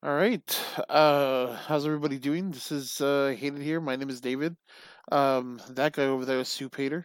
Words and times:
All 0.00 0.14
right. 0.14 0.60
Uh, 0.88 1.56
how's 1.66 1.84
everybody 1.84 2.20
doing? 2.20 2.52
This 2.52 2.70
is 2.70 3.00
uh, 3.00 3.34
Hayden 3.36 3.60
here. 3.60 3.80
My 3.80 3.96
name 3.96 4.10
is 4.10 4.20
David. 4.20 4.56
Um, 5.10 5.60
that 5.70 5.94
guy 5.94 6.04
over 6.04 6.24
there 6.24 6.38
is 6.38 6.46
Soup 6.46 6.74
Hater, 6.74 7.04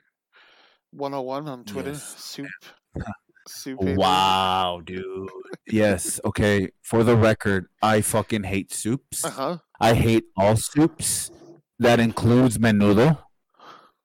101 0.92 1.48
on 1.48 1.64
Twitter. 1.64 1.92
Yes. 1.92 2.04
Soup. 2.04 2.46
Soup 3.48 3.82
Hater. 3.82 3.96
Wow, 3.96 4.82
dude. 4.86 5.28
Yes. 5.66 6.20
Okay. 6.24 6.70
For 6.84 7.04
the 7.04 7.16
record, 7.16 7.66
I 7.82 8.02
fucking 8.02 8.44
hate 8.44 8.72
soups. 8.72 9.26
Uh 9.26 9.30
huh. 9.32 9.58
I 9.82 9.96
hate 9.96 10.26
all 10.38 10.56
soups. 10.56 11.32
That 11.80 12.00
includes 12.00 12.60
menudo. 12.60 13.18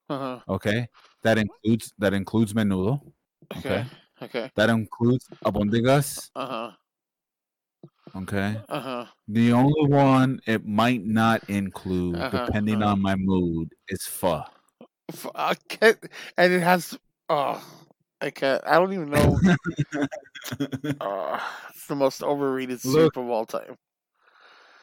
Uh 0.09 0.17
huh. 0.17 0.39
Okay. 0.49 0.87
That 1.21 1.37
includes 1.37 1.93
that 1.99 2.15
includes 2.15 2.53
menudo. 2.55 3.01
Okay. 3.55 3.85
Okay. 4.19 4.51
That 4.55 4.71
includes 4.71 5.27
albondigas. 5.45 6.31
Uh 6.35 6.47
huh. 6.47 6.71
Okay. 8.15 8.57
Uh 8.67 8.79
huh. 8.79 9.05
The 9.27 9.53
only 9.53 9.87
one 9.87 10.39
it 10.45 10.65
might 10.65 11.05
not 11.05 11.49
include, 11.49 12.15
Uh-huh, 12.15 12.45
depending 12.45 12.81
uh-huh. 12.81 12.93
on 12.93 13.01
my 13.01 13.15
mood, 13.15 13.69
is 13.87 14.03
pho. 14.05 14.43
I 15.35 15.55
can't. 15.67 15.97
And 16.37 16.53
it 16.53 16.61
has. 16.61 16.97
Oh, 17.29 17.63
I 18.21 18.29
can't. 18.31 18.61
I 18.65 18.75
don't 18.75 18.93
even 18.93 19.09
know. 19.09 19.39
Uh, 20.99 21.39
it's 21.69 21.87
the 21.87 21.95
most 21.95 22.23
overrated 22.23 22.81
soup 22.81 23.17
of 23.17 23.29
all 23.29 23.45
time. 23.45 23.75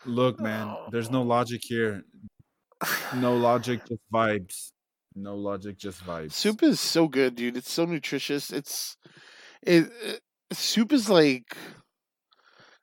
Look, 0.04 0.40
man, 0.40 0.76
there's 0.90 1.10
no 1.10 1.22
logic 1.22 1.62
here. 1.64 2.04
No 3.14 3.36
logic, 3.36 3.80
just 3.86 4.02
vibes. 4.12 4.72
No 5.14 5.34
logic, 5.34 5.78
just 5.78 6.04
vibes. 6.04 6.32
Soup 6.32 6.62
is 6.62 6.78
so 6.78 7.08
good, 7.08 7.34
dude. 7.34 7.56
It's 7.56 7.72
so 7.72 7.84
nutritious. 7.84 8.50
It's 8.52 8.96
it, 9.62 9.90
it 10.02 10.20
soup 10.52 10.92
is 10.92 11.08
like 11.08 11.56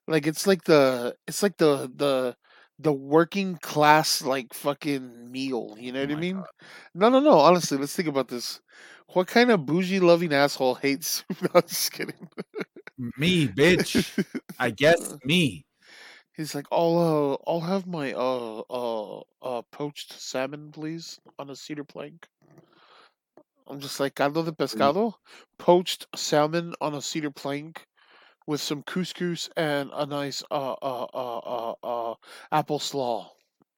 like 0.07 0.27
it's 0.27 0.47
like 0.47 0.63
the 0.63 1.15
it's 1.27 1.43
like 1.43 1.57
the 1.57 1.91
the 1.95 2.35
the 2.79 2.93
working 2.93 3.57
class 3.57 4.21
like 4.21 4.53
fucking 4.53 5.31
meal. 5.31 5.75
You 5.79 5.91
know 5.91 6.01
Oh 6.01 6.07
what 6.07 6.11
I 6.11 6.15
mean? 6.15 6.35
God. 6.35 6.45
No, 6.93 7.09
no, 7.09 7.19
no. 7.19 7.39
Honestly, 7.39 7.77
let's 7.77 7.95
think 7.95 8.07
about 8.07 8.27
this. 8.27 8.61
What 9.13 9.27
kind 9.27 9.51
of 9.51 9.65
bougie 9.65 9.99
loving 9.99 10.33
asshole 10.33 10.75
hates? 10.75 11.23
No, 11.41 11.49
I'm 11.55 11.61
just 11.67 11.91
kidding. 11.91 12.29
Me, 13.17 13.47
bitch. 13.47 14.25
I 14.59 14.71
guess 14.71 15.15
me. 15.25 15.65
He's 16.35 16.55
like, 16.55 16.65
I'll 16.71 16.97
uh, 16.97 17.49
I'll 17.49 17.61
have 17.61 17.85
my 17.85 18.13
uh 18.13 18.61
uh 18.69 19.21
uh 19.41 19.61
poached 19.71 20.13
salmon, 20.13 20.71
please, 20.71 21.19
on 21.37 21.49
a 21.49 21.55
cedar 21.55 21.83
plank. 21.83 22.27
I'm 23.67 23.79
just 23.79 23.99
like 23.99 24.15
caldo 24.15 24.43
de 24.43 24.51
pescado, 24.51 25.13
poached 25.57 26.07
salmon 26.15 26.73
on 26.81 26.95
a 26.95 27.01
cedar 27.01 27.31
plank, 27.31 27.85
with 28.47 28.61
some 28.61 28.83
couscous 28.83 29.49
and 29.57 29.91
a 29.93 30.05
nice 30.05 30.43
uh 30.51 30.73
uh 30.81 31.07
uh 31.13 31.37
uh 31.39 31.75
uh 31.83 32.15
apple 32.51 32.79
slaw. 32.79 33.31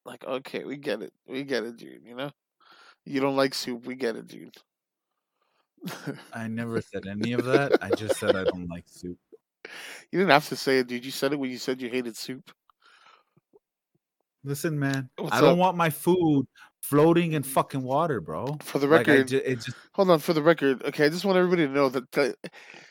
Like, 0.06 0.24
okay, 0.24 0.64
we 0.64 0.78
get 0.78 1.02
it, 1.02 1.14
we 1.28 1.44
get 1.44 1.64
it, 1.64 1.78
dude. 1.78 2.04
You 2.06 2.16
know, 2.16 2.32
you 3.06 3.22
don't 3.22 3.38
like 3.38 3.54
soup, 3.56 3.86
we 3.86 3.96
get 3.96 4.16
it, 4.18 4.28
dude. 4.28 4.58
I 6.34 6.48
never 6.48 6.82
said 6.82 7.08
any 7.08 7.34
of 7.34 7.46
that. 7.46 7.74
I 7.82 7.92
just 7.92 8.18
said 8.20 8.36
I 8.36 8.44
don't 8.44 8.68
like 8.68 8.88
soup. 8.88 9.18
You 10.12 10.20
didn't 10.20 10.32
have 10.32 10.48
to 10.50 10.56
say 10.56 10.80
it, 10.80 10.88
dude. 10.88 11.06
You 11.06 11.12
said 11.12 11.34
it 11.34 11.40
when 11.40 11.52
you 11.52 11.58
said 11.58 11.82
you 11.82 11.90
hated 11.90 12.18
soup. 12.18 12.52
Listen, 14.44 14.78
man. 14.80 15.10
What's 15.18 15.32
I 15.32 15.42
don't 15.42 15.58
up? 15.58 15.58
want 15.58 15.76
my 15.78 15.90
food 15.90 16.46
floating 16.90 17.34
in 17.34 17.44
fucking 17.44 17.82
water, 17.82 18.22
bro. 18.22 18.58
For 18.62 18.80
the 18.80 18.88
Like 18.88 19.08
record, 19.08 19.28
ju- 19.30 19.42
it 19.44 19.56
just 19.56 19.78
Hold 19.94 20.12
on, 20.12 20.20
for 20.20 20.34
the 20.34 20.42
record, 20.44 20.84
okay, 20.84 21.06
I 21.06 21.10
just 21.10 21.26
want 21.26 21.38
everybody 21.38 21.66
to 21.68 21.74
know 21.74 21.90
that 21.90 22.12
the, 22.12 22.36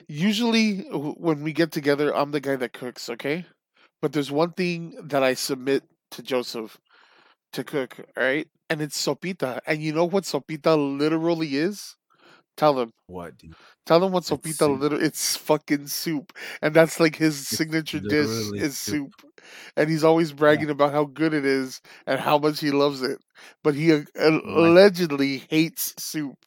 usually 0.08 0.80
when 0.90 1.42
we 1.42 1.52
get 1.52 1.72
together, 1.72 2.14
I'm 2.14 2.30
the 2.30 2.40
guy 2.40 2.56
that 2.56 2.72
cooks, 2.72 3.08
okay? 3.10 3.46
But 4.02 4.12
there's 4.12 4.30
one 4.30 4.52
thing 4.52 4.94
that 5.02 5.22
I 5.22 5.34
submit 5.34 5.84
to 6.12 6.22
Joseph 6.22 6.78
to 7.52 7.64
cook, 7.64 7.96
all 8.16 8.24
right? 8.24 8.48
And 8.68 8.82
it's 8.82 9.00
sopita. 9.02 9.60
And 9.66 9.82
you 9.82 9.92
know 9.92 10.04
what 10.04 10.24
sopita 10.24 10.76
literally 10.76 11.56
is? 11.56 11.96
Tell 12.56 12.78
him. 12.78 12.90
what, 13.06 13.36
dude? 13.38 13.54
Tell 13.86 14.04
him 14.04 14.12
what 14.12 14.30
It's 14.30 14.30
sopita 14.30 14.54
soup. 14.54 14.80
literally 14.80 15.04
it's 15.06 15.36
fucking 15.36 15.88
soup. 15.88 16.32
And 16.62 16.74
that's 16.74 17.00
like 17.00 17.16
his 17.16 17.46
signature 17.48 18.00
dish 18.00 18.28
is 18.54 18.76
soup. 18.78 19.12
soup. 19.20 19.32
And 19.76 19.90
he's 19.90 20.04
always 20.04 20.32
bragging 20.32 20.70
about 20.70 20.92
how 20.92 21.04
good 21.04 21.34
it 21.34 21.44
is 21.44 21.80
and 22.06 22.20
how 22.20 22.38
much 22.38 22.60
he 22.60 22.70
loves 22.70 23.02
it. 23.02 23.18
But 23.62 23.74
he 23.74 23.92
uh, 23.92 24.02
allegedly 24.16 25.44
hates 25.50 25.94
soup. 25.98 26.38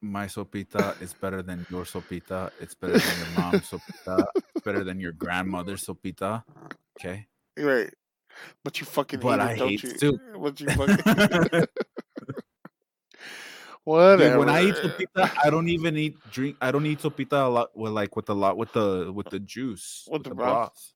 My 0.00 0.26
sopita 0.26 1.00
is 1.02 1.12
better 1.12 1.42
than 1.42 1.66
your 1.70 1.84
sopita. 1.84 2.50
It's 2.60 2.74
better 2.74 2.98
than 2.98 3.16
your 3.16 3.26
mom's 3.36 3.70
sopita. 3.70 4.26
It's 4.54 4.64
better 4.64 4.84
than 4.84 5.00
your 5.00 5.12
grandmother's 5.12 5.84
sopita. 5.84 6.44
Okay. 6.98 7.26
Right. 7.58 7.92
But 8.64 8.80
you 8.80 8.86
fucking 8.86 9.20
But 9.20 9.40
hate 9.40 9.50
I 9.50 9.54
it, 9.54 9.58
don't 9.58 9.68
hate 9.70 9.82
you? 9.82 9.98
soup. 9.98 10.20
But 10.40 10.60
you 10.60 10.68
fucking 10.70 11.66
Dude, 13.96 14.36
when 14.38 14.48
I 14.48 14.64
eat 14.64 14.74
sopita, 14.74 15.32
I 15.42 15.50
don't 15.50 15.68
even 15.68 15.96
eat 15.96 16.16
drink. 16.30 16.56
I 16.60 16.70
don't 16.70 16.84
eat 16.84 17.00
sopita 17.00 17.46
a 17.46 17.48
lot 17.48 17.76
with 17.76 17.92
like 17.92 18.16
with 18.16 18.28
a 18.28 18.34
lot 18.34 18.58
with 18.58 18.72
the 18.72 19.10
with 19.14 19.30
the 19.30 19.40
juice 19.40 20.06
With 20.10 20.24
the 20.24 20.34
broth. 20.34 20.92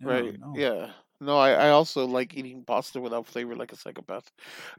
Yeah, 0.00 0.08
right. 0.08 0.40
no. 0.40 0.54
Yeah. 0.56 0.90
No, 1.20 1.36
I, 1.36 1.50
I 1.50 1.70
also 1.70 2.06
like 2.06 2.36
eating 2.36 2.62
pasta 2.64 3.00
without 3.00 3.26
flavor 3.26 3.56
like 3.56 3.72
a 3.72 3.76
psychopath. 3.76 4.30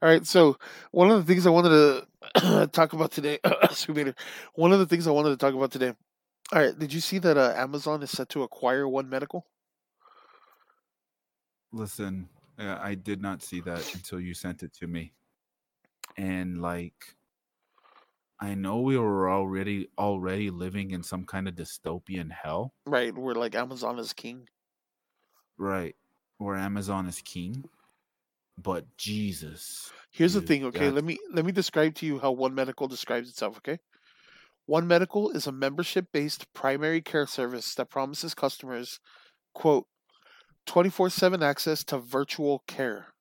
All 0.01 0.09
right, 0.09 0.25
so 0.25 0.57
one 0.91 1.12
of 1.12 1.17
the 1.17 1.31
things 1.31 1.45
I 1.45 1.50
wanted 1.50 2.06
to 2.35 2.67
talk 2.72 2.94
about 2.94 3.12
today, 3.12 3.40
one 4.56 4.72
of 4.72 4.79
the 4.79 4.85
things 4.85 5.06
I 5.06 5.11
wanted 5.11 5.31
to 5.31 5.38
talk 5.38 5.53
about 5.53 5.72
today. 5.72 5.94
All 6.51 6.61
right, 6.61 6.78
did 6.78 6.94
you 6.94 7.01
see 7.01 7.19
that 7.19 7.38
uh, 7.38 7.53
Amazon 7.56 8.01
is 8.01 8.11
set 8.11 8.29
to 8.29 8.44
acquire 8.44 8.88
One 8.88 9.09
Medical? 9.09 9.46
Listen, 11.72 12.28
uh, 12.57 12.79
I 12.81 12.96
did 12.96 13.22
not 13.22 13.44
see 13.44 13.59
that 13.61 13.94
until 13.94 14.19
you 14.19 14.34
sent 14.34 14.63
it 14.63 14.73
to 14.75 14.88
me, 14.88 15.13
and 16.17 16.61
like, 16.61 17.16
I 18.42 18.56
know 18.56 18.80
we 18.80 18.98
were 18.98 19.30
already 19.30 19.90
already 19.98 20.50
living 20.50 20.92
in 20.92 21.04
some 21.04 21.26
kind 21.26 21.48
of 21.48 21.56
dystopian 21.56 22.32
hell, 22.32 22.74
Right, 22.86 23.16
where 23.18 23.36
like 23.36 23.56
Amazon 23.56 24.00
is 24.00 24.14
king. 24.14 24.48
right? 25.58 25.96
Where 26.38 26.56
Amazon 26.56 27.06
is 27.08 27.22
king, 27.22 27.66
but 28.58 28.86
Jesus, 28.98 29.92
Here's 30.12 30.34
the 30.34 30.42
thing, 30.42 30.64
okay? 30.66 30.80
that's- 30.80 30.94
Let 30.96 31.04
me 31.04 31.18
let 31.34 31.46
me 31.46 31.52
describe 31.52 31.96
to 31.96 32.06
you 32.06 32.20
how 32.20 32.32
One 32.32 32.56
Medical 32.56 32.88
describes 32.88 33.30
itself, 33.30 33.58
okay? 33.58 33.80
One 34.66 34.88
Medical 34.88 35.32
is 35.32 35.46
a 35.48 35.52
membership-based 35.52 36.54
primary 36.54 37.02
care 37.02 37.28
service 37.28 37.76
that 37.76 37.90
promises 37.90 38.34
customers, 38.34 39.00
quote, 39.54 39.88
24/7 40.66 41.42
access 41.44 41.84
to 41.86 41.98
virtual 42.00 42.60
care. 42.68 43.14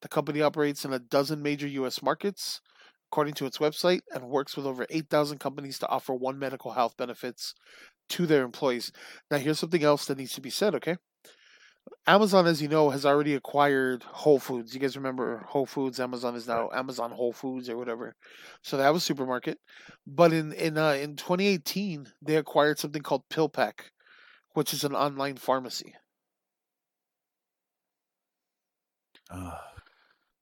The 0.00 0.08
company 0.08 0.40
operates 0.40 0.84
in 0.84 0.92
a 0.92 0.98
dozen 0.98 1.42
major 1.42 1.66
US 1.68 2.00
markets 2.02 2.60
according 3.12 3.34
to 3.34 3.44
its 3.44 3.58
website 3.58 4.00
and 4.14 4.24
works 4.24 4.56
with 4.56 4.64
over 4.64 4.86
8,000 4.88 5.38
companies 5.38 5.78
to 5.78 5.88
offer 5.88 6.14
One 6.14 6.38
Medical 6.38 6.72
health 6.72 6.96
benefits 6.96 7.54
to 8.08 8.24
their 8.24 8.42
employees. 8.42 8.90
Now 9.30 9.36
here's 9.36 9.58
something 9.58 9.84
else 9.84 10.06
that 10.06 10.16
needs 10.16 10.32
to 10.32 10.40
be 10.40 10.48
said, 10.48 10.74
okay? 10.76 10.96
Amazon, 12.06 12.46
as 12.46 12.62
you 12.62 12.68
know, 12.68 12.88
has 12.88 13.04
already 13.04 13.34
acquired 13.34 14.02
Whole 14.02 14.38
Foods. 14.38 14.72
You 14.72 14.80
guys 14.80 14.96
remember 14.96 15.44
Whole 15.46 15.66
Foods? 15.66 16.00
Amazon 16.00 16.34
is 16.36 16.48
now 16.48 16.70
Amazon 16.72 17.10
Whole 17.10 17.34
Foods 17.34 17.68
or 17.68 17.76
whatever. 17.76 18.14
So 18.62 18.78
that 18.78 18.94
was 18.94 19.04
supermarket. 19.04 19.58
But 20.06 20.32
in 20.32 20.52
in 20.52 20.78
uh, 20.78 20.92
in 20.92 21.16
2018, 21.16 22.06
they 22.22 22.36
acquired 22.36 22.78
something 22.78 23.02
called 23.02 23.28
PillPack, 23.28 23.90
which 24.54 24.72
is 24.72 24.84
an 24.84 24.94
online 24.94 25.36
pharmacy. 25.36 25.94
Ugh. 29.30 29.58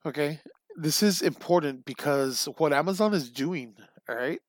Okay, 0.06 0.41
this 0.80 1.02
is 1.02 1.20
important 1.20 1.84
because 1.84 2.48
what 2.56 2.72
Amazon 2.72 3.12
is 3.12 3.30
doing, 3.30 3.74
all 4.08 4.16
right, 4.16 4.41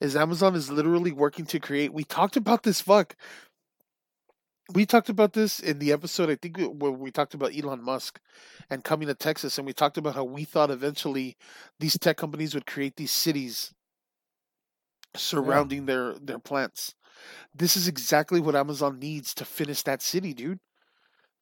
is 0.00 0.16
Amazon 0.16 0.54
is 0.54 0.70
literally 0.70 1.12
working 1.12 1.46
to 1.46 1.58
create. 1.58 1.92
We 1.92 2.04
talked 2.04 2.36
about 2.36 2.62
this. 2.62 2.80
Fuck. 2.80 3.16
We 4.74 4.86
talked 4.86 5.08
about 5.08 5.32
this 5.32 5.60
in 5.60 5.78
the 5.78 5.92
episode. 5.92 6.30
I 6.30 6.36
think 6.36 6.58
where 6.58 6.92
we 6.92 7.10
talked 7.10 7.34
about 7.34 7.56
Elon 7.56 7.82
Musk 7.82 8.20
and 8.70 8.84
coming 8.84 9.08
to 9.08 9.14
Texas, 9.14 9.58
and 9.58 9.66
we 9.66 9.72
talked 9.72 9.96
about 9.96 10.14
how 10.14 10.24
we 10.24 10.44
thought 10.44 10.70
eventually 10.70 11.36
these 11.80 11.98
tech 11.98 12.16
companies 12.16 12.54
would 12.54 12.66
create 12.66 12.96
these 12.96 13.10
cities 13.10 13.72
surrounding 15.14 15.86
their 15.86 16.14
their 16.14 16.38
plants. 16.38 16.94
This 17.54 17.76
is 17.76 17.88
exactly 17.88 18.40
what 18.40 18.56
Amazon 18.56 18.98
needs 18.98 19.34
to 19.34 19.44
finish 19.44 19.82
that 19.82 20.02
city, 20.02 20.34
dude. 20.34 20.58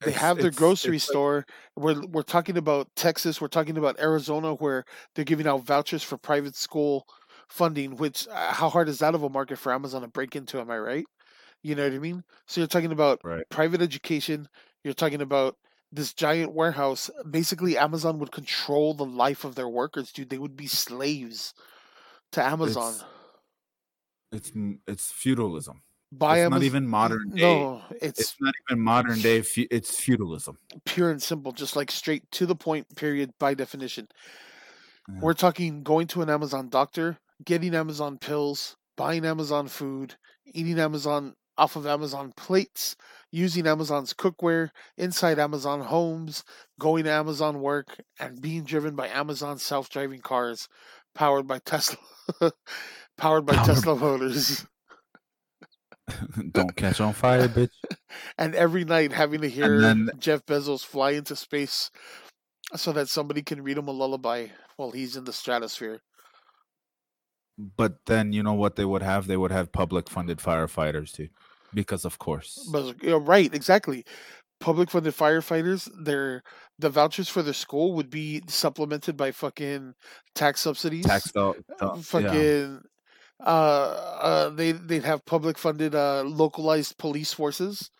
They 0.02 0.08
It's- 0.12 0.20
have 0.22 0.38
their 0.38 0.50
grocery 0.50 0.96
it's 0.96 1.08
like- 1.08 1.12
store. 1.12 1.46
We're 1.76 2.00
we're 2.06 2.22
talking 2.22 2.56
about 2.56 2.88
Texas. 2.96 3.40
We're 3.40 3.48
talking 3.48 3.76
about 3.76 3.98
Arizona, 4.00 4.54
where 4.54 4.84
they're 5.14 5.24
giving 5.26 5.46
out 5.46 5.64
vouchers 5.64 6.02
for 6.02 6.16
private 6.16 6.56
school 6.56 7.06
funding. 7.48 7.96
Which 7.96 8.26
uh, 8.28 8.52
how 8.52 8.70
hard 8.70 8.88
is 8.88 8.98
that 9.00 9.14
of 9.14 9.22
a 9.22 9.28
market 9.28 9.58
for 9.58 9.72
Amazon 9.72 10.02
to 10.02 10.08
break 10.08 10.34
into? 10.36 10.58
Am 10.60 10.70
I 10.70 10.78
right? 10.78 11.04
You 11.62 11.74
know 11.74 11.84
what 11.84 11.92
I 11.92 11.98
mean? 11.98 12.24
So 12.46 12.60
you're 12.62 12.68
talking 12.68 12.92
about 12.92 13.20
Right. 13.22 13.44
private 13.50 13.82
education. 13.82 14.48
You're 14.84 14.94
talking 14.94 15.20
about 15.20 15.56
this 15.92 16.14
giant 16.14 16.54
warehouse. 16.54 17.10
Basically, 17.28 17.76
Amazon 17.76 18.18
would 18.20 18.32
control 18.32 18.94
the 18.94 19.04
life 19.04 19.44
of 19.44 19.54
their 19.56 19.68
workers, 19.68 20.12
dude. 20.12 20.30
They 20.30 20.38
would 20.38 20.56
be 20.56 20.66
slaves 20.66 21.52
to 22.32 22.42
Amazon. 22.42 22.94
It's, 24.32 24.48
it's 24.50 24.78
it's 24.86 25.12
feudalism. 25.12 25.82
Buy 26.12 26.38
it's 26.38 26.46
Amazon. 26.46 26.60
not 26.60 26.64
even 26.64 26.86
modern 26.88 27.30
day. 27.30 27.40
No, 27.42 27.82
it's, 28.00 28.20
It's 28.20 28.36
not 28.40 28.54
even 28.68 28.82
modern 28.82 29.20
day. 29.20 29.42
It's 29.56 29.98
feudalism. 30.00 30.58
pure 30.84 31.10
and 31.10 31.22
simple, 31.22 31.52
just 31.52 31.76
like 31.76 31.90
straight 31.90 32.30
to 32.32 32.46
the 32.46 32.54
point. 32.56 32.94
Period. 32.96 33.30
By 33.38 33.54
definition, 33.54 34.08
Yeah. 35.08 35.20
we're 35.20 35.34
talking 35.34 35.82
going 35.82 36.06
to 36.08 36.22
an 36.22 36.30
Amazon 36.30 36.68
doctor, 36.68 37.18
getting 37.44 37.74
Amazon 37.74 38.18
pills, 38.18 38.76
buying 38.96 39.24
Amazon 39.24 39.68
food, 39.68 40.16
eating 40.46 40.78
Amazon 40.78 41.34
off 41.58 41.76
of 41.76 41.86
Amazon 41.86 42.32
plates, 42.36 42.96
using 43.30 43.66
Amazon's 43.66 44.14
cookware 44.14 44.70
inside 44.96 45.38
Amazon 45.38 45.80
homes, 45.82 46.42
going 46.78 47.04
to 47.04 47.10
Amazon 47.10 47.60
work, 47.60 48.00
and 48.18 48.40
being 48.40 48.64
driven 48.64 48.94
by 48.96 49.08
Amazon 49.08 49.58
self-driving 49.58 50.20
cars 50.20 50.68
powered 51.14 51.46
by 51.46 51.58
Tesla. 51.58 51.98
powered 53.18 53.44
by 53.44 53.54
Powered- 53.54 53.66
Tesla 53.66 53.94
motors. 53.96 54.64
Don't 56.52 56.74
catch 56.76 57.00
on 57.00 57.12
fire, 57.12 57.48
bitch. 57.48 57.70
and 58.38 58.54
every 58.54 58.84
night 58.84 59.12
having 59.12 59.40
to 59.42 59.48
hear 59.48 59.80
then- 59.80 60.10
Jeff 60.18 60.44
Bezos 60.46 60.84
fly 60.84 61.10
into 61.12 61.36
space 61.36 61.90
so 62.76 62.92
that 62.92 63.08
somebody 63.08 63.42
can 63.42 63.62
read 63.62 63.78
him 63.78 63.88
a 63.88 63.92
lullaby 63.92 64.48
while 64.76 64.90
he's 64.92 65.16
in 65.16 65.24
the 65.24 65.32
stratosphere. 65.32 66.00
But 67.76 67.96
then 68.06 68.32
you 68.32 68.42
know 68.42 68.54
what 68.54 68.76
they 68.76 68.84
would 68.84 69.02
have? 69.02 69.26
They 69.26 69.36
would 69.36 69.52
have 69.52 69.72
public 69.72 70.08
funded 70.08 70.38
firefighters 70.38 71.12
too, 71.12 71.28
because 71.74 72.04
of 72.06 72.18
course. 72.18 72.66
But 72.72 73.02
you 73.02 73.10
know, 73.10 73.18
right, 73.18 73.52
exactly. 73.52 74.04
Public 74.60 74.90
funded 74.90 75.14
firefighters, 75.14 75.90
their 76.02 76.42
the 76.78 76.88
vouchers 76.88 77.28
for 77.28 77.42
their 77.42 77.52
school 77.52 77.94
would 77.94 78.08
be 78.08 78.42
supplemented 78.46 79.16
by 79.16 79.32
fucking 79.32 79.94
tax 80.34 80.60
subsidies. 80.60 81.04
Tax 81.04 81.32
the, 81.32 81.52
uh, 81.80 81.96
the- 81.96 82.22
yeah. 82.22 82.78
Uh 83.44 84.18
uh 84.20 84.48
they 84.50 84.72
they'd 84.72 85.04
have 85.04 85.24
public 85.24 85.58
funded 85.58 85.94
uh 85.94 86.22
localized 86.22 86.98
police 86.98 87.32
forces. 87.32 87.90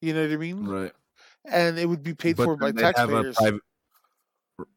You 0.00 0.14
know 0.14 0.22
what 0.22 0.32
I 0.32 0.36
mean? 0.36 0.66
right. 0.66 0.92
And 1.50 1.78
it 1.78 1.86
would 1.86 2.02
be 2.02 2.14
paid 2.14 2.36
But 2.36 2.44
for 2.44 2.56
by 2.56 2.72
then 2.72 2.76
they'd 2.76 2.96
have 2.96 3.12
a 3.12 3.24
taxpayers. 3.24 3.36
private, 3.36 3.62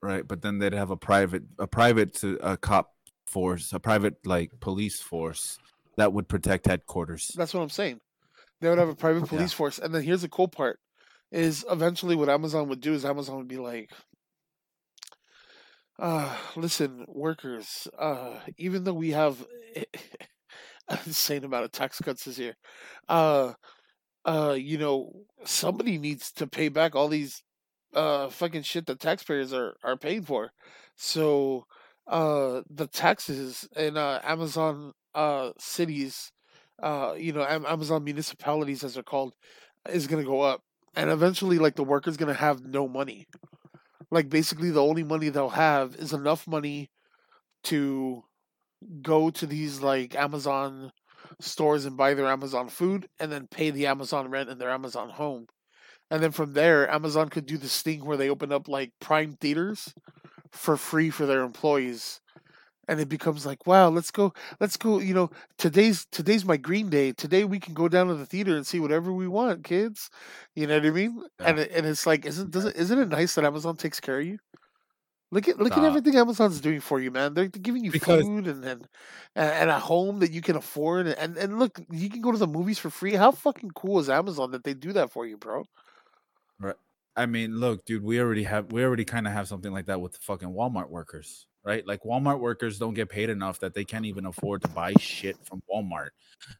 right? 0.01 0.27
But 0.27 0.41
then 0.41 0.59
they'd 0.59 0.73
have 0.73 0.89
a 0.91 0.97
private, 0.97 1.43
a 1.59 1.67
private 1.67 2.23
a 2.23 2.57
cop 2.57 2.91
force, 3.27 3.73
a 3.73 3.79
private 3.79 4.15
like 4.25 4.51
police 4.59 4.99
force 5.01 5.59
that 5.97 6.13
would 6.13 6.27
protect 6.27 6.67
headquarters. 6.67 7.31
That's 7.35 7.53
what 7.53 7.61
I'm 7.61 7.69
saying. 7.69 7.99
They 8.61 8.69
would 8.69 8.77
have 8.77 8.89
a 8.89 8.95
private 8.95 9.21
Yeah. 9.23 9.27
police 9.27 9.53
force, 9.53 9.79
and 9.79 9.93
then 9.93 10.03
here's 10.03 10.21
the 10.21 10.29
cool 10.29 10.47
part: 10.47 10.79
is 11.31 11.65
eventually 11.69 12.15
what 12.15 12.29
Amazon 12.29 12.69
would 12.69 12.81
do 12.81 12.93
is 12.93 13.05
Amazon 13.05 13.37
would 13.37 13.47
be 13.47 13.57
like, 13.57 13.91
uh, 16.01 16.35
"Listen, 16.57 17.05
workers, 17.07 17.87
uh, 17.99 18.39
even 18.57 18.85
though 18.85 18.93
we 18.95 19.11
have 19.11 19.45
an 20.89 20.99
insane 21.05 21.43
amount 21.43 21.65
of 21.65 21.71
tax 21.71 21.99
cuts 22.01 22.25
this 22.25 22.39
year, 22.39 22.55
uh, 23.09 23.53
uh, 24.25 24.55
you 24.57 24.77
know, 24.77 25.11
somebody 25.45 25.97
needs 25.97 26.31
to 26.33 26.47
pay 26.47 26.69
back 26.69 26.95
all 26.95 27.07
these 27.09 27.43
uh 27.95 28.29
fucking 28.29 28.63
shit 28.63 28.85
that 28.87 28.99
taxpayers 29.01 29.53
are 29.53 29.75
are 29.83 29.97
paying 29.97 30.23
for. 30.23 30.51
So, 30.97 31.65
uh, 32.07 32.61
the 32.69 32.87
taxes 32.87 33.67
in 33.75 33.97
uh, 33.97 34.21
Amazon 34.23 34.93
uh 35.15 35.51
cities." 35.59 36.31
uh, 36.83 37.13
you 37.17 37.31
know, 37.33 37.43
Amazon 37.43 38.03
municipalities, 38.03 38.83
as 38.83 38.95
they're 38.95 39.03
called, 39.03 39.35
is 39.89 40.07
going 40.07 40.23
to 40.23 40.27
go 40.29 40.41
up, 40.41 40.61
and 40.95 41.09
eventually, 41.11 41.59
like 41.59 41.75
the 41.75 41.83
worker's 41.83 42.17
going 42.17 42.33
to 42.33 42.39
have 42.39 42.63
no 42.65 42.87
money. 42.87 43.27
Like 44.11 44.29
basically, 44.29 44.69
the 44.71 44.83
only 44.83 45.03
money 45.03 45.29
they'll 45.29 45.49
have 45.49 45.95
is 45.95 46.13
enough 46.13 46.47
money 46.47 46.91
to 47.63 48.23
go 49.01 49.29
to 49.29 49.45
these 49.45 49.81
like 49.81 50.15
Amazon 50.15 50.91
stores 51.39 51.85
and 51.85 51.97
buy 51.97 52.13
their 52.13 52.27
Amazon 52.27 52.69
food, 52.69 53.07
and 53.19 53.31
then 53.31 53.47
pay 53.47 53.71
the 53.71 53.87
Amazon 53.87 54.29
rent 54.29 54.49
in 54.49 54.57
their 54.57 54.69
Amazon 54.69 55.09
home. 55.09 55.47
And 56.09 56.21
then 56.21 56.31
from 56.31 56.53
there, 56.53 56.89
Amazon 56.91 57.29
could 57.29 57.45
do 57.45 57.57
this 57.57 57.81
thing 57.81 58.05
where 58.05 58.17
they 58.17 58.29
open 58.29 58.51
up 58.51 58.67
like 58.67 58.91
prime 58.99 59.37
theaters 59.39 59.93
for 60.51 60.77
free 60.77 61.09
for 61.09 61.25
their 61.25 61.41
employees 61.41 62.20
and 62.87 62.99
it 62.99 63.07
becomes 63.09 63.45
like 63.45 63.65
wow 63.67 63.89
let's 63.89 64.11
go 64.11 64.33
let's 64.59 64.75
go 64.77 64.99
you 64.99 65.13
know 65.13 65.29
today's 65.57 66.05
today's 66.11 66.43
my 66.45 66.57
green 66.57 66.89
day. 66.89 67.11
Today 67.13 67.43
we 67.43 67.59
can 67.59 67.73
go 67.73 67.87
down 67.87 68.07
to 68.07 68.15
the 68.15 68.25
theater 68.25 68.55
and 68.55 68.65
see 68.65 68.79
whatever 68.79 69.13
we 69.13 69.27
want 69.27 69.63
kids. 69.63 70.09
You 70.55 70.67
know 70.67 70.75
what 70.77 70.85
i 70.85 70.89
mean? 70.89 71.23
Yeah. 71.39 71.47
and 71.47 71.59
it, 71.59 71.71
and 71.71 71.85
it's 71.85 72.05
like 72.05 72.25
isn't 72.25 72.51
doesn't 72.51 72.75
isn't 72.75 72.99
it 72.99 73.09
nice 73.09 73.35
that 73.35 73.45
amazon 73.45 73.77
takes 73.77 73.99
care 73.99 74.19
of 74.19 74.25
you? 74.25 74.39
Look 75.33 75.47
at 75.47 75.59
look 75.59 75.77
at 75.77 75.83
everything 75.83 76.15
amazon's 76.17 76.59
doing 76.59 76.81
for 76.81 76.99
you 76.99 77.11
man. 77.11 77.33
They're, 77.33 77.47
they're 77.47 77.61
giving 77.61 77.85
you 77.85 77.91
Because- 77.91 78.23
food 78.23 78.47
and, 78.47 78.65
and 78.65 78.87
and 79.35 79.69
a 79.69 79.79
home 79.79 80.19
that 80.19 80.31
you 80.31 80.41
can 80.41 80.55
afford 80.57 81.07
and 81.07 81.37
and 81.37 81.59
look 81.59 81.79
you 81.89 82.09
can 82.09 82.21
go 82.21 82.31
to 82.31 82.37
the 82.37 82.47
movies 82.47 82.79
for 82.79 82.89
free. 82.89 83.13
How 83.13 83.31
fucking 83.31 83.71
cool 83.71 83.99
is 83.99 84.09
amazon 84.09 84.51
that 84.51 84.63
they 84.63 84.73
do 84.73 84.91
that 84.93 85.11
for 85.11 85.25
you 85.25 85.37
bro? 85.37 85.63
Right. 86.59 86.75
I 87.15 87.25
mean, 87.25 87.57
look, 87.59 87.85
dude, 87.85 88.03
we 88.03 88.19
already 88.19 88.43
have 88.43 88.71
we 88.71 88.83
already 88.83 89.05
kind 89.05 89.27
of 89.27 89.33
have 89.33 89.47
something 89.47 89.71
like 89.71 89.85
that 89.87 89.99
with 90.01 90.13
the 90.13 90.19
fucking 90.19 90.49
Walmart 90.49 90.89
workers, 90.89 91.45
right? 91.63 91.85
Like 91.85 92.03
Walmart 92.03 92.39
workers 92.39 92.79
don't 92.79 92.93
get 92.93 93.09
paid 93.09 93.29
enough 93.29 93.59
that 93.59 93.73
they 93.73 93.85
can't 93.85 94.05
even 94.05 94.25
afford 94.25 94.61
to 94.63 94.67
buy 94.69 94.93
shit 94.99 95.37
from 95.43 95.61
Walmart. 95.71 96.09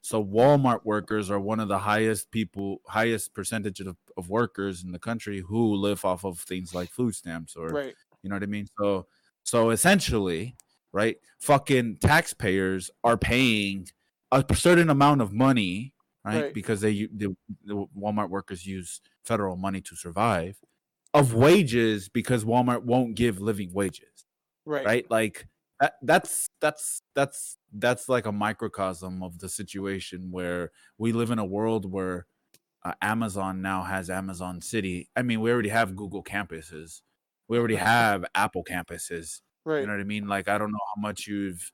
So 0.02 0.24
Walmart 0.24 0.86
workers 0.86 1.32
are 1.32 1.40
one 1.40 1.60
of 1.60 1.68
the 1.68 1.80
highest 1.80 2.32
people, 2.32 2.82
highest 2.88 3.34
percentage 3.34 3.80
of, 3.80 3.98
of 4.18 4.30
workers 4.30 4.84
in 4.84 4.92
the 4.92 5.00
country 5.00 5.42
who 5.42 5.76
live 5.76 6.06
off 6.06 6.24
of 6.24 6.40
things 6.40 6.74
like 6.74 6.90
food 6.90 7.16
stamps 7.16 7.56
or 7.56 7.68
right 7.68 7.96
you 8.22 8.30
know 8.30 8.36
what 8.36 8.44
I 8.44 8.48
mean? 8.48 8.68
So 8.78 9.08
so 9.44 9.72
essentially, 9.72 10.56
right? 10.92 11.18
Fucking 11.40 11.98
taxpayers 12.02 12.92
are 13.04 13.18
paying 13.18 13.88
a 14.32 14.46
certain 14.54 14.90
amount 14.90 15.22
of 15.22 15.34
money, 15.34 15.94
right? 16.24 16.44
Right. 16.44 16.54
Because 16.54 16.82
they 16.82 17.08
the, 17.14 17.36
the 17.66 17.86
Walmart 17.98 18.30
workers 18.30 18.66
use 18.66 19.02
federal 19.24 19.58
money 19.58 19.82
to 19.82 19.96
survive 19.96 20.58
of 21.14 21.34
wages 21.34 22.08
because 22.08 22.46
Walmart 22.46 22.84
won't 22.84 23.16
give 23.16 23.42
living 23.42 23.74
wages, 23.74 24.26
right 24.72 24.86
right? 24.86 25.06
Like 25.12 25.48
that, 25.80 25.96
that's 26.02 26.50
that's 26.60 27.02
that's 27.16 27.58
that's 27.74 28.10
like 28.10 28.26
a 28.26 28.32
microcosm 28.32 29.24
of 29.24 29.40
the 29.40 29.50
situation 29.50 30.32
where 30.32 30.72
we 30.98 31.12
live 31.14 31.32
in 31.32 31.40
a 31.40 31.46
world 31.46 31.92
where 31.92 32.28
uh, 32.84 32.94
Amazon 33.02 33.62
now 33.62 33.84
has 33.84 34.10
Amazon 34.10 34.62
City. 34.62 35.10
I 35.16 35.24
mean, 35.24 35.42
we 35.42 35.52
already 35.52 35.70
have 35.70 35.96
Google 35.96 36.24
campuses. 36.24 37.02
We 37.48 37.58
already 37.60 37.76
have 37.76 38.26
Apple 38.36 38.64
campuses. 38.64 39.42
right 39.66 39.82
You 39.82 39.88
know 39.88 39.94
what 39.94 40.02
I 40.02 40.06
mean? 40.06 40.28
Like 40.28 40.48
I 40.50 40.58
don't 40.58 40.72
know 40.72 40.80
how 40.96 41.02
much 41.02 41.28
you've 41.28 41.72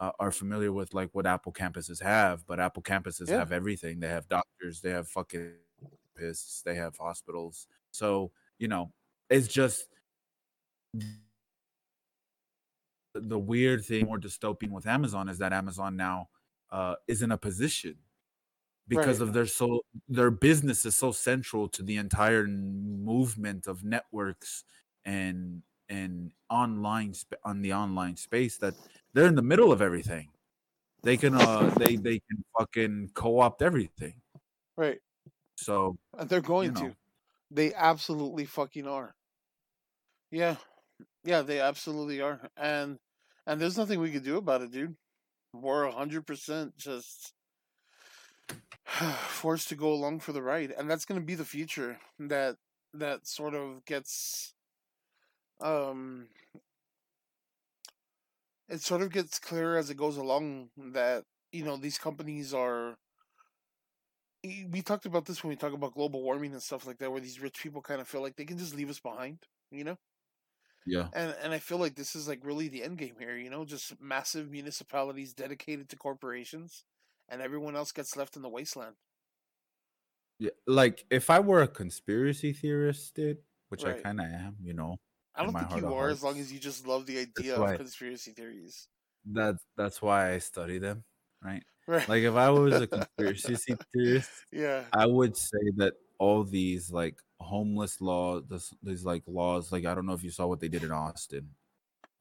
uh, 0.00 0.12
are 0.20 0.32
familiar 0.32 0.72
with 0.72 0.94
like 0.94 1.10
what 1.12 1.26
Apple 1.26 1.52
campuses 1.52 2.02
have, 2.02 2.46
but 2.46 2.60
Apple 2.60 2.82
campuses 2.82 3.28
Yeah. 3.30 3.38
have 3.40 3.52
everything. 3.52 4.00
They 4.00 4.08
have 4.08 4.28
doctors, 4.28 4.80
they 4.82 4.90
have 4.90 5.08
fucking 5.08 5.54
therapists, 6.18 6.62
they 6.64 6.74
have 6.76 6.96
hospitals. 6.98 7.68
So 7.92 8.32
you 8.58 8.68
know, 8.68 8.92
it's 9.30 9.48
just 9.48 9.88
the 13.14 13.38
weird 13.38 13.84
thing, 13.84 14.06
more 14.06 14.18
dystopian 14.18 14.70
with 14.70 14.86
Amazon 14.86 15.28
is 15.28 15.38
that 15.38 15.52
Amazon 15.52 15.96
now 15.96 16.28
uh, 16.70 16.96
is 17.08 17.22
in 17.22 17.32
a 17.32 17.38
position 17.38 17.98
because 18.88 19.20
Right. 19.20 19.28
of 19.28 19.32
their 19.32 19.46
so 19.46 19.82
their 20.08 20.30
business 20.30 20.84
is 20.84 20.96
so 20.96 21.12
central 21.12 21.68
to 21.70 21.82
the 21.82 21.96
entire 21.96 22.46
movement 22.46 23.66
of 23.66 23.84
networks 23.84 24.64
and 25.04 25.62
and 25.88 26.32
online 26.50 27.14
sp- 27.16 27.40
on 27.44 27.62
the 27.62 27.72
online 27.72 28.16
space 28.16 28.58
that 28.58 28.74
they're 29.14 29.26
in 29.26 29.34
the 29.36 29.42
middle 29.42 29.72
of 29.72 29.80
everything. 29.82 30.30
They 31.02 31.16
can 31.18 31.34
uh 31.34 31.70
they 31.78 31.96
they 31.96 32.20
can 32.20 32.44
fucking 32.58 33.10
co-opt 33.14 33.62
everything. 33.62 34.22
right 34.76 35.00
So 35.56 35.96
And 36.18 36.28
they're 36.28 36.40
going 36.40 36.72
know. 36.72 36.80
to. 36.80 36.96
They 37.50 37.74
absolutely 37.74 38.46
fucking 38.46 38.86
are. 38.88 39.16
Yeah. 40.30 40.56
Yeah, 41.24 41.42
they 41.42 41.60
absolutely 41.60 42.20
are. 42.20 42.50
And 42.56 42.98
and 43.46 43.60
there's 43.60 43.78
nothing 43.78 44.00
we 44.00 44.10
can 44.10 44.22
do 44.22 44.36
about 44.36 44.62
it, 44.62 44.70
dude. 44.70 44.96
We're 45.52 45.84
a 45.84 45.92
hundred 45.92 46.26
percent 46.26 46.76
just 46.76 47.32
forced 49.28 49.68
to 49.68 49.76
go 49.76 49.92
along 49.92 50.20
for 50.20 50.32
the 50.32 50.42
ride. 50.42 50.72
And 50.76 50.90
that's 50.90 51.04
gonna 51.04 51.20
be 51.20 51.34
the 51.34 51.44
future 51.44 51.98
that 52.18 52.56
that 52.92 53.26
sort 53.26 53.54
of 53.54 53.84
gets 53.84 54.54
um 55.60 56.28
it 58.68 58.80
sort 58.80 59.02
of 59.02 59.10
gets 59.12 59.38
clearer 59.38 59.76
as 59.76 59.90
it 59.90 59.96
goes 59.96 60.16
along 60.16 60.70
that, 60.76 61.24
you 61.52 61.64
know, 61.64 61.76
these 61.76 61.98
companies 61.98 62.52
are 62.54 62.96
we 64.70 64.82
talked 64.82 65.06
about 65.06 65.24
this 65.24 65.42
when 65.42 65.48
we 65.50 65.56
talk 65.56 65.72
about 65.72 65.94
global 65.94 66.22
warming 66.22 66.52
and 66.52 66.62
stuff 66.62 66.86
like 66.86 66.98
that, 66.98 67.10
where 67.10 67.20
these 67.20 67.40
rich 67.40 67.62
people 67.62 67.80
kind 67.80 68.00
of 68.00 68.08
feel 68.08 68.20
like 68.20 68.36
they 68.36 68.44
can 68.44 68.58
just 68.58 68.74
leave 68.74 68.90
us 68.90 69.00
behind, 69.00 69.38
you 69.70 69.84
know. 69.84 69.96
Yeah. 70.86 71.08
And 71.12 71.34
and 71.42 71.52
I 71.52 71.58
feel 71.58 71.78
like 71.78 71.94
this 71.94 72.14
is 72.14 72.28
like 72.28 72.40
really 72.44 72.68
the 72.68 72.82
end 72.82 72.98
game 72.98 73.14
here, 73.18 73.36
you 73.36 73.50
know, 73.50 73.64
just 73.64 74.00
massive 74.00 74.50
municipalities 74.50 75.32
dedicated 75.32 75.88
to 75.90 75.96
corporations, 75.96 76.84
and 77.28 77.40
everyone 77.40 77.76
else 77.76 77.92
gets 77.92 78.16
left 78.16 78.36
in 78.36 78.42
the 78.42 78.48
wasteland. 78.48 78.96
Yeah. 80.38 80.50
Like 80.66 81.04
if 81.10 81.30
I 81.30 81.40
were 81.40 81.62
a 81.62 81.68
conspiracy 81.68 82.52
theorist, 82.52 83.14
dude, 83.14 83.38
which 83.68 83.84
I 83.84 83.92
kind 83.92 84.20
of 84.20 84.26
am, 84.26 84.56
you 84.62 84.74
know, 84.74 84.96
I 85.34 85.44
don't 85.44 85.56
think 85.56 85.80
you 85.80 85.92
are, 85.94 86.08
as 86.08 86.22
long 86.22 86.38
as 86.38 86.52
you 86.52 86.58
just 86.58 86.86
love 86.86 87.06
the 87.06 87.18
idea 87.18 87.58
why- 87.58 87.72
of 87.72 87.78
conspiracy 87.78 88.32
theories. 88.32 88.88
that's 89.24 89.62
that's 89.76 90.02
why 90.02 90.32
I 90.32 90.38
study 90.38 90.78
them, 90.78 91.04
right? 91.42 91.62
Right. 91.86 92.08
Like 92.08 92.22
if 92.22 92.34
I 92.34 92.50
was 92.50 92.74
a 92.80 92.86
conspiracy 93.18 93.76
theorist, 93.92 94.30
yeah. 94.52 94.84
I 94.92 95.06
would 95.06 95.36
say 95.36 95.70
that 95.76 95.94
all 96.18 96.44
these 96.44 96.90
like 96.90 97.16
homeless 97.44 98.00
laws, 98.00 98.42
this, 98.48 98.72
these 98.82 99.04
like 99.04 99.22
laws, 99.26 99.70
like 99.72 99.84
I 99.84 99.94
don't 99.94 100.06
know 100.06 100.14
if 100.14 100.24
you 100.24 100.30
saw 100.30 100.46
what 100.46 100.60
they 100.60 100.68
did 100.68 100.82
in 100.84 100.90
Austin, 100.92 101.50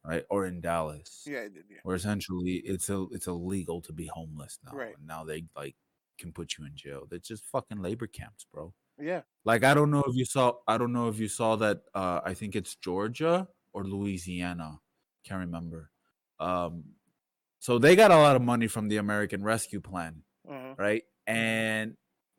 right, 0.05 0.23
or 0.29 0.45
in 0.45 0.61
Dallas, 0.61 1.23
Yeah, 1.25 1.39
I 1.41 1.49
did. 1.49 1.65
Yeah. 1.69 1.79
where 1.83 1.95
essentially 1.95 2.61
it's 2.65 2.89
a 2.89 3.05
it's 3.11 3.27
illegal 3.27 3.81
to 3.81 3.93
be 3.93 4.07
homeless 4.07 4.59
now, 4.65 4.73
Right. 4.77 4.95
and 4.97 5.07
now 5.07 5.23
they 5.23 5.45
like 5.55 5.75
can 6.19 6.31
put 6.31 6.57
you 6.57 6.65
in 6.65 6.75
jail. 6.75 7.07
They're 7.09 7.19
just 7.19 7.43
fucking 7.45 7.81
labor 7.81 8.07
camps, 8.07 8.45
bro. 8.53 8.73
Yeah. 9.01 9.21
Like 9.45 9.63
I 9.63 9.73
don't 9.73 9.89
know 9.89 10.03
if 10.07 10.15
you 10.15 10.25
saw 10.25 10.53
I 10.67 10.77
don't 10.77 10.93
know 10.93 11.07
if 11.09 11.17
you 11.19 11.27
saw 11.27 11.55
that 11.57 11.81
uh 11.95 12.21
I 12.23 12.33
think 12.35 12.55
it's 12.55 12.75
Georgia 12.75 13.47
or 13.73 13.83
Louisiana. 13.83 14.79
Can't 15.25 15.39
remember. 15.39 15.89
Um 16.39 16.83
so 17.59 17.79
they 17.79 17.95
got 17.95 18.11
a 18.11 18.17
lot 18.17 18.35
of 18.35 18.41
money 18.41 18.67
from 18.67 18.89
the 18.89 18.97
American 18.97 19.41
Rescue 19.43 19.79
Plan, 19.81 20.23
Uh-huh. 20.47 20.75
right? 20.77 21.03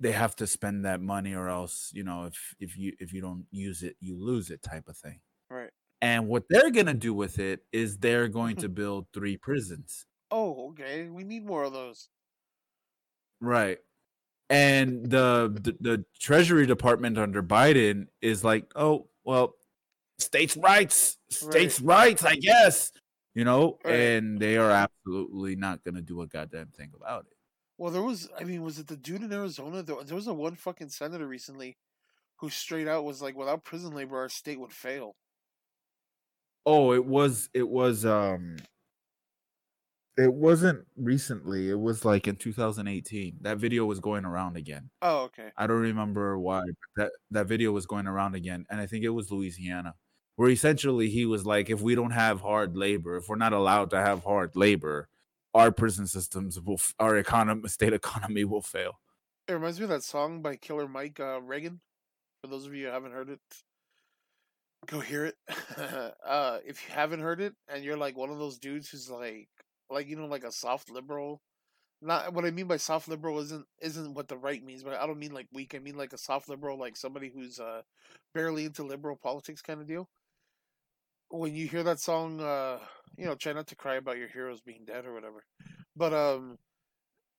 They 0.05 0.13
have 0.13 0.37
to 0.37 0.47
spend 0.47 0.85
that 0.85 1.01
money 1.01 1.35
or 1.35 1.49
else, 1.49 1.91
you 1.95 2.05
know, 2.05 2.27
if 2.27 2.55
if 2.61 2.77
you 2.79 2.93
if 3.01 3.13
you 3.15 3.23
don't 3.23 3.47
use 3.51 3.83
it, 3.83 3.97
you 4.01 4.17
lose 4.23 4.51
it 4.51 4.63
type 4.63 4.89
of 4.89 4.97
thing. 4.99 5.21
Right. 5.51 5.71
And 6.03 6.29
what 6.29 6.45
they're 6.51 6.71
going 6.71 6.87
to 6.87 6.95
do 6.95 7.15
with 7.15 7.39
it 7.39 7.61
is 7.73 7.99
they're 7.99 8.29
going 8.29 8.57
to 8.57 8.69
build 8.81 9.07
3 9.15 9.39
prisons. 9.39 10.07
Oh, 10.31 10.69
okay. 10.71 11.09
We 11.09 11.25
need 11.25 11.47
more 11.47 11.65
of 11.65 11.73
those. 11.73 12.11
Right. 13.41 13.79
And 14.51 15.11
the, 15.11 15.51
the 15.63 15.77
the 15.81 16.05
Treasury 16.21 16.67
Department 16.67 17.19
under 17.19 17.43
Biden 17.43 18.09
is 18.23 18.45
like, 18.45 18.71
oh 18.77 19.09
well, 19.25 19.55
states' 20.19 20.57
rights, 20.57 21.19
states' 21.31 21.81
rights, 21.81 22.25
I 22.25 22.37
guess, 22.37 22.93
you 23.35 23.45
know, 23.45 23.79
Right. 23.85 23.95
and 23.95 24.39
they 24.41 24.59
are 24.59 24.71
absolutely 24.71 25.57
not 25.57 25.85
going 25.85 25.95
to 25.97 26.03
do 26.03 26.23
a 26.23 26.27
goddamn 26.27 26.69
thing 26.77 26.93
about 26.97 27.27
it. 27.31 27.34
Well, 27.79 27.91
there 27.93 28.03
was. 28.03 28.29
I 28.39 28.45
mean, 28.45 28.63
was 28.63 28.79
it 28.79 28.87
the 28.89 28.97
dude 28.97 29.23
in 29.23 29.33
Arizona? 29.33 29.83
There, 29.83 30.03
there 30.05 30.17
was 30.17 30.27
a 30.27 30.35
one 30.35 30.55
fucking 30.57 30.91
senator 30.91 31.27
recently, 31.27 31.77
who 32.37 32.51
straight 32.51 32.89
out 32.89 33.05
was 33.05 33.23
like, 33.23 33.37
"Without 33.37 33.65
prison 33.65 33.95
labor, 33.95 34.19
our 34.19 34.29
state 34.29 34.61
would 34.61 34.73
fail." 34.73 35.17
Oh, 36.67 36.93
it 36.93 37.05
was 37.05 37.49
it 37.55 37.69
was 37.69 38.05
um 38.05 38.57
it 40.17 40.33
wasn't 40.33 40.87
recently. 40.97 41.71
It 41.71 41.79
was 41.81 42.05
like 42.05 42.29
in 42.29 42.37
2018. 42.37 43.39
That 43.41 43.59
video 43.59 43.85
was 43.85 44.01
going 44.01 44.25
around 44.25 44.57
again. 44.57 44.91
Oh, 45.03 45.25
okay. 45.25 45.51
I 45.57 45.67
don't 45.67 45.81
remember 45.81 46.39
why, 46.39 46.63
but 46.63 47.03
that 47.03 47.13
that 47.33 47.47
video 47.47 47.73
was 47.73 47.87
going 47.87 48.07
around 48.07 48.35
again, 48.35 48.67
and 48.71 48.81
I 48.81 48.87
think 48.87 49.05
it 49.05 49.11
was 49.11 49.31
Louisiana, 49.33 49.95
where 50.37 50.51
essentially 50.51 51.11
he 51.11 51.27
was 51.27 51.45
like, 51.47 51.71
if 51.71 51.81
we 51.81 51.95
don't 51.95 52.13
have 52.13 52.41
hard 52.41 52.77
labor, 52.77 53.17
if 53.17 53.29
we're 53.29 53.37
not 53.37 53.53
allowed 53.53 53.91
to 53.91 54.01
have 54.01 54.25
hard 54.25 54.57
labor, 54.57 55.09
our 55.55 55.71
prison 55.71 56.07
systems 56.07 56.61
will, 56.61 56.81
our 56.99 57.17
economy, 57.17 57.69
state 57.69 57.93
economy 57.93 58.45
will 58.45 58.63
fail. 58.63 59.01
It 59.47 59.53
reminds 59.53 59.79
me 59.79 59.85
of 59.85 59.91
that 59.91 60.03
song 60.03 60.43
by 60.43 60.57
Killer 60.57 60.89
Mike 60.89 61.21
uh, 61.21 61.41
Reagan. 61.41 61.81
For 62.43 62.49
those 62.49 62.67
of 62.67 62.75
you 62.75 62.87
who 62.87 62.93
haven't 62.93 63.13
heard 63.13 63.31
it, 63.31 63.41
go 64.87 65.01
hear 65.01 65.27
it. 65.27 65.35
uh, 66.27 66.59
if 66.67 66.87
you 66.87 66.95
haven't 66.95 67.21
heard 67.21 67.41
it, 67.41 67.55
and 67.69 67.85
you're 67.85 67.97
like 67.97 68.17
one 68.17 68.31
of 68.31 68.39
those 68.39 68.59
dudes 68.59 68.89
who's 68.89 69.11
like, 69.11 69.49
like 69.91 70.09
you 70.09 70.17
know, 70.17 70.27
like 70.27 70.45
a 70.45 70.53
soft 70.53 70.91
liberal. 70.91 71.41
Not 72.03 72.35
what 72.35 72.45
I 72.45 72.51
mean 72.51 72.67
by 72.67 72.77
soft 72.77 73.09
liberal 73.09 73.39
isn't 73.39 73.65
isn't 73.81 74.13
what 74.13 74.29
the 74.29 74.37
right 74.37 74.63
means, 74.63 74.83
but 74.83 74.95
I 74.95 75.07
don't 75.07 75.19
mean 75.19 75.33
like 75.33 75.47
weak. 75.53 75.75
I 75.75 75.79
mean 75.79 75.97
like 75.97 76.13
a 76.13 76.19
soft 76.19 76.49
liberal, 76.49 76.79
like 76.79 76.97
somebody 76.97 77.31
who's 77.35 77.59
uh 77.59 77.81
barely 78.35 78.67
into 78.67 78.83
liberal 78.83 79.17
politics 79.17 79.63
kind 79.63 79.81
of 79.81 79.87
deal. 79.87 80.09
When 81.31 81.55
you 81.55 81.67
hear 81.67 81.83
that 81.85 82.01
song, 82.01 82.41
uh, 82.41 82.79
you 83.17 83.27
know, 83.27 83.35
try 83.35 83.53
not 83.53 83.67
to 83.69 83.77
cry 83.77 83.97
about 83.97 84.19
your 84.19 84.29
heroes 84.29 84.61
being 84.61 84.85
dead 84.85 85.07
or 85.07 85.15
whatever. 85.15 85.45
But 85.97 86.13
um, 86.13 86.59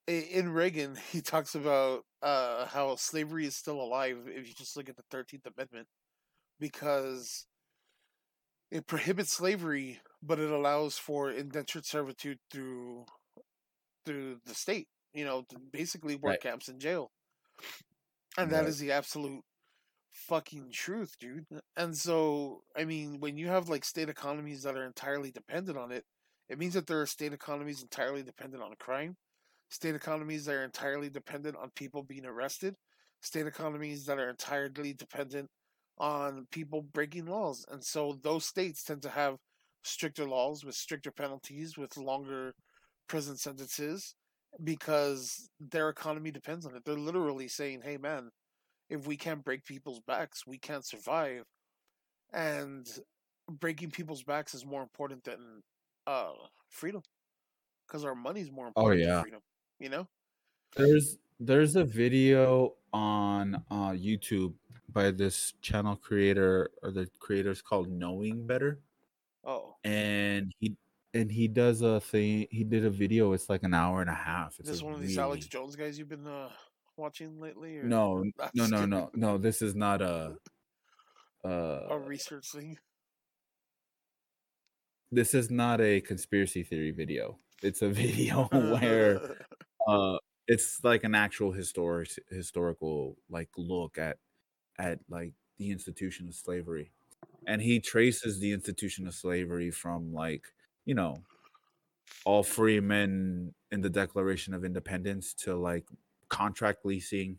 in 0.07 0.49
Reagan, 0.51 0.95
he 1.11 1.21
talks 1.21 1.55
about 1.55 2.03
uh, 2.21 2.65
how 2.67 2.95
slavery 2.95 3.45
is 3.45 3.55
still 3.55 3.81
alive 3.81 4.27
if 4.27 4.47
you 4.47 4.53
just 4.53 4.77
look 4.77 4.89
at 4.89 4.95
the 4.97 5.03
Thirteenth 5.09 5.45
Amendment, 5.45 5.87
because 6.59 7.47
it 8.71 8.87
prohibits 8.87 9.31
slavery, 9.31 10.01
but 10.21 10.39
it 10.39 10.51
allows 10.51 10.97
for 10.97 11.31
indentured 11.31 11.85
servitude 11.85 12.39
through 12.51 13.05
through 14.05 14.39
the 14.45 14.53
state. 14.55 14.87
You 15.13 15.25
know, 15.25 15.45
basically 15.71 16.15
work 16.15 16.25
Right. 16.27 16.39
camps 16.39 16.67
and 16.67 16.79
jail, 16.79 17.11
and 18.37 18.51
that 18.51 18.65
Right. 18.65 18.67
is 18.67 18.79
the 18.79 18.91
absolute 18.91 19.43
fucking 20.15 20.71
truth, 20.71 21.15
dude. 21.19 21.45
And 21.77 21.95
so, 21.95 22.63
I 22.75 22.85
mean, 22.85 23.19
when 23.19 23.37
you 23.37 23.47
have 23.47 23.69
like 23.69 23.85
state 23.85 24.09
economies 24.09 24.63
that 24.63 24.77
are 24.77 24.85
entirely 24.85 25.31
dependent 25.31 25.77
on 25.77 25.91
it, 25.91 26.05
it 26.49 26.57
means 26.59 26.73
that 26.75 26.87
there 26.87 27.01
are 27.01 27.05
state 27.07 27.33
economies 27.33 27.81
entirely 27.81 28.23
dependent 28.23 28.63
on 28.63 28.73
crime, 28.79 29.15
state 29.69 29.95
economies 29.95 30.45
that 30.45 30.53
are 30.55 30.63
entirely 30.63 31.09
dependent 31.09 31.55
on 31.57 31.71
people 31.75 32.03
being 32.03 32.25
arrested, 32.25 32.75
state 33.21 33.47
economies 33.47 34.05
that 34.05 34.19
are 34.19 34.29
entirely 34.29 34.93
dependent 34.93 35.49
on 35.97 36.47
people 36.51 36.81
breaking 36.81 37.25
laws. 37.25 37.65
And 37.71 37.83
so 37.83 38.17
those 38.23 38.45
states 38.45 38.83
tend 38.83 39.01
to 39.03 39.09
have 39.09 39.37
stricter 39.83 40.25
laws 40.25 40.63
with 40.63 40.75
stricter 40.75 41.11
penalties, 41.11 41.77
with 41.77 41.97
longer 41.97 42.53
prison 43.07 43.37
sentences 43.37 44.15
because 44.63 45.49
their 45.59 45.89
economy 45.89 46.31
depends 46.31 46.65
on 46.65 46.75
it. 46.75 46.83
They're 46.85 46.95
literally 46.95 47.47
saying, 47.47 47.81
"Hey 47.83 47.97
man, 47.97 48.31
if 48.89 49.07
we 49.07 49.17
can't 49.17 49.43
break 49.43 49.65
people's 49.65 49.99
backs, 49.99 50.45
we 50.45 50.57
can't 50.57 50.85
survive." 50.85 51.45
And 52.33 52.87
breaking 53.59 53.91
people's 53.91 54.23
backs 54.23 54.53
is 54.53 54.65
more 54.65 54.81
important 54.81 55.23
than 55.23 55.63
uh 56.07 56.33
freedom 56.69 57.01
because 57.87 58.03
our 58.03 58.15
money's 58.15 58.51
more 58.51 58.67
important 58.67 59.01
Oh, 59.01 59.05
yeah. 59.05 59.13
than 59.15 59.21
freedom, 59.23 59.41
you 59.79 59.89
know? 59.89 60.07
There's 60.75 61.17
there's 61.39 61.75
a 61.75 61.83
video 61.83 62.75
on 62.93 63.55
uh, 63.69 63.91
YouTube 63.91 64.53
by 64.89 65.11
this 65.11 65.53
channel 65.61 65.95
creator 65.95 66.69
or 66.81 66.91
the 66.91 67.07
creator's 67.19 67.61
called 67.61 67.89
Knowing 67.89 68.47
Better. 68.47 68.79
Oh, 69.43 69.75
and 69.83 70.51
he 70.59 70.75
and 71.13 71.31
he 71.31 71.47
does 71.47 71.81
a 71.81 71.99
thing 72.01 72.47
he 72.51 72.63
did 72.63 72.83
a 72.85 72.89
video 72.89 73.31
it's 73.33 73.49
like 73.49 73.63
an 73.63 73.73
hour 73.73 74.01
and 74.01 74.09
a 74.09 74.13
half 74.13 74.53
is 74.53 74.59
it's 74.59 74.69
this 74.69 74.81
one 74.81 74.93
of 74.93 75.01
these 75.01 75.17
Alex 75.17 75.45
Jones 75.45 75.75
guys 75.75 75.97
you've 75.99 76.09
been 76.09 76.27
uh 76.27 76.49
watching 76.97 77.39
lately? 77.39 77.77
Or 77.77 77.83
no 77.83 78.23
no 78.53 78.67
no 78.67 78.85
no 78.85 79.09
no 79.13 79.37
this 79.37 79.61
is 79.61 79.75
not 79.75 80.01
a 80.01 80.35
a 81.43 81.47
uh 81.47 81.95
research 82.05 82.51
thing? 82.51 82.77
this 85.11 85.33
is 85.33 85.49
not 85.49 85.81
a 85.81 86.01
conspiracy 86.01 86.63
theory 86.63 86.91
video 86.91 87.37
it's 87.61 87.81
a 87.81 87.89
video 88.03 88.45
where 88.51 89.45
uh 89.87 90.17
it's 90.47 90.83
like 90.83 91.03
an 91.03 91.15
actual 91.15 91.51
historic 91.51 92.09
historical 92.29 93.17
like 93.29 93.49
look 93.57 93.97
at 93.97 94.17
at 94.77 94.99
like 95.09 95.33
the 95.57 95.71
institution 95.71 96.27
of 96.27 96.35
slavery 96.35 96.91
and 97.47 97.61
he 97.61 97.79
traces 97.79 98.39
the 98.39 98.51
institution 98.51 99.07
of 99.07 99.13
slavery 99.13 99.71
from 99.71 100.13
like 100.13 100.43
you 100.85 100.93
know 100.93 101.15
all 102.25 102.43
free 102.43 102.79
men 102.79 103.53
in 103.71 103.81
the 103.81 103.89
declaration 103.89 104.53
of 104.53 104.65
independence 104.65 105.33
to 105.33 105.55
like 105.55 105.85
contract 106.35 106.85
leasing. 106.85 107.37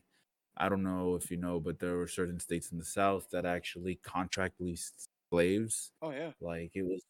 I 0.56 0.70
don't 0.70 0.82
know 0.82 1.16
if 1.16 1.30
you 1.30 1.36
know 1.36 1.60
but 1.60 1.78
there 1.78 1.96
were 1.96 2.08
certain 2.08 2.40
states 2.40 2.72
in 2.72 2.78
the 2.78 2.84
south 2.84 3.28
that 3.32 3.44
actually 3.44 3.96
contract 3.96 4.54
leased 4.58 5.08
slaves. 5.30 5.92
Oh 6.00 6.12
yeah. 6.12 6.30
like 6.40 6.70
it 6.74 6.82
was 6.82 7.02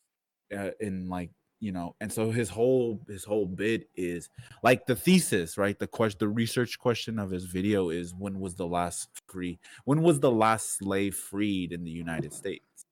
uh, 0.57 0.73
in 0.81 1.09
like 1.09 1.31
you 1.61 1.71
know 1.71 1.95
and 2.01 2.13
so 2.13 2.31
his 2.33 2.51
whole 2.51 3.01
his 3.09 3.25
whole 3.25 3.47
bit 3.47 3.89
is 3.95 4.29
like 4.65 4.87
the 4.87 4.97
thesis 4.97 5.57
right? 5.57 5.79
The 5.79 5.87
question 5.87 6.19
the 6.19 6.29
research 6.29 6.77
question 6.79 7.21
of 7.21 7.31
his 7.31 7.45
video 7.45 7.91
is 7.91 8.13
when 8.13 8.41
was 8.41 8.57
the 8.57 8.67
last 8.67 9.09
free 9.29 9.61
when 9.85 10.03
was 10.03 10.19
the 10.19 10.33
last 10.33 10.79
slave 10.79 11.15
freed 11.15 11.73
in 11.73 11.85
the 11.85 11.91
united 11.91 12.33
states? 12.33 12.85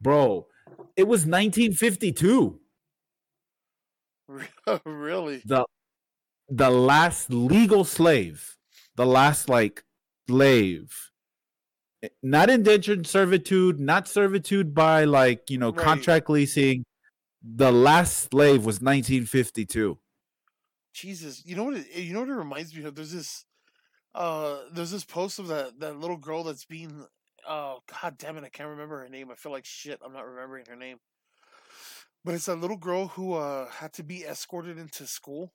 Bro 0.00 0.48
it 0.96 1.04
was 1.04 1.20
1952 1.20 2.58
really? 4.86 5.42
the 5.44 5.64
the 6.56 6.70
last 6.70 7.32
legal 7.32 7.84
slave 7.84 8.56
the 8.96 9.06
last 9.06 9.48
like 9.48 9.84
slave 10.28 11.10
not 12.22 12.50
indentured 12.50 13.06
servitude 13.06 13.80
not 13.80 14.06
servitude 14.06 14.74
by 14.74 15.04
like 15.04 15.48
you 15.50 15.56
know 15.58 15.70
Right. 15.70 15.84
contract 15.84 16.28
leasing 16.28 16.84
the 17.42 17.72
last 17.72 18.30
slave 18.30 18.64
was 18.66 18.80
1952 18.80 19.98
Jesus, 20.94 21.42
you 21.46 21.56
know 21.56 21.64
what? 21.64 21.76
It, 21.78 22.02
you 22.04 22.12
know 22.12 22.20
what 22.20 22.28
it 22.28 22.34
reminds 22.34 22.76
me 22.76 22.84
of? 22.84 22.94
There's 22.94 23.12
this, 23.12 23.46
uh, 24.14 24.58
there's 24.74 24.90
this 24.90 25.06
post 25.06 25.38
of 25.38 25.48
that 25.48 25.80
that 25.80 25.96
little 25.98 26.18
girl 26.18 26.44
that's 26.44 26.66
being, 26.66 27.06
oh 27.48 27.78
god 28.02 28.18
damn 28.18 28.36
it, 28.36 28.44
I 28.44 28.50
can't 28.50 28.68
remember 28.68 29.00
her 29.00 29.08
name. 29.08 29.30
I 29.30 29.34
feel 29.34 29.52
like 29.52 29.64
shit. 29.64 30.00
I'm 30.04 30.12
not 30.12 30.26
remembering 30.26 30.66
her 30.68 30.76
name. 30.76 30.98
But 32.24 32.34
it's 32.34 32.44
that 32.44 32.56
little 32.60 32.76
girl 32.76 33.06
who 33.08 33.32
uh 33.32 33.70
had 33.70 33.94
to 33.94 34.02
be 34.02 34.24
escorted 34.24 34.76
into 34.76 35.06
school. 35.06 35.54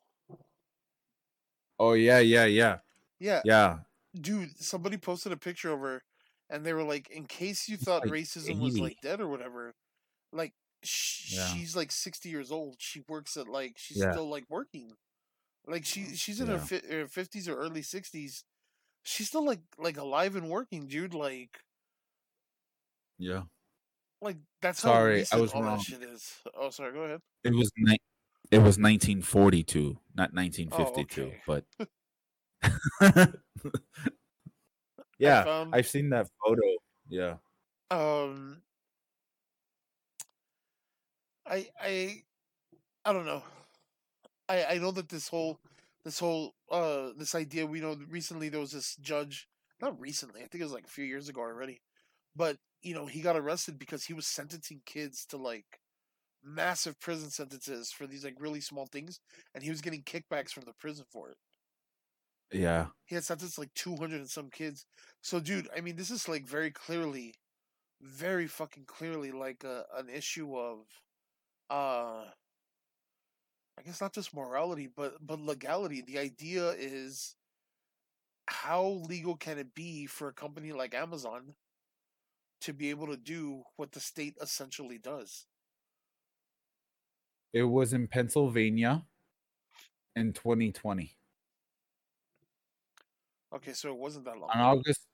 Oh 1.80 1.94
yeah 1.94 2.20
yeah 2.20 2.46
yeah 2.46 2.80
Yeah, 3.20 3.42
yeah 3.46 3.80
dude. 4.20 4.58
Somebody 4.58 4.98
posted 4.98 5.32
a 5.32 5.38
picture 5.38 5.72
of 5.74 5.80
her, 5.82 6.04
and 6.50 6.66
they 6.66 6.74
were 6.74 6.84
like, 6.84 7.10
in 7.10 7.26
case 7.26 7.68
you 7.70 7.78
thought 7.78 8.04
like 8.04 8.12
racism 8.12 8.60
was 8.60 8.80
like 8.80 8.98
dead 9.02 9.22
or 9.22 9.28
whatever, 9.28 9.74
like 10.34 10.54
sh- 10.84 11.34
Yeah. 11.36 11.48
she's 11.48 11.76
like 11.76 11.92
60 11.92 12.30
years 12.30 12.52
old. 12.52 12.76
She 12.80 13.04
works 13.08 13.38
at 13.38 13.48
like 13.48 13.74
she's 13.78 13.98
Yeah. 13.98 14.12
still 14.12 14.30
like 14.30 14.46
working. 14.50 14.94
Like 15.68 15.86
she 15.86 16.06
oh, 16.10 16.14
she's 16.16 16.40
in 16.40 16.48
Yeah. 16.48 16.54
her 16.58 16.60
fi- 16.66 16.88
her 16.90 17.08
fifties 17.08 17.48
or 17.50 17.56
early 17.58 17.82
sixties. 17.82 18.44
She's 19.04 19.28
still 19.28 19.46
like 19.46 19.62
like 19.78 19.98
alive 19.98 20.36
and 20.36 20.50
working, 20.50 20.88
dude. 20.88 21.14
Like 21.14 21.60
Yeah. 23.18 23.44
like 24.22 24.38
that's 24.62 24.80
Sorry, 24.82 25.26
I 25.32 25.38
was 25.38 25.54
wrong. 25.54 25.66
that 25.66 25.82
shit 25.82 26.02
is. 26.04 26.42
Oh, 26.56 26.70
sorry. 26.70 26.94
Go 26.94 27.02
ahead. 27.02 27.22
It 27.44 27.54
was 27.54 27.72
ni- 27.78 27.98
it 28.52 28.58
was 28.60 28.78
1942, 28.78 29.98
not 30.16 30.34
1952, 30.34 31.24
okay. 31.24 31.42
but 31.46 31.66
Yeah, 35.20 35.44
found- 35.44 35.76
I've 35.76 35.88
seen 35.88 36.10
that 36.10 36.28
photo. 36.44 36.62
Yeah. 37.10 37.38
Um, 37.90 38.62
I 41.46 41.68
I 41.82 42.24
I 43.06 43.14
don't 43.14 43.26
know. 43.26 43.44
I 44.50 44.66
I 44.66 44.78
know 44.78 44.92
that 44.92 45.10
this 45.10 45.28
whole 45.28 45.60
this 46.04 46.20
whole 46.20 46.56
uh 46.72 47.10
this 47.18 47.36
idea 47.36 47.66
we 47.66 47.80
know 47.82 47.98
recently 48.10 48.50
there 48.50 48.60
was 48.60 48.72
this 48.72 48.96
judge 48.98 49.48
not 49.82 50.00
recently 50.00 50.42
I 50.42 50.48
think 50.48 50.62
it 50.62 50.66
was 50.66 50.74
like 50.74 50.86
a 50.86 50.90
few 50.90 51.06
years 51.06 51.30
ago 51.30 51.42
already, 51.42 51.82
but 52.36 52.58
you 52.82 52.94
know 52.94 53.06
he 53.08 53.22
got 53.22 53.38
arrested 53.38 53.80
because 53.80 54.06
he 54.06 54.14
was 54.14 54.28
sentencing 54.28 54.82
kids 54.86 55.26
to 55.28 55.38
like 55.38 55.80
massive 56.48 57.00
prison 57.00 57.30
sentences 57.30 57.92
for 57.92 58.08
these 58.08 58.24
like 58.24 58.36
really 58.40 58.62
small 58.62 58.88
things, 58.88 59.20
and 59.54 59.64
he 59.64 59.70
was 59.70 59.82
getting 59.82 60.04
kickbacks 60.04 60.52
from 60.52 60.64
the 60.66 60.74
prison 60.74 61.06
for 61.12 61.30
it. 61.30 61.38
Yeah. 62.52 62.88
He 63.06 63.16
had 63.16 63.24
sentenced 63.24 63.58
like 63.60 63.74
200 63.76 64.20
and 64.20 64.30
some 64.30 64.50
kids. 64.50 64.86
So, 65.22 65.40
dude, 65.40 65.68
I 65.76 65.82
mean, 65.82 65.96
this 65.96 66.12
is 66.12 66.30
like 66.30 66.48
very 66.48 66.72
clearly, 66.72 67.34
very 68.02 68.48
fucking 68.48 68.86
clearly 68.86 69.32
like 69.32 69.64
a, 69.64 69.84
an 69.98 70.10
issue 70.10 70.58
of, 70.58 70.86
uh, 71.70 72.26
I 73.80 73.84
guess 73.86 74.02
not 74.02 74.14
just 74.14 74.34
morality, 74.34 74.88
but 74.96 75.16
but 75.22 75.40
legality. 75.40 76.02
The 76.02 76.18
idea 76.20 76.72
is, 76.72 77.36
how 78.48 79.02
legal 79.08 79.36
can 79.36 79.58
it 79.60 79.76
be 79.76 80.06
for 80.08 80.30
a 80.30 80.34
company 80.34 80.72
like 80.72 80.96
Amazon 80.96 81.56
to 82.62 82.74
be 82.74 82.90
able 82.90 83.08
to 83.08 83.18
do 83.18 83.64
what 83.76 83.92
the 83.92 84.00
state 84.00 84.36
essentially 84.42 84.98
does? 84.98 85.46
It 87.54 87.64
was 87.64 87.94
in 87.94 88.08
Pennsylvania 88.08 89.04
in 90.16 90.34
2020. 90.34 91.16
Okay, 93.56 93.74
so 93.74 93.90
it 93.90 93.98
wasn't 93.98 94.26
that 94.26 94.38
long. 94.38 94.50
On 94.54 94.60
August, 94.60 95.08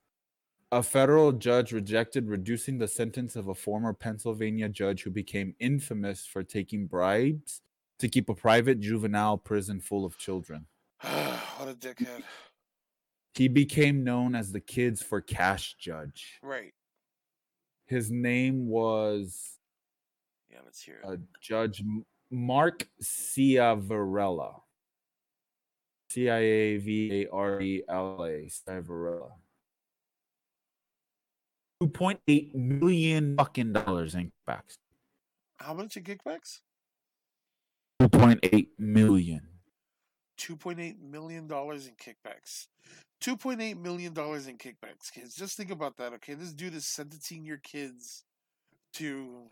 a 0.71 0.81
federal 0.81 1.31
judge 1.31 1.71
rejected 1.71 2.27
reducing 2.27 2.79
the 2.79 2.87
sentence 2.87 3.35
of 3.35 3.47
a 3.47 3.53
former 3.53 3.93
Pennsylvania 3.93 4.69
judge 4.69 5.03
who 5.03 5.11
became 5.11 5.55
infamous 5.59 6.25
for 6.25 6.41
taking 6.41 6.87
bribes 6.87 7.61
to 7.99 8.09
keep 8.09 8.27
a 8.27 8.33
private 8.33 8.79
juvenile 8.79 9.37
prison 9.37 9.79
full 9.79 10.03
of 10.03 10.17
children. 10.17 10.65
what 11.01 11.69
a 11.69 11.75
dickhead! 11.75 12.23
He 13.35 13.47
became 13.47 14.03
known 14.03 14.35
as 14.35 14.51
the 14.51 14.59
Kids 14.59 15.01
for 15.01 15.21
Cash 15.21 15.75
judge. 15.79 16.39
Right? 16.41 16.73
His 17.85 18.11
name 18.11 18.67
was 18.67 19.59
Yeah, 20.51 20.59
let's 20.63 20.81
hear 20.81 21.01
it. 21.03 21.07
uh, 21.07 21.17
Judge 21.41 21.83
Mark 22.33 22.87
Ciavarella. 23.01 24.61
C 26.09 26.29
I 26.29 26.39
A 26.39 26.77
V 26.77 27.23
A 27.23 27.29
R 27.31 27.61
E 27.61 27.83
L 27.87 28.25
A. 28.25 28.49
Ciavarella. 28.49 29.31
Two 31.79 31.89
point 31.89 32.19
eight 32.27 32.55
million 32.55 33.35
fucking 33.37 33.73
dollars 33.73 34.15
in 34.15 34.31
kickbacks. 34.31 34.77
How 35.57 35.73
much 35.73 35.95
in 35.95 36.03
kickbacks? 36.03 36.59
Two 37.99 38.09
point 38.09 38.39
eight 38.43 38.71
million. 38.79 39.41
two 40.37 40.55
point 40.55 40.79
eight 40.79 40.99
million 41.01 41.47
dollars 41.47 41.87
in 41.87 41.93
kickbacks. 41.93 42.67
Two 43.21 43.37
point 43.37 43.61
eight 43.61 43.77
million 43.77 44.13
dollars 44.13 44.47
in 44.47 44.57
kickbacks, 44.57 45.11
kids. 45.13 45.35
Just 45.35 45.55
think 45.55 45.71
about 45.71 45.95
that, 45.97 46.13
okay? 46.13 46.33
This 46.33 46.51
dude 46.51 46.73
is 46.75 46.85
sentencing 46.85 47.45
your 47.45 47.57
kids 47.57 48.23
to 48.93 49.49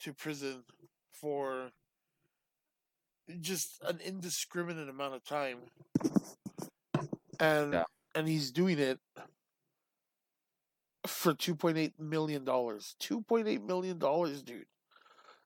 to 0.00 0.12
prison 0.12 0.62
for 1.14 1.70
just 3.40 3.82
an 3.82 4.00
indiscriminate 4.00 4.88
amount 4.88 5.14
of 5.14 5.24
time. 5.24 5.58
And 7.40 7.72
Yeah. 7.72 7.84
and 8.14 8.28
he's 8.28 8.50
doing 8.50 8.78
it 8.78 9.00
for 11.06 11.34
two 11.34 11.54
point 11.54 11.78
eight 11.78 11.98
million 11.98 12.44
dollars. 12.44 12.94
Two 12.98 13.22
point 13.22 13.48
eight 13.48 13.62
million 13.62 13.98
dollars, 13.98 14.42
dude. 14.42 14.66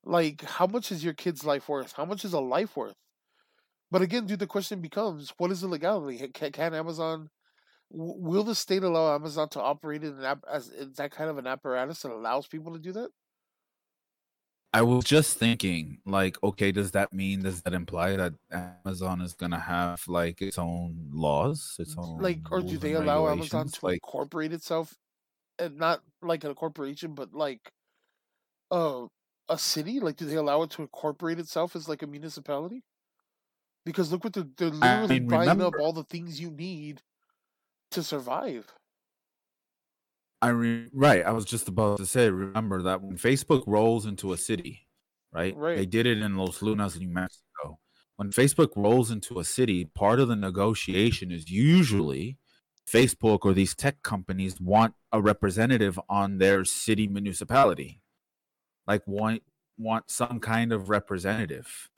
Like, 0.04 0.42
how 0.42 0.66
much 0.66 0.90
is 0.92 1.04
your 1.04 1.14
kid's 1.14 1.44
life 1.44 1.68
worth? 1.68 1.92
How 1.92 2.04
much 2.04 2.24
is 2.24 2.32
a 2.32 2.40
life 2.40 2.76
worth? 2.76 2.96
But 3.90 4.02
again, 4.02 4.26
dude, 4.26 4.38
the 4.38 4.46
question 4.46 4.80
becomes: 4.80 5.32
What 5.38 5.50
is 5.50 5.60
the 5.60 5.68
legality? 5.68 6.28
Can, 6.28 6.52
can 6.52 6.74
Amazon? 6.74 7.30
Will 7.90 8.44
the 8.44 8.54
state 8.54 8.82
allow 8.82 9.14
Amazon 9.14 9.48
to 9.50 9.62
operate 9.62 10.04
in 10.04 10.18
an 10.18 10.24
app 10.24 10.44
as 10.50 10.68
in 10.68 10.92
that 10.98 11.10
kind 11.10 11.30
of 11.30 11.38
an 11.38 11.46
apparatus 11.46 12.02
that 12.02 12.12
allows 12.12 12.46
people 12.46 12.74
to 12.74 12.78
do 12.78 12.92
that? 12.92 13.08
I 14.74 14.82
was 14.82 15.04
just 15.04 15.38
thinking, 15.38 16.00
like, 16.04 16.36
okay, 16.42 16.72
does 16.72 16.90
that 16.92 17.12
mean 17.12 17.42
does 17.42 17.62
that 17.62 17.72
imply 17.72 18.16
that 18.16 18.34
Amazon 18.50 19.20
is 19.22 19.32
gonna 19.34 19.58
have 19.58 20.06
like 20.08 20.42
its 20.42 20.58
own 20.58 21.08
laws, 21.12 21.76
its 21.78 21.96
own 21.96 22.18
Like, 22.18 22.50
or 22.50 22.62
do 22.62 22.78
they 22.78 22.92
allow 22.94 23.28
Amazon 23.28 23.70
to 23.70 23.86
like 23.86 24.02
incorporate 24.02 24.52
itself, 24.52 24.98
and 25.58 25.76
not 25.78 26.02
like 26.22 26.44
a 26.44 26.54
corporation, 26.54 27.14
but 27.14 27.34
like, 27.34 27.72
uh, 28.70 29.08
a 29.48 29.58
city? 29.58 30.00
Like, 30.00 30.16
do 30.16 30.26
they 30.26 30.36
allow 30.36 30.62
it 30.62 30.70
to 30.72 30.82
incorporate 30.82 31.38
itself 31.38 31.76
as 31.76 31.88
like 31.88 32.02
a 32.02 32.06
municipality? 32.06 32.84
Because 33.84 34.12
look 34.12 34.22
what 34.22 34.34
they're 34.34 34.44
they're 34.44 34.70
I 34.80 35.06
literally 35.08 35.18
mean, 35.18 35.28
buying 35.28 35.60
up 35.60 35.78
all 35.80 35.92
the 35.92 36.04
things 36.04 36.40
you 36.40 36.50
need 36.50 37.02
to 37.92 38.02
survive. 38.02 38.74
I 40.40 40.48
re- 40.50 40.88
right. 40.92 41.24
I 41.24 41.32
was 41.32 41.44
just 41.44 41.68
about 41.68 41.98
to 41.98 42.06
say. 42.06 42.30
Remember 42.30 42.82
that 42.82 43.02
when 43.02 43.16
Facebook 43.16 43.64
rolls 43.66 44.06
into 44.06 44.32
a 44.32 44.38
city, 44.38 44.86
right? 45.32 45.56
Right. 45.56 45.76
They 45.76 45.86
did 45.86 46.06
it 46.06 46.18
in 46.18 46.36
Los 46.36 46.62
Lunas, 46.62 46.98
New 46.98 47.08
Mexico. 47.08 47.78
When 48.16 48.30
Facebook 48.30 48.70
rolls 48.76 49.10
into 49.10 49.38
a 49.38 49.44
city, 49.44 49.84
part 49.84 50.20
of 50.20 50.28
the 50.28 50.36
negotiation 50.36 51.30
is 51.30 51.50
usually 51.50 52.36
Facebook 52.88 53.40
or 53.44 53.52
these 53.52 53.74
tech 53.74 54.02
companies 54.02 54.60
want 54.60 54.94
a 55.12 55.20
representative 55.20 55.98
on 56.08 56.38
their 56.38 56.64
city 56.64 57.06
municipality, 57.06 58.00
like 58.86 59.02
want 59.06 59.42
want 59.76 60.10
some 60.10 60.40
kind 60.40 60.72
of 60.72 60.88
representative, 60.88 61.88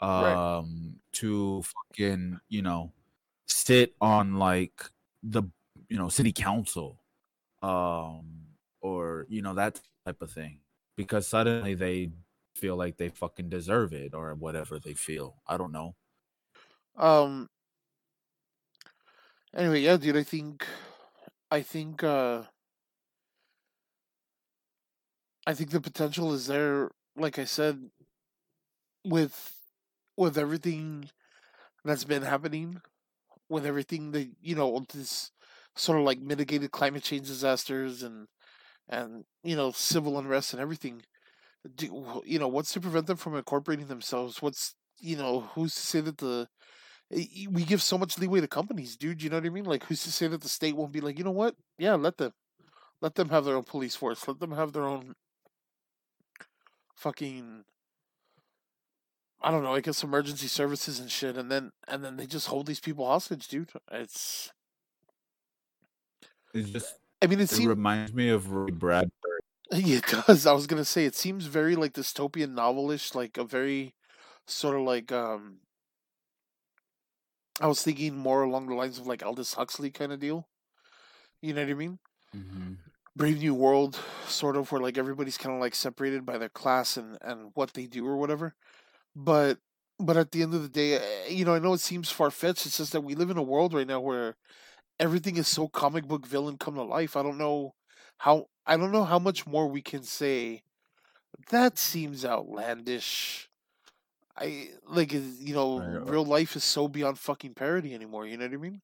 Right. 0.00 0.32
um, 0.58 0.96
to 1.14 1.62
fucking 1.62 2.38
you 2.48 2.62
know 2.62 2.92
sit 3.46 3.94
on 4.00 4.34
like 4.36 4.84
the 5.22 5.42
you 5.88 5.96
know 5.98 6.08
city 6.08 6.32
council 6.32 6.97
um 7.62 8.46
or 8.80 9.26
you 9.28 9.42
know 9.42 9.54
that 9.54 9.80
type 10.06 10.22
of 10.22 10.30
thing 10.30 10.60
because 10.96 11.26
suddenly 11.26 11.74
they 11.74 12.12
feel 12.56 12.76
like 12.76 12.96
they 12.96 13.08
fucking 13.08 13.48
deserve 13.48 13.92
it 13.92 14.14
or 14.14 14.34
whatever 14.34 14.78
they 14.78 14.94
feel 14.94 15.42
i 15.46 15.56
don't 15.56 15.72
know 15.72 15.96
Um. 16.96 17.48
Anyway, 19.54 19.80
yeah, 19.80 19.96
dude. 19.96 20.16
I 20.16 20.22
think, 20.22 20.66
I 21.50 21.62
think, 21.62 22.02
uh, 22.04 22.44
I 25.46 25.54
think 25.54 25.70
the 25.70 25.80
potential 25.80 26.32
is 26.32 26.46
there. 26.46 26.90
Like 27.16 27.38
I 27.38 27.44
said, 27.44 27.90
with 29.04 29.56
with 30.16 30.36
everything 30.36 31.10
that's 31.84 32.04
been 32.04 32.22
happening, 32.22 32.82
with 33.48 33.66
everything 33.66 34.12
that 34.12 34.36
you 34.40 34.54
know, 34.54 34.86
this 34.92 35.32
sort 35.78 35.98
of 35.98 36.04
like 36.04 36.20
mitigated 36.20 36.70
climate 36.70 37.02
change 37.02 37.28
disasters 37.28 38.02
and 38.02 38.28
and 38.88 39.24
you 39.42 39.56
know 39.56 39.70
civil 39.70 40.18
unrest 40.18 40.52
and 40.52 40.62
everything. 40.62 41.02
Do, 41.74 42.22
you 42.24 42.38
know 42.38 42.48
what's 42.48 42.72
to 42.72 42.80
prevent 42.80 43.06
them 43.06 43.16
from 43.16 43.34
incorporating 43.34 43.86
themselves? 43.86 44.40
What's 44.40 44.74
you 45.00 45.16
know 45.16 45.40
who's 45.54 45.74
to 45.74 45.80
say 45.80 46.00
that 46.00 46.18
the 46.18 46.48
we 47.10 47.64
give 47.64 47.82
so 47.82 47.96
much 47.96 48.18
leeway 48.18 48.40
to 48.40 48.48
companies, 48.48 48.96
dude. 48.96 49.22
You 49.22 49.30
know 49.30 49.36
what 49.36 49.46
I 49.46 49.50
mean? 49.50 49.64
Like, 49.64 49.84
who's 49.84 50.02
to 50.04 50.12
say 50.12 50.26
that 50.28 50.42
the 50.42 50.48
state 50.48 50.76
won't 50.76 50.92
be 50.92 51.00
like, 51.00 51.18
you 51.18 51.24
know 51.24 51.30
what? 51.30 51.54
Yeah, 51.78 51.94
let 51.94 52.18
them, 52.18 52.32
let 53.00 53.14
them 53.14 53.30
have 53.30 53.44
their 53.44 53.56
own 53.56 53.64
police 53.64 53.96
force. 53.96 54.28
Let 54.28 54.40
them 54.40 54.52
have 54.52 54.72
their 54.72 54.84
own 54.84 55.14
fucking, 56.94 57.64
I 59.40 59.50
don't 59.50 59.62
know. 59.62 59.74
I 59.74 59.80
guess 59.80 60.02
emergency 60.02 60.48
services 60.48 61.00
and 61.00 61.10
shit, 61.10 61.36
and 61.36 61.50
then 61.50 61.70
and 61.86 62.04
then 62.04 62.16
they 62.16 62.26
just 62.26 62.48
hold 62.48 62.66
these 62.66 62.80
people 62.80 63.06
hostage, 63.06 63.48
dude. 63.48 63.70
It's, 63.90 64.52
it's 66.54 66.70
just 66.70 66.94
I 67.22 67.26
mean, 67.26 67.40
it 67.40 67.44
it 67.44 67.50
seems 67.50 67.66
reminds 67.66 68.12
me 68.14 68.28
of 68.30 68.52
ray 68.52 68.70
bradbury 68.70 69.40
Yeah, 69.72 69.98
it 69.98 70.06
does. 70.26 70.46
I 70.46 70.52
was 70.52 70.66
gonna 70.66 70.84
say 70.84 71.04
it 71.04 71.14
seems 71.14 71.46
very 71.46 71.76
like 71.76 71.92
dystopian 71.94 72.54
novelish, 72.54 73.14
like 73.14 73.36
a 73.36 73.44
very 73.44 73.94
sort 74.46 74.76
of 74.76 74.82
like 74.82 75.12
um 75.12 75.58
I 77.60 77.66
was 77.66 77.82
thinking 77.82 78.16
more 78.16 78.42
along 78.42 78.68
the 78.68 78.74
lines 78.74 78.98
of 78.98 79.06
like 79.06 79.24
Aldous 79.24 79.54
Huxley 79.54 79.90
kind 79.90 80.12
of 80.12 80.20
deal. 80.20 80.48
You 81.42 81.54
know 81.54 81.62
what 81.62 81.70
I 81.70 81.74
mean? 81.74 81.98
mm-hmm. 82.34 82.74
Brave 83.16 83.38
New 83.38 83.54
World, 83.54 83.98
sort 84.28 84.56
of 84.56 84.70
where 84.70 84.80
like 84.80 84.96
everybody's 84.96 85.38
kind 85.38 85.54
of 85.54 85.60
like 85.60 85.74
separated 85.74 86.24
by 86.24 86.38
their 86.38 86.48
class 86.48 86.96
and 86.96 87.18
and 87.20 87.50
what 87.54 87.74
they 87.74 87.86
do 87.86 88.06
or 88.06 88.16
whatever. 88.16 88.54
But 89.16 89.58
but 89.98 90.16
at 90.16 90.30
the 90.30 90.42
end 90.42 90.54
of 90.54 90.62
the 90.62 90.68
day, 90.68 90.94
eh, 90.94 91.28
you 91.30 91.44
know, 91.44 91.54
I 91.54 91.58
know 91.58 91.72
it 91.74 91.80
seems 91.80 92.10
far 92.10 92.30
fetched. 92.30 92.66
It's 92.66 92.78
just 92.78 92.92
that 92.92 93.02
we 93.02 93.14
live 93.16 93.30
in 93.30 93.36
a 93.38 93.42
world 93.42 93.74
right 93.74 93.86
now 93.86 94.00
where 94.00 94.36
everything 95.00 95.36
is 95.36 95.48
so 95.48 95.68
comic 95.68 96.06
book 96.06 96.26
villain 96.26 96.58
come 96.58 96.74
to 96.74 96.82
life. 96.82 97.16
I 97.16 97.22
don't 97.22 97.38
know 97.38 97.74
how 98.18 98.46
I 98.66 98.76
don't 98.76 98.92
know 98.92 99.04
how 99.04 99.18
much 99.18 99.46
more 99.46 99.66
we 99.66 99.82
can 99.82 100.02
say. 100.02 100.62
That 101.50 101.78
seems 101.78 102.24
outlandish. 102.24 103.48
I 104.36 104.70
like 104.86 105.12
you 105.12 105.54
know, 105.54 105.80
Right. 105.80 106.10
real 106.10 106.24
life 106.24 106.56
is 106.56 106.64
so 106.64 106.88
beyond 106.88 107.18
fucking 107.18 107.54
parody 107.54 107.94
anymore. 107.94 108.26
You 108.26 108.36
know 108.36 108.44
what 108.46 108.54
I 108.54 108.58
mean? 108.58 108.80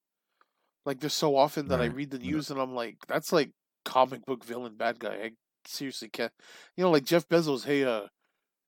Like 0.85 1.00
there's 1.00 1.14
so 1.14 1.37
often 1.37 1.68
that 1.68 1.81
I 1.81 1.87
read 1.87 2.11
the 2.11 2.18
Yeah. 2.18 2.33
news 2.33 2.50
and 2.50 2.61
I'm 2.61 2.74
like, 2.74 2.98
that's 3.07 3.33
like 3.33 3.53
comic 3.85 4.24
book 4.27 4.44
villain 4.44 4.77
bad 4.77 4.98
guy. 4.98 5.14
I 5.14 5.31
seriously 5.66 6.09
can't. 6.09 6.33
You 6.77 6.85
know, 6.85 6.90
like 6.90 7.05
Jeff 7.05 7.29
Bezos. 7.29 7.64
Hey, 7.64 7.85
uh, 7.85 8.09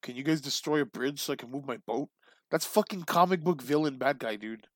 can 0.02 0.16
you 0.16 0.22
guys 0.22 0.40
destroy 0.40 0.80
a 0.80 0.86
bridge 0.86 1.20
so 1.20 1.32
I 1.32 1.36
can 1.36 1.50
move 1.50 1.66
my 1.66 1.78
boat? 1.78 2.08
That's 2.50 2.64
fucking 2.64 3.04
comic 3.04 3.42
book 3.42 3.60
villain 3.60 3.98
bad 3.98 4.18
guy, 4.18 4.36
dude. 4.36 4.68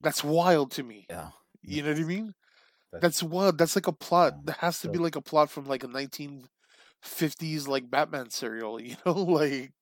That's 0.00 0.24
wild 0.24 0.70
to 0.72 0.82
me. 0.82 1.06
Yeah. 1.10 1.30
You 1.66 1.82
know 1.82 1.90
what 1.92 1.98
I 2.00 2.04
mean? 2.04 2.34
That's- 2.92 3.02
That's 3.02 3.22
wild. 3.22 3.58
That's 3.58 3.76
like 3.76 3.86
a 3.88 3.92
plot. 3.92 4.46
That 4.46 4.58
has 4.58 4.80
to 4.80 4.88
be 4.88 4.98
like 4.98 5.16
a 5.16 5.20
plot 5.20 5.50
from 5.50 5.66
like 5.66 5.84
a 5.84 5.88
1950s 5.88 7.66
like 7.68 7.90
Batman 7.90 8.30
serial. 8.30 8.80
You 8.86 8.96
know, 9.04 9.12
like 9.12 9.72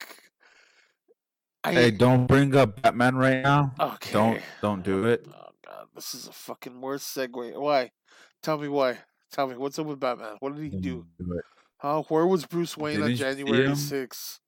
I 1.63 1.73
Hey, 1.73 1.91
don't 1.91 2.27
bring 2.27 2.55
up 2.57 2.83
Batman 2.83 3.17
right 3.17 3.43
now. 3.43 3.73
okay. 3.79 4.13
Don't 4.13 4.41
don't 4.61 4.83
do 4.83 5.05
it. 5.07 5.27
Oh 5.29 5.49
god, 5.67 5.87
this 5.95 6.15
is 6.15 6.27
a 6.29 6.33
fucking 6.33 6.81
worse 6.81 7.05
segue. 7.05 7.59
Why? 7.59 7.91
Tell 8.43 8.59
me 8.59 8.69
why. 8.69 8.99
Tell 9.33 9.47
me 9.49 9.57
what's 9.57 9.79
up 9.79 9.87
with 9.87 9.99
Batman? 10.01 10.37
What 10.41 10.55
did 10.57 10.63
he 10.65 10.71
do? 10.71 11.07
Do. 11.19 11.41
Huh? 11.79 12.03
Where 12.09 12.27
was 12.27 12.47
Bruce 12.47 12.77
Wayne 12.77 13.03
on 13.03 13.09
Didn't 13.09 13.19
you 13.39 13.45
January? 13.45 13.69
6th? 13.75 14.39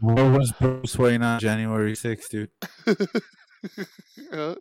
Where 0.00 0.30
was 0.30 0.52
Bruce 0.52 0.96
Wayne 0.98 1.22
on 1.22 1.40
January 1.40 1.92
6th, 1.94 2.28
dude? 2.28 2.50
Uh, 4.32 4.54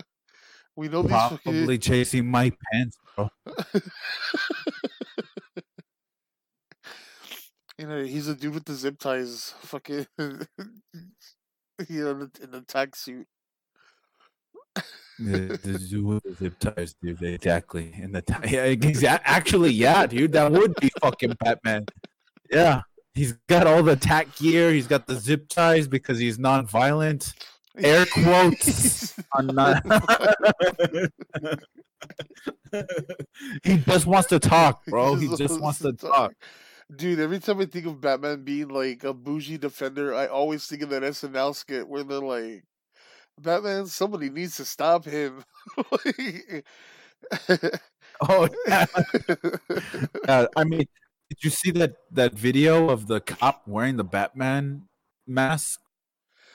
we 0.77 0.87
know 0.87 1.01
these 1.01 1.11
fucking 1.11 1.39
Probably 1.43 1.77
chasing 1.77 2.31
Mike 2.31 2.57
Pence, 2.71 2.97
bro. 3.15 3.29
You 7.79 7.85
know, 7.85 8.03
he's 8.03 8.27
a 8.27 8.33
dude 8.33 8.55
with 8.55 8.65
the 8.65 8.73
zip 8.73 8.97
ties, 8.97 9.53
fucking, 9.59 10.07
you 10.17 10.37
know, 11.89 12.27
in 12.41 12.51
the, 12.51 12.63
tag 12.67 12.95
suit. 12.95 13.27
The, 15.19 15.59
the 15.63 15.77
dude 15.87 16.03
with 16.03 16.23
the 16.23 16.33
zip 16.33 16.57
ties, 16.57 16.95
dude. 16.99 17.21
Exactly. 17.21 17.93
In 17.95 18.13
the 18.13 18.23
tie. 18.23 18.39
Yeah, 18.49 18.73
exa- 18.73 19.21
actually, 19.23 19.73
yeah, 19.73 20.07
dude. 20.07 20.31
That 20.31 20.51
would 20.51 20.73
be 20.81 20.89
fucking 21.01 21.35
Batman. 21.39 21.85
Yeah. 22.49 22.81
He's 23.13 23.33
got 23.47 23.67
all 23.67 23.83
the 23.83 23.95
tack 23.95 24.35
gear. 24.37 24.71
He's 24.71 24.87
got 24.87 25.05
the 25.05 25.15
zip 25.15 25.47
ties 25.47 25.87
because 25.87 26.17
he's 26.17 26.39
non-violent. 26.39 27.35
Air 27.79 28.05
quotes 28.05 29.15
on 29.33 29.47
non- 29.47 29.81
he 33.63 33.77
just 33.77 34.05
wants 34.05 34.29
to 34.29 34.39
talk, 34.39 34.85
bro. 34.85 35.15
He 35.15 35.27
just 35.35 35.59
wants 35.59 35.79
to 35.79 35.93
talk. 35.93 36.33
Dude, 36.95 37.19
every 37.19 37.39
time 37.39 37.59
I 37.59 37.65
think 37.65 37.85
of 37.85 37.99
Batman 37.99 38.43
being 38.43 38.69
like 38.69 39.03
a 39.03 39.13
bougie 39.13 39.57
defender, 39.57 40.15
I 40.15 40.27
always 40.27 40.65
think 40.65 40.81
of 40.83 40.89
that 40.89 41.03
SNL 41.03 41.53
skit 41.55 41.87
where 41.87 42.03
they're 42.03 42.19
like, 42.19 42.63
Batman, 43.39 43.87
somebody 43.87 44.29
needs 44.29 44.55
to 44.57 44.65
stop 44.65 45.05
him. 45.05 45.43
Oh 48.21 48.47
yeah. 48.67 48.85
yeah. 50.27 50.45
I 50.55 50.63
mean, 50.63 50.85
did 51.29 51.43
you 51.43 51.49
see 51.49 51.71
that 51.71 51.95
that 52.11 52.33
video 52.33 52.89
of 52.89 53.07
the 53.07 53.19
cop 53.19 53.67
wearing 53.67 53.97
the 53.97 54.03
Batman 54.03 54.87
mask 55.27 55.79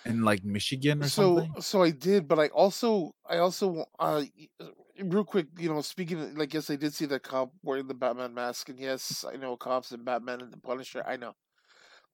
in 0.04 0.22
like 0.22 0.44
Michigan 0.44 1.02
or 1.02 1.08
so 1.08 1.36
something? 1.36 1.52
so 1.56 1.60
so 1.60 1.82
I 1.82 1.90
did, 1.90 2.28
but 2.28 2.38
I 2.38 2.48
also 2.48 3.14
I 3.28 3.38
also 3.38 3.86
uh 3.98 4.24
uh, 4.60 4.66
real 5.00 5.24
quick, 5.24 5.46
you 5.58 5.68
know, 5.68 5.80
speaking 5.80 6.20
of, 6.20 6.36
like 6.36 6.54
yes, 6.54 6.70
I 6.70 6.76
did 6.76 6.94
see 6.94 7.06
that 7.06 7.22
cop 7.22 7.52
wearing 7.62 7.86
the 7.86 7.94
Batman 7.94 8.34
mask, 8.34 8.68
and 8.68 8.78
yes, 8.78 9.24
I 9.30 9.36
know 9.36 9.56
cops 9.56 9.92
and 9.92 10.04
Batman 10.04 10.40
and 10.40 10.52
the 10.52 10.58
Punisher, 10.58 11.04
I 11.06 11.16
know, 11.16 11.34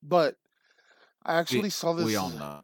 but 0.02 0.36
I 1.24 1.38
actually 1.38 1.70
saw 1.70 1.92
this. 1.92 2.06
We 2.06 2.16
all 2.16 2.30
know. 2.30 2.62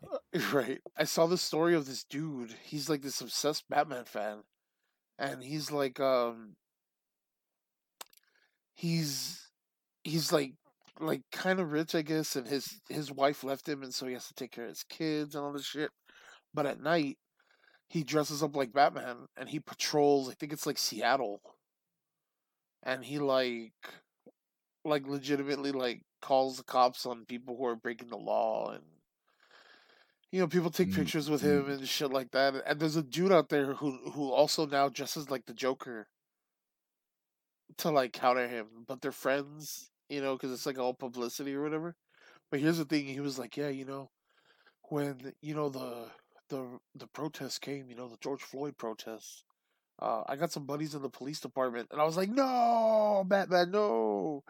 Right. 0.52 0.80
I 0.96 1.04
saw 1.04 1.26
the 1.26 1.38
story 1.38 1.74
of 1.74 1.86
this 1.86 2.04
dude. 2.04 2.54
He's 2.62 2.88
like 2.88 3.02
this 3.02 3.20
obsessed 3.20 3.68
Batman 3.68 4.04
fan. 4.04 4.42
And 5.18 5.42
he's 5.42 5.70
like 5.70 6.00
um 6.00 6.56
he's 8.72 9.48
he's 10.02 10.32
like 10.32 10.54
like 11.00 11.22
kind 11.32 11.60
of 11.60 11.72
rich, 11.72 11.94
I 11.94 12.02
guess, 12.02 12.36
and 12.36 12.46
his 12.46 12.80
his 12.88 13.10
wife 13.12 13.44
left 13.44 13.68
him 13.68 13.82
and 13.82 13.94
so 13.94 14.06
he 14.06 14.14
has 14.14 14.28
to 14.28 14.34
take 14.34 14.52
care 14.52 14.64
of 14.64 14.70
his 14.70 14.84
kids 14.84 15.34
and 15.34 15.44
all 15.44 15.52
this 15.52 15.66
shit. 15.66 15.90
But 16.52 16.66
at 16.66 16.80
night 16.80 17.18
he 17.88 18.02
dresses 18.04 18.42
up 18.42 18.56
like 18.56 18.72
Batman 18.72 19.26
and 19.36 19.48
he 19.48 19.60
patrols, 19.60 20.28
I 20.30 20.34
think 20.34 20.52
it's 20.52 20.66
like 20.66 20.78
Seattle. 20.78 21.40
And 22.82 23.04
he 23.04 23.18
like 23.18 23.72
like 24.84 25.06
legitimately 25.06 25.72
like 25.72 26.02
calls 26.20 26.56
the 26.56 26.64
cops 26.64 27.06
on 27.06 27.24
people 27.26 27.56
who 27.56 27.66
are 27.66 27.76
breaking 27.76 28.08
the 28.08 28.16
law 28.16 28.70
and 28.70 28.84
you 30.30 30.40
know 30.40 30.46
people 30.46 30.70
take 30.70 30.90
Mm, 30.90 30.94
pictures 30.94 31.30
with 31.30 31.42
mm. 31.42 31.46
him 31.46 31.70
and 31.70 31.88
shit 31.88 32.10
like 32.10 32.30
that 32.32 32.54
and 32.66 32.80
there's 32.80 32.96
a 32.96 33.02
dude 33.02 33.32
out 33.32 33.48
there 33.48 33.74
who 33.74 34.10
who 34.12 34.30
also 34.32 34.66
now 34.66 34.88
dresses 34.88 35.30
like 35.30 35.46
the 35.46 35.54
joker 35.54 36.08
to 37.78 37.90
like 37.90 38.12
counter 38.12 38.48
him 38.48 38.66
but 38.86 39.00
they're 39.00 39.12
friends 39.12 39.90
you 40.08 40.20
know 40.22 40.34
because 40.34 40.52
it's 40.52 40.66
like 40.66 40.78
all 40.78 40.94
publicity 40.94 41.54
or 41.54 41.62
whatever 41.62 41.96
but 42.50 42.60
here's 42.60 42.78
the 42.78 42.84
thing 42.84 43.06
he 43.06 43.20
was 43.20 43.38
like 43.38 43.56
yeah 43.56 43.68
you 43.68 43.84
know 43.84 44.10
when 44.90 45.32
you 45.40 45.54
know 45.54 45.68
the 45.68 46.06
the 46.48 46.66
the 46.94 47.06
protest 47.08 47.60
came 47.60 47.88
you 47.90 47.96
know 47.96 48.08
the 48.08 48.18
george 48.22 48.42
floyd 48.42 48.76
protests 48.76 49.44
uh, 50.00 50.24
I 50.28 50.36
got 50.36 50.52
some 50.52 50.66
buddies 50.66 50.94
in 50.94 51.02
the 51.02 51.10
police 51.10 51.40
department, 51.40 51.88
and 51.92 52.00
I 52.00 52.04
was 52.04 52.16
like, 52.16 52.30
"No, 52.30 53.24
Batman, 53.26 53.70
no!" 53.70 54.44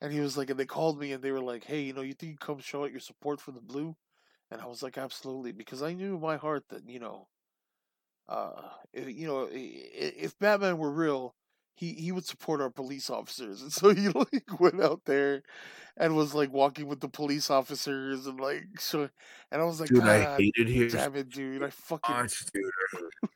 And 0.00 0.12
he 0.12 0.20
was 0.20 0.36
like, 0.38 0.50
and 0.50 0.60
they 0.60 0.66
called 0.66 0.98
me, 1.00 1.12
and 1.12 1.22
they 1.22 1.32
were 1.32 1.40
like, 1.40 1.64
"Hey, 1.64 1.82
you 1.82 1.92
know, 1.94 2.02
you 2.02 2.14
think 2.14 2.32
you 2.32 2.38
come 2.38 2.60
show 2.60 2.84
out 2.84 2.92
your 2.92 3.00
support 3.00 3.40
for 3.40 3.52
the 3.52 3.60
blue?" 3.60 3.96
And 4.50 4.60
I 4.60 4.66
was 4.66 4.82
like, 4.82 4.98
"Absolutely," 4.98 5.52
because 5.52 5.82
I 5.82 5.94
knew 5.94 6.16
in 6.16 6.20
my 6.22 6.36
heart 6.36 6.64
that 6.70 6.88
you 6.88 7.00
know, 7.00 7.28
uh, 8.28 8.70
i- 8.96 9.00
you 9.00 9.26
know, 9.26 9.48
if 9.52 10.38
Batman 10.38 10.78
were 10.78 10.90
real, 10.90 11.34
he 11.76 11.92
he 11.92 12.10
would 12.10 12.24
support 12.24 12.60
our 12.60 12.70
police 12.70 13.10
officers, 13.10 13.62
and 13.62 13.72
so 13.72 13.90
he 13.94 14.08
like 14.08 14.58
went 14.58 14.82
out 14.82 15.04
there 15.04 15.42
and 15.96 16.16
was 16.16 16.34
like 16.34 16.52
walking 16.52 16.86
with 16.88 17.00
the 17.00 17.08
police 17.08 17.50
officers 17.50 18.26
and 18.26 18.40
like 18.40 18.80
so, 18.80 19.08
and 19.52 19.62
I 19.62 19.64
was 19.64 19.78
like, 19.78 19.90
Dude, 19.90 20.02
I 20.02 20.36
hated 20.36 20.68
here 20.68 20.88
damn 20.88 21.14
it, 21.14 21.28
dude, 21.28 21.62
I 21.62 21.70
fucking." 21.70 22.16
much, 22.16 22.44
dude. 22.52 22.64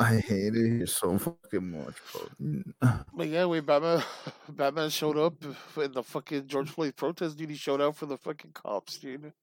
I 0.00 0.16
hated 0.16 0.80
it 0.80 0.88
so 0.88 1.18
fucking 1.18 1.70
much, 1.72 1.94
bro. 2.10 3.02
But 3.14 3.28
yeah, 3.28 3.44
wait, 3.44 3.66
Batman, 3.66 4.02
Batman 4.48 4.88
showed 4.88 5.18
up 5.18 5.34
in 5.76 5.92
the 5.92 6.02
fucking 6.02 6.46
George 6.46 6.70
Floyd 6.70 6.96
protest, 6.96 7.36
dude. 7.36 7.50
He 7.50 7.56
showed 7.56 7.82
out 7.82 7.96
for 7.96 8.06
the 8.06 8.16
fucking 8.16 8.52
cops, 8.54 8.96
dude. 8.96 9.34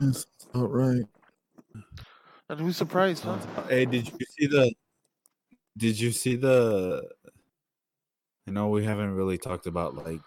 That's 0.00 0.26
all 0.54 0.68
right. 0.68 1.04
And 2.48 2.60
who's 2.60 2.76
surprised, 2.76 3.24
huh? 3.24 3.38
Hey, 3.68 3.84
did 3.84 4.06
you 4.06 4.26
see 4.38 4.46
the? 4.46 4.72
Did 5.76 5.98
you 5.98 6.12
see 6.12 6.36
the? 6.36 7.08
I 8.46 8.50
know 8.50 8.68
we 8.68 8.84
haven't 8.84 9.14
really 9.14 9.38
talked 9.38 9.66
about 9.66 9.94
like 9.94 10.20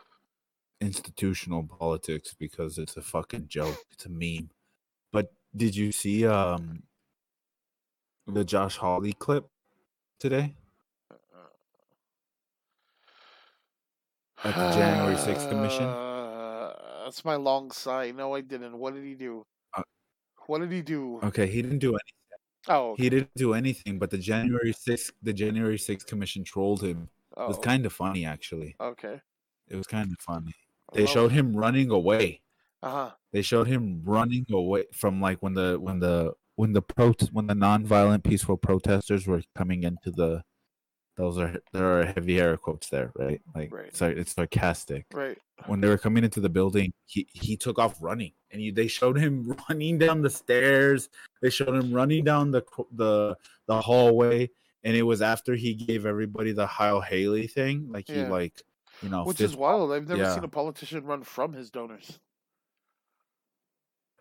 institutional 0.81 1.63
politics 1.63 2.35
because 2.37 2.77
it's 2.77 2.97
a 2.97 3.01
fucking 3.01 3.47
joke. 3.47 3.77
It's 3.91 4.05
a 4.05 4.09
meme. 4.09 4.49
But 5.11 5.33
did 5.55 5.75
you 5.75 5.91
see 5.91 6.25
um 6.25 6.83
the 8.27 8.43
Josh 8.43 8.77
Hawley 8.77 9.13
clip 9.13 9.47
today? 10.19 10.55
At 14.43 14.53
the 14.55 14.77
January 14.77 15.15
6th 15.15 15.49
commission? 15.49 15.85
Uh, 15.85 16.73
that's 17.05 17.25
my 17.25 17.35
long 17.35 17.71
sigh. 17.71 18.11
No, 18.11 18.35
I 18.35 18.41
didn't. 18.41 18.77
What 18.77 18.93
did 18.93 19.03
he 19.03 19.15
do? 19.15 19.43
Uh, 19.75 19.81
what 20.45 20.59
did 20.59 20.71
he 20.71 20.83
do? 20.83 21.19
Okay, 21.23 21.47
he 21.47 21.61
didn't 21.63 21.79
do 21.79 21.89
anything. 21.89 22.24
Oh, 22.67 22.95
He 22.97 23.09
didn't 23.09 23.33
do 23.35 23.53
anything, 23.53 23.99
but 23.99 24.09
the 24.09 24.17
January 24.17 24.73
6th 24.73 25.11
the 25.21 25.33
January 25.33 25.77
6th 25.77 26.05
commission 26.07 26.43
trolled 26.43 26.81
him. 26.81 27.09
It 27.37 27.47
was 27.47 27.57
oh, 27.57 27.61
kind 27.61 27.85
of 27.85 27.93
funny 27.93 28.25
actually. 28.25 28.75
okay. 28.79 29.21
It 29.67 29.75
was 29.75 29.87
kind 29.87 30.11
of 30.11 30.19
funny. 30.19 30.53
They 30.93 31.05
showed 31.05 31.31
him 31.31 31.55
running 31.55 31.89
away. 31.89 32.41
Uh 32.83 32.91
huh. 32.91 33.11
They 33.33 33.41
showed 33.41 33.67
him 33.67 34.01
running 34.05 34.45
away 34.51 34.85
from 34.93 35.19
like 35.19 35.41
when 35.41 35.53
the 35.53 35.77
when 35.79 35.99
the 35.99 36.33
when 36.55 36.73
the 36.73 36.81
pro 36.81 37.13
when 37.31 37.47
the 37.47 37.53
nonviolent 37.53 38.23
peaceful 38.23 38.57
protesters 38.57 39.27
were 39.27 39.41
coming 39.55 39.83
into 39.83 40.11
the 40.11 40.43
those 41.15 41.37
are 41.37 41.55
there 41.71 41.99
are 41.99 42.05
heavy 42.05 42.39
air 42.39 42.57
quotes 42.57 42.89
there, 42.89 43.11
right? 43.15 43.41
Like 43.53 43.73
Right. 43.73 43.95
sorry, 43.95 44.19
it's 44.19 44.33
sarcastic. 44.33 45.05
Right. 45.13 45.37
When 45.67 45.79
they 45.79 45.87
were 45.87 45.97
coming 45.97 46.23
into 46.23 46.41
the 46.41 46.49
building, 46.49 46.91
he 47.05 47.27
he 47.31 47.55
took 47.55 47.79
off 47.79 47.95
running, 48.01 48.33
and 48.51 48.61
you, 48.61 48.73
they 48.73 48.87
showed 48.87 49.17
him 49.17 49.55
running 49.69 49.97
down 49.97 50.21
the 50.21 50.29
stairs. 50.29 51.09
They 51.41 51.49
showed 51.49 51.75
him 51.75 51.93
running 51.93 52.23
down 52.25 52.51
the 52.51 52.63
the 52.91 53.37
the 53.67 53.81
hallway, 53.81 54.49
and 54.83 54.95
it 54.95 55.03
was 55.03 55.21
after 55.21 55.55
he 55.55 55.73
gave 55.73 56.05
everybody 56.05 56.51
the 56.51 56.67
Heil 56.67 56.99
Hawley 57.01 57.47
thing, 57.47 57.87
like 57.89 58.07
he 58.07 58.25
like 58.25 58.61
you 59.01 59.09
know 59.09 59.23
Which 59.23 59.37
fist 59.37 59.53
is 59.53 59.57
wild. 59.57 59.93
I've 59.93 60.07
never 60.07 60.21
yeah. 60.21 60.35
seen 60.35 60.43
a 60.43 60.49
politician 60.49 61.05
run 61.05 61.23
from 61.23 61.53
his 61.53 61.71
donors. 61.71 62.19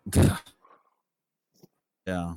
yeah, 2.07 2.35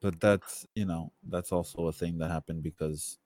but 0.00 0.20
that's 0.20 0.64
you 0.76 0.84
know 0.84 1.10
that's 1.28 1.50
also 1.50 1.88
a 1.88 1.92
thing 1.92 2.18
that 2.18 2.30
happened 2.30 2.62
because 2.62 3.18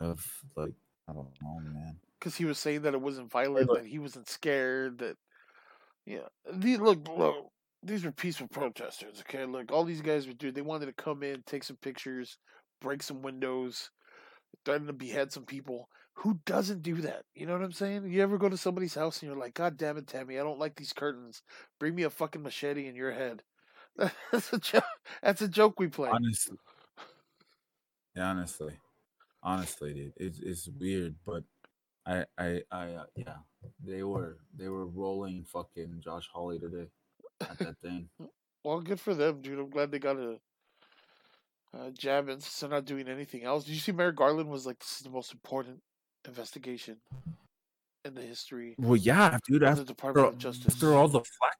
of 0.00 0.24
like 0.56 0.74
I 1.08 1.12
don't 1.12 1.28
know, 1.42 1.60
man. 1.72 1.96
Because 2.18 2.36
he 2.36 2.44
was 2.44 2.58
saying 2.58 2.82
that 2.82 2.94
it 2.94 3.00
wasn't 3.00 3.30
violent, 3.30 3.70
that 3.72 3.86
he 3.86 3.98
wasn't 3.98 4.28
scared, 4.28 4.98
that 4.98 5.16
yeah. 6.04 6.26
The, 6.52 6.76
look, 6.78 7.06
look, 7.16 7.50
these 7.82 8.04
were 8.04 8.12
peaceful 8.12 8.48
protesters. 8.48 9.20
Okay, 9.20 9.44
look, 9.44 9.70
all 9.70 9.84
these 9.84 10.02
guys 10.02 10.26
were 10.26 10.32
doing. 10.32 10.54
They 10.54 10.62
wanted 10.62 10.86
to 10.86 10.92
come 10.92 11.22
in, 11.22 11.42
take 11.46 11.64
some 11.64 11.76
pictures, 11.76 12.38
break 12.80 13.02
some 13.02 13.22
windows, 13.22 13.90
threaten 14.64 14.86
to 14.86 14.92
behead 14.92 15.32
some 15.32 15.44
people. 15.44 15.88
Who 16.14 16.40
doesn't 16.46 16.82
do 16.82 16.96
that? 16.96 17.22
You 17.34 17.46
know 17.46 17.52
what 17.52 17.62
I'm 17.62 17.72
saying? 17.72 18.10
You 18.10 18.22
ever 18.22 18.38
go 18.38 18.48
to 18.48 18.56
somebody's 18.56 18.94
house 18.94 19.22
and 19.22 19.30
you're 19.30 19.38
like, 19.38 19.54
God 19.54 19.76
damn 19.76 19.96
it, 19.98 20.08
Tammy, 20.08 20.38
I 20.38 20.42
don't 20.42 20.58
like 20.58 20.74
these 20.74 20.92
curtains. 20.92 21.42
Bring 21.78 21.94
me 21.94 22.02
a 22.02 22.10
fucking 22.10 22.42
machete 22.42 22.88
in 22.88 22.96
your 22.96 23.12
head. 23.12 23.42
That's 24.32 24.52
a 24.52 24.58
joke. 24.58 24.82
That's 25.22 25.42
a 25.42 25.48
joke 25.48 25.78
we 25.78 25.88
play. 25.88 26.10
Honestly, 26.10 26.56
yeah, 28.16 28.30
honestly, 28.30 28.74
honestly, 29.42 29.94
dude, 29.94 30.12
it's 30.16 30.38
it's 30.40 30.68
weird, 30.68 31.16
but 31.24 31.44
I 32.06 32.24
I 32.38 32.62
I 32.70 32.92
uh, 32.94 33.04
yeah, 33.16 33.36
they 33.84 34.02
were 34.02 34.38
they 34.56 34.68
were 34.68 34.86
rolling 34.86 35.44
fucking 35.44 36.00
Josh 36.00 36.28
Hawley 36.32 36.58
today 36.58 36.88
at 37.40 37.58
that 37.58 37.78
thing. 37.82 38.08
Well, 38.64 38.80
good 38.80 39.00
for 39.00 39.14
them, 39.14 39.40
dude. 39.40 39.58
I'm 39.58 39.70
glad 39.70 39.92
they 39.92 40.00
got 40.00 40.16
a, 40.16 40.36
a 41.72 41.92
jab 41.92 42.28
in 42.28 42.40
since 42.40 42.58
they're 42.58 42.68
not 42.68 42.84
doing 42.84 43.08
anything 43.08 43.44
else. 43.44 43.64
Did 43.64 43.74
you 43.74 43.78
see 43.78 43.92
Merrick 43.92 44.16
Garland 44.16 44.50
was 44.50 44.66
like, 44.66 44.80
this 44.80 44.96
is 44.96 45.02
the 45.04 45.10
most 45.10 45.32
important 45.32 45.80
investigation 46.26 46.96
in 48.04 48.14
the 48.14 48.20
history 48.20 48.74
Well, 48.78 48.96
yeah, 48.96 49.38
dude. 49.46 49.62
After, 49.62 49.82
the 49.82 49.86
Department 49.86 50.28
of 50.28 50.38
Justice. 50.38 50.74
after 50.74 50.94
all 50.94 51.08
the 51.08 51.20
flack, 51.20 51.56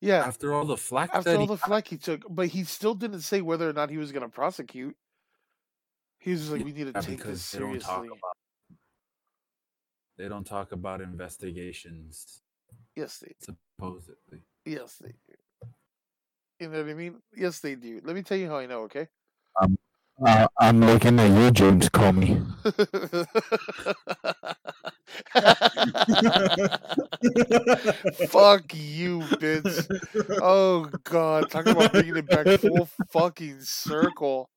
yeah, 0.00 0.26
after 0.26 0.52
all 0.52 0.64
the 0.64 0.76
flack 0.76 1.10
after 1.14 1.36
all 1.36 1.40
he 1.40 1.46
the 1.46 1.56
flack 1.56 1.88
he 1.88 1.96
took, 1.96 2.22
but 2.28 2.48
he 2.48 2.64
still 2.64 2.94
didn't 2.94 3.20
say 3.20 3.40
whether 3.40 3.68
or 3.68 3.72
not 3.72 3.90
he 3.90 3.96
was 3.96 4.12
going 4.12 4.22
to 4.22 4.28
prosecute. 4.28 4.96
He 6.24 6.30
was 6.30 6.40
just 6.40 6.52
like, 6.52 6.64
we 6.64 6.72
need 6.72 6.84
to 6.86 6.92
Yeah, 6.94 7.00
take 7.02 7.18
because 7.18 7.40
this 7.40 7.50
they 7.50 7.58
don't 7.58 7.78
talk 7.80 7.96
seriously. 7.98 8.08
about 8.08 8.36
they 10.16 10.28
don't 10.28 10.46
talk 10.46 10.72
about 10.72 11.02
investigations 11.02 12.40
Yes, 12.96 13.18
they, 13.18 13.34
supposedly. 13.40 14.40
yes, 14.64 14.96
they 15.02 15.10
do. 15.10 15.34
You 16.60 16.68
know 16.70 16.82
what 16.82 16.90
I 16.90 16.94
mean? 16.94 17.20
Yes, 17.36 17.58
they 17.60 17.74
do. 17.74 18.00
Let 18.02 18.16
me 18.16 18.22
tell 18.22 18.38
you 18.38 18.48
how 18.48 18.56
I 18.56 18.64
know. 18.66 18.80
Okay. 18.82 19.08
Uh, 20.24 20.46
I'm 20.60 20.80
looking 20.80 21.18
at 21.18 21.30
you, 21.30 21.50
James 21.50 21.88
Comey. 21.90 22.40
Fuck 28.28 28.74
you, 28.74 29.20
bitch. 29.40 29.88
Oh 30.40 30.90
god, 31.04 31.50
talk 31.50 31.66
about 31.66 31.92
bringing 31.92 32.16
it 32.16 32.28
back 32.28 32.46
full 32.60 32.88
fucking 33.10 33.60
circle. 33.60 34.48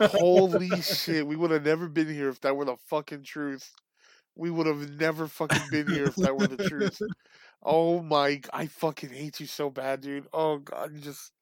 Holy 0.00 0.80
shit, 0.82 1.26
we 1.26 1.36
would 1.36 1.50
have 1.50 1.64
never 1.64 1.88
been 1.88 2.08
here 2.08 2.28
if 2.28 2.40
that 2.42 2.56
were 2.56 2.64
the 2.64 2.76
fucking 2.88 3.24
truth. 3.24 3.70
We 4.34 4.50
would 4.50 4.66
have 4.66 4.98
never 5.00 5.28
fucking 5.28 5.70
been 5.70 5.88
here 5.88 6.06
if 6.06 6.16
that 6.16 6.36
were 6.36 6.46
the 6.46 6.68
truth. 6.68 7.00
Oh 7.62 8.02
my, 8.02 8.40
I 8.52 8.66
fucking 8.66 9.10
hate 9.10 9.40
you 9.40 9.46
so 9.46 9.70
bad, 9.70 10.02
dude. 10.02 10.26
Oh 10.32 10.58
god, 10.58 10.92
you 10.92 11.00
just 11.00 11.32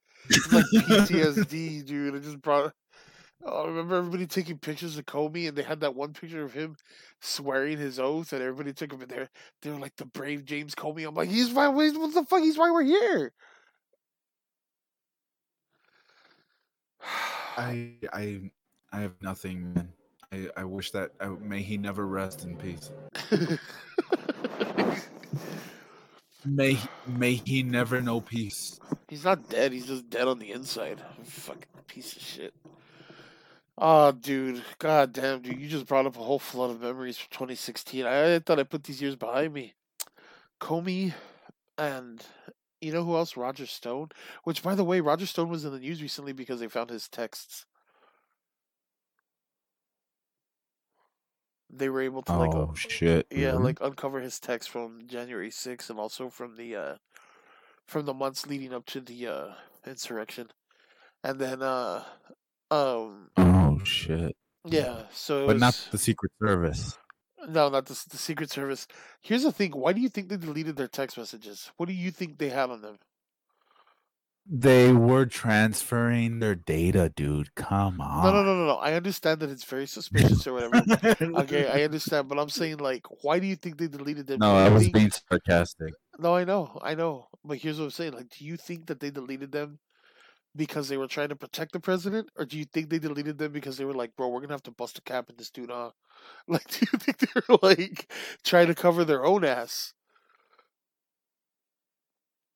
like 0.52 0.64
PTSD, 0.74 1.84
dude. 1.84 2.14
I 2.14 2.18
just 2.18 2.40
brought. 2.40 2.72
Oh, 3.44 3.64
I 3.64 3.66
remember 3.66 3.96
everybody 3.96 4.26
taking 4.26 4.58
pictures 4.58 4.96
of 4.96 5.04
Comey, 5.04 5.48
and 5.48 5.56
they 5.56 5.62
had 5.62 5.80
that 5.80 5.94
one 5.94 6.14
picture 6.14 6.44
of 6.44 6.54
him 6.54 6.76
swearing 7.20 7.76
his 7.78 7.98
oath, 7.98 8.32
and 8.32 8.40
everybody 8.40 8.72
took 8.72 8.92
him 8.92 9.02
in 9.02 9.08
there. 9.08 9.28
They 9.60 9.70
were 9.70 9.78
like 9.78 9.96
the 9.96 10.06
brave 10.06 10.44
James 10.44 10.74
Comey. 10.74 11.06
I'm 11.06 11.14
like, 11.14 11.28
he's 11.28 11.52
why? 11.52 11.68
What 11.68 12.14
the 12.14 12.24
fuck? 12.24 12.40
He's 12.40 12.56
why 12.56 12.70
we're 12.70 12.84
here. 12.84 13.32
I 17.56 17.92
I 18.12 18.50
I 18.92 19.00
have 19.00 19.14
nothing, 19.22 19.74
man. 19.74 19.92
I, 20.32 20.48
I 20.56 20.64
wish 20.64 20.90
that 20.92 21.12
I, 21.20 21.28
may 21.28 21.62
he 21.62 21.76
never 21.76 22.06
rest 22.06 22.44
in 22.44 22.56
peace. 22.56 22.90
May 26.46 26.78
may 27.06 27.34
he 27.34 27.62
never 27.62 28.02
know 28.02 28.20
peace. 28.20 28.78
he's 29.08 29.24
not 29.24 29.48
dead. 29.48 29.72
He's 29.72 29.86
just 29.86 30.10
dead 30.10 30.28
on 30.28 30.38
the 30.38 30.52
inside. 30.52 31.00
Fucking 31.22 31.64
piece 31.86 32.14
of 32.16 32.22
shit. 32.22 32.54
Oh, 33.78 34.12
dude. 34.12 34.62
God 34.78 35.12
damn, 35.12 35.40
dude. 35.40 35.58
You 35.58 35.68
just 35.68 35.86
brought 35.86 36.06
up 36.06 36.16
a 36.16 36.22
whole 36.22 36.38
flood 36.38 36.70
of 36.70 36.82
memories 36.82 37.16
from 37.16 37.28
2016. 37.32 38.04
I, 38.04 38.34
I 38.36 38.38
thought 38.38 38.60
I 38.60 38.64
put 38.64 38.84
these 38.84 39.00
years 39.02 39.16
behind 39.16 39.54
me. 39.54 39.74
Comey 40.60 41.14
and 41.78 42.22
you 42.84 42.92
know 42.92 43.04
who 43.04 43.16
else? 43.16 43.36
Roger 43.36 43.66
Stone. 43.66 44.10
Which, 44.44 44.62
by 44.62 44.74
the 44.74 44.84
way, 44.84 45.00
Roger 45.00 45.26
Stone 45.26 45.48
was 45.48 45.64
in 45.64 45.72
the 45.72 45.80
news 45.80 46.02
recently 46.02 46.32
because 46.32 46.60
they 46.60 46.68
found 46.68 46.90
his 46.90 47.08
texts. 47.08 47.66
They 51.70 51.88
were 51.88 52.02
able 52.02 52.22
to 52.22 52.36
like 52.36 52.54
Oh 52.54 52.72
shit! 52.76 53.26
yeah, 53.30 53.52
really? 53.52 53.64
like 53.64 53.78
uncover 53.80 54.20
his 54.20 54.38
text 54.38 54.70
from 54.70 55.08
January 55.08 55.50
6th 55.50 55.90
and 55.90 55.98
also 55.98 56.28
from 56.28 56.56
the 56.56 56.76
uh 56.76 56.94
from 57.86 58.06
the 58.06 58.14
months 58.14 58.46
leading 58.46 58.72
up 58.72 58.86
to 58.86 59.00
the 59.00 59.26
uh 59.26 59.46
insurrection. 59.84 60.48
And 61.24 61.40
then 61.40 61.62
uh 61.62 62.04
um 62.70 63.30
oh 63.36 63.80
shit! 63.82 64.36
yeah, 64.64 65.04
so 65.10 65.44
it 65.44 65.46
But 65.48 65.58
not 65.58 65.88
the 65.90 65.98
Secret 65.98 66.30
Service. 66.40 66.96
No, 67.48 67.68
not 67.68 67.86
the 67.86 68.04
the 68.10 68.16
Secret 68.16 68.50
Service. 68.50 68.86
Here's 69.20 69.42
the 69.42 69.52
thing, 69.52 69.72
why 69.72 69.92
do 69.92 70.00
you 70.00 70.08
think 70.08 70.28
they 70.28 70.36
deleted 70.36 70.76
their 70.76 70.88
text 70.88 71.16
messages? 71.18 71.70
What 71.76 71.86
do 71.86 71.92
you 71.94 72.10
think 72.10 72.38
they 72.38 72.48
had 72.50 72.70
on 72.70 72.82
them? 72.82 72.98
They 74.46 74.92
were 74.92 75.24
transferring 75.24 76.38
their 76.40 76.54
data, 76.54 77.10
dude. 77.16 77.54
Come 77.54 77.98
on. 78.02 78.24
No, 78.24 78.30
no, 78.30 78.42
no, 78.42 78.54
no, 78.56 78.66
no. 78.66 78.74
I 78.76 78.92
understand 78.92 79.40
that 79.40 79.48
it's 79.48 79.64
very 79.64 79.86
suspicious 79.98 80.46
or 80.46 80.52
whatever. 80.52 80.82
okay, 81.40 81.66
I 81.66 81.82
understand, 81.88 82.28
but 82.28 82.38
I'm 82.38 82.50
saying 82.50 82.76
like 82.76 83.06
why 83.22 83.38
do 83.38 83.46
you 83.46 83.56
think 83.56 83.78
they 83.78 83.88
deleted 83.88 84.26
them? 84.26 84.40
No, 84.40 84.52
Do 84.52 84.56
I 84.58 84.68
was 84.68 84.82
think- 84.82 84.94
being 84.94 85.10
sarcastic. 85.30 85.94
No, 86.18 86.36
I 86.36 86.44
know, 86.44 86.78
I 86.82 86.94
know. 86.94 87.26
But 87.42 87.58
here's 87.58 87.78
what 87.78 87.86
I'm 87.86 87.90
saying. 87.90 88.12
Like, 88.12 88.28
do 88.28 88.44
you 88.44 88.56
think 88.56 88.86
that 88.86 89.00
they 89.00 89.10
deleted 89.10 89.50
them 89.50 89.78
because 90.56 90.88
they 90.88 90.96
were 90.96 91.08
trying 91.08 91.28
to 91.30 91.36
protect 91.36 91.72
the 91.72 91.80
president? 91.80 92.28
Or 92.36 92.44
do 92.44 92.58
you 92.58 92.64
think 92.64 92.88
they 92.90 92.98
deleted 92.98 93.38
them 93.38 93.52
because 93.52 93.76
they 93.76 93.84
were 93.84 93.94
like, 93.94 94.14
bro, 94.16 94.28
we're 94.28 94.40
gonna 94.40 94.54
have 94.54 94.62
to 94.64 94.70
bust 94.70 94.98
a 94.98 95.02
cap 95.02 95.30
in 95.30 95.36
this 95.36 95.50
dude, 95.50 95.70
huh? 95.70 95.90
Like, 96.48 96.66
do 96.68 96.86
you 96.92 96.98
think 96.98 97.18
they're 97.18 97.56
like 97.62 98.10
trying 98.44 98.68
to 98.68 98.74
cover 98.74 99.04
their 99.04 99.24
own 99.24 99.44
ass? 99.44 99.92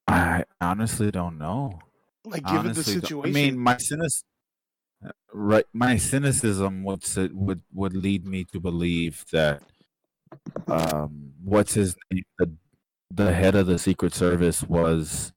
I 0.06 0.44
honestly 0.60 1.10
don't 1.10 1.38
know. 1.38 1.80
Like 2.24 2.44
given 2.44 2.58
honestly, 2.58 2.94
the 2.94 3.00
situation. 3.00 3.30
I 3.30 3.32
mean, 3.32 3.58
my 3.58 3.76
cynic, 3.76 4.10
right? 5.32 5.64
My 5.72 5.96
cynicism 5.96 6.82
would 6.84 7.04
would 7.34 7.62
would 7.72 7.94
lead 7.94 8.26
me 8.26 8.44
to 8.52 8.60
believe 8.60 9.24
that, 9.32 9.62
um, 10.66 11.32
what's 11.42 11.74
his 11.74 11.94
name? 12.10 12.24
The, 12.38 12.52
the 13.10 13.32
head 13.32 13.54
of 13.54 13.66
the 13.66 13.78
Secret 13.78 14.14
Service 14.14 14.62
was, 14.62 15.32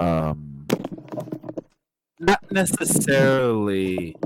um, 0.00 0.66
not 2.18 2.50
necessarily. 2.50 4.16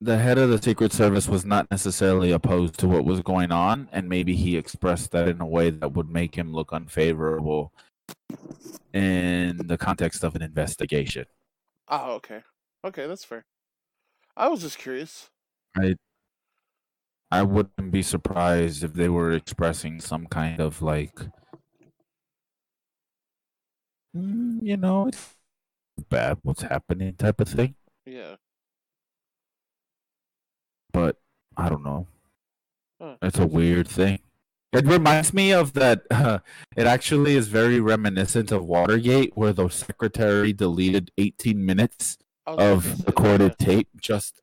The 0.00 0.18
head 0.18 0.38
of 0.38 0.50
the 0.50 0.60
Secret 0.60 0.92
Service 0.92 1.26
was 1.28 1.44
not 1.44 1.70
necessarily 1.70 2.30
opposed 2.30 2.78
to 2.80 2.88
what 2.88 3.04
was 3.04 3.20
going 3.22 3.50
on, 3.50 3.88
and 3.92 4.08
maybe 4.08 4.36
he 4.36 4.56
expressed 4.56 5.10
that 5.12 5.26
in 5.28 5.40
a 5.40 5.46
way 5.46 5.70
that 5.70 5.92
would 5.94 6.10
make 6.10 6.34
him 6.36 6.52
look 6.52 6.72
unfavorable 6.72 7.72
in 8.92 9.56
the 9.66 9.78
context 9.78 10.22
of 10.24 10.34
an 10.36 10.42
investigation. 10.42 11.24
oh, 11.88 12.12
okay. 12.14 12.42
Okay, 12.84 13.06
that's 13.06 13.24
fair. 13.24 13.44
I 14.36 14.48
was 14.48 14.60
just 14.62 14.78
curious. 14.78 15.30
I 15.76 15.94
I 17.30 17.42
wouldn't 17.42 17.90
be 17.90 18.02
surprised 18.02 18.84
if 18.84 18.94
they 18.94 19.08
were 19.08 19.32
expressing 19.32 20.00
some 20.00 20.26
kind 20.26 20.60
of 20.60 20.82
like, 20.82 21.18
"Mm, 24.16 24.58
you 24.62 24.76
know, 24.76 25.08
it's 25.08 25.34
bad 26.08 26.38
what's 26.42 26.62
happening 26.62 27.14
type 27.14 27.40
of 27.40 27.48
thing. 27.48 27.74
Yeah. 28.04 28.36
But 30.92 31.16
I 31.56 31.68
don't 31.68 31.84
know. 31.84 32.06
Huh. 33.00 33.16
It's 33.22 33.38
a 33.38 33.46
weird 33.46 33.88
thing. 33.88 34.20
It 34.72 34.86
reminds 34.86 35.32
me 35.32 35.52
of 35.52 35.74
that. 35.74 36.02
Uh, 36.10 36.38
it 36.76 36.86
actually 36.86 37.36
is 37.36 37.48
very 37.48 37.80
reminiscent 37.80 38.52
of 38.52 38.64
Watergate, 38.64 39.36
where 39.36 39.52
the 39.52 39.68
secretary 39.68 40.52
deleted 40.52 41.10
18 41.18 41.64
minutes 41.64 42.18
gonna 42.46 42.62
of 42.62 42.84
say 42.84 42.90
that, 42.90 43.06
recorded 43.06 43.58
tape. 43.58 43.88
Just, 44.00 44.40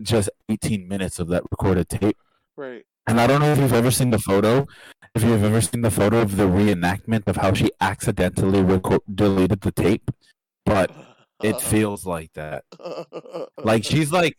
just 0.00 0.30
18 0.48 0.86
minutes 0.86 1.18
of 1.18 1.28
that 1.28 1.44
recorded 1.50 1.88
tape. 1.88 2.18
Right. 2.56 2.84
And 3.06 3.20
I 3.20 3.26
don't 3.26 3.40
know 3.40 3.52
if 3.52 3.58
you've 3.58 3.72
ever 3.72 3.90
seen 3.90 4.10
the 4.10 4.18
photo. 4.18 4.66
If 5.14 5.24
you've 5.24 5.42
ever 5.44 5.60
seen 5.60 5.82
the 5.82 5.90
photo 5.90 6.20
of 6.20 6.36
the 6.36 6.44
reenactment 6.44 7.26
of 7.26 7.36
how 7.36 7.52
she 7.52 7.70
accidentally 7.80 8.62
deleted 9.14 9.60
the 9.60 9.72
tape, 9.72 10.10
but 10.64 10.90
it 11.42 11.60
feels 11.72 12.06
like 12.06 12.32
that. 12.34 12.64
Like 13.58 13.84
she's 13.84 14.10
like, 14.20 14.38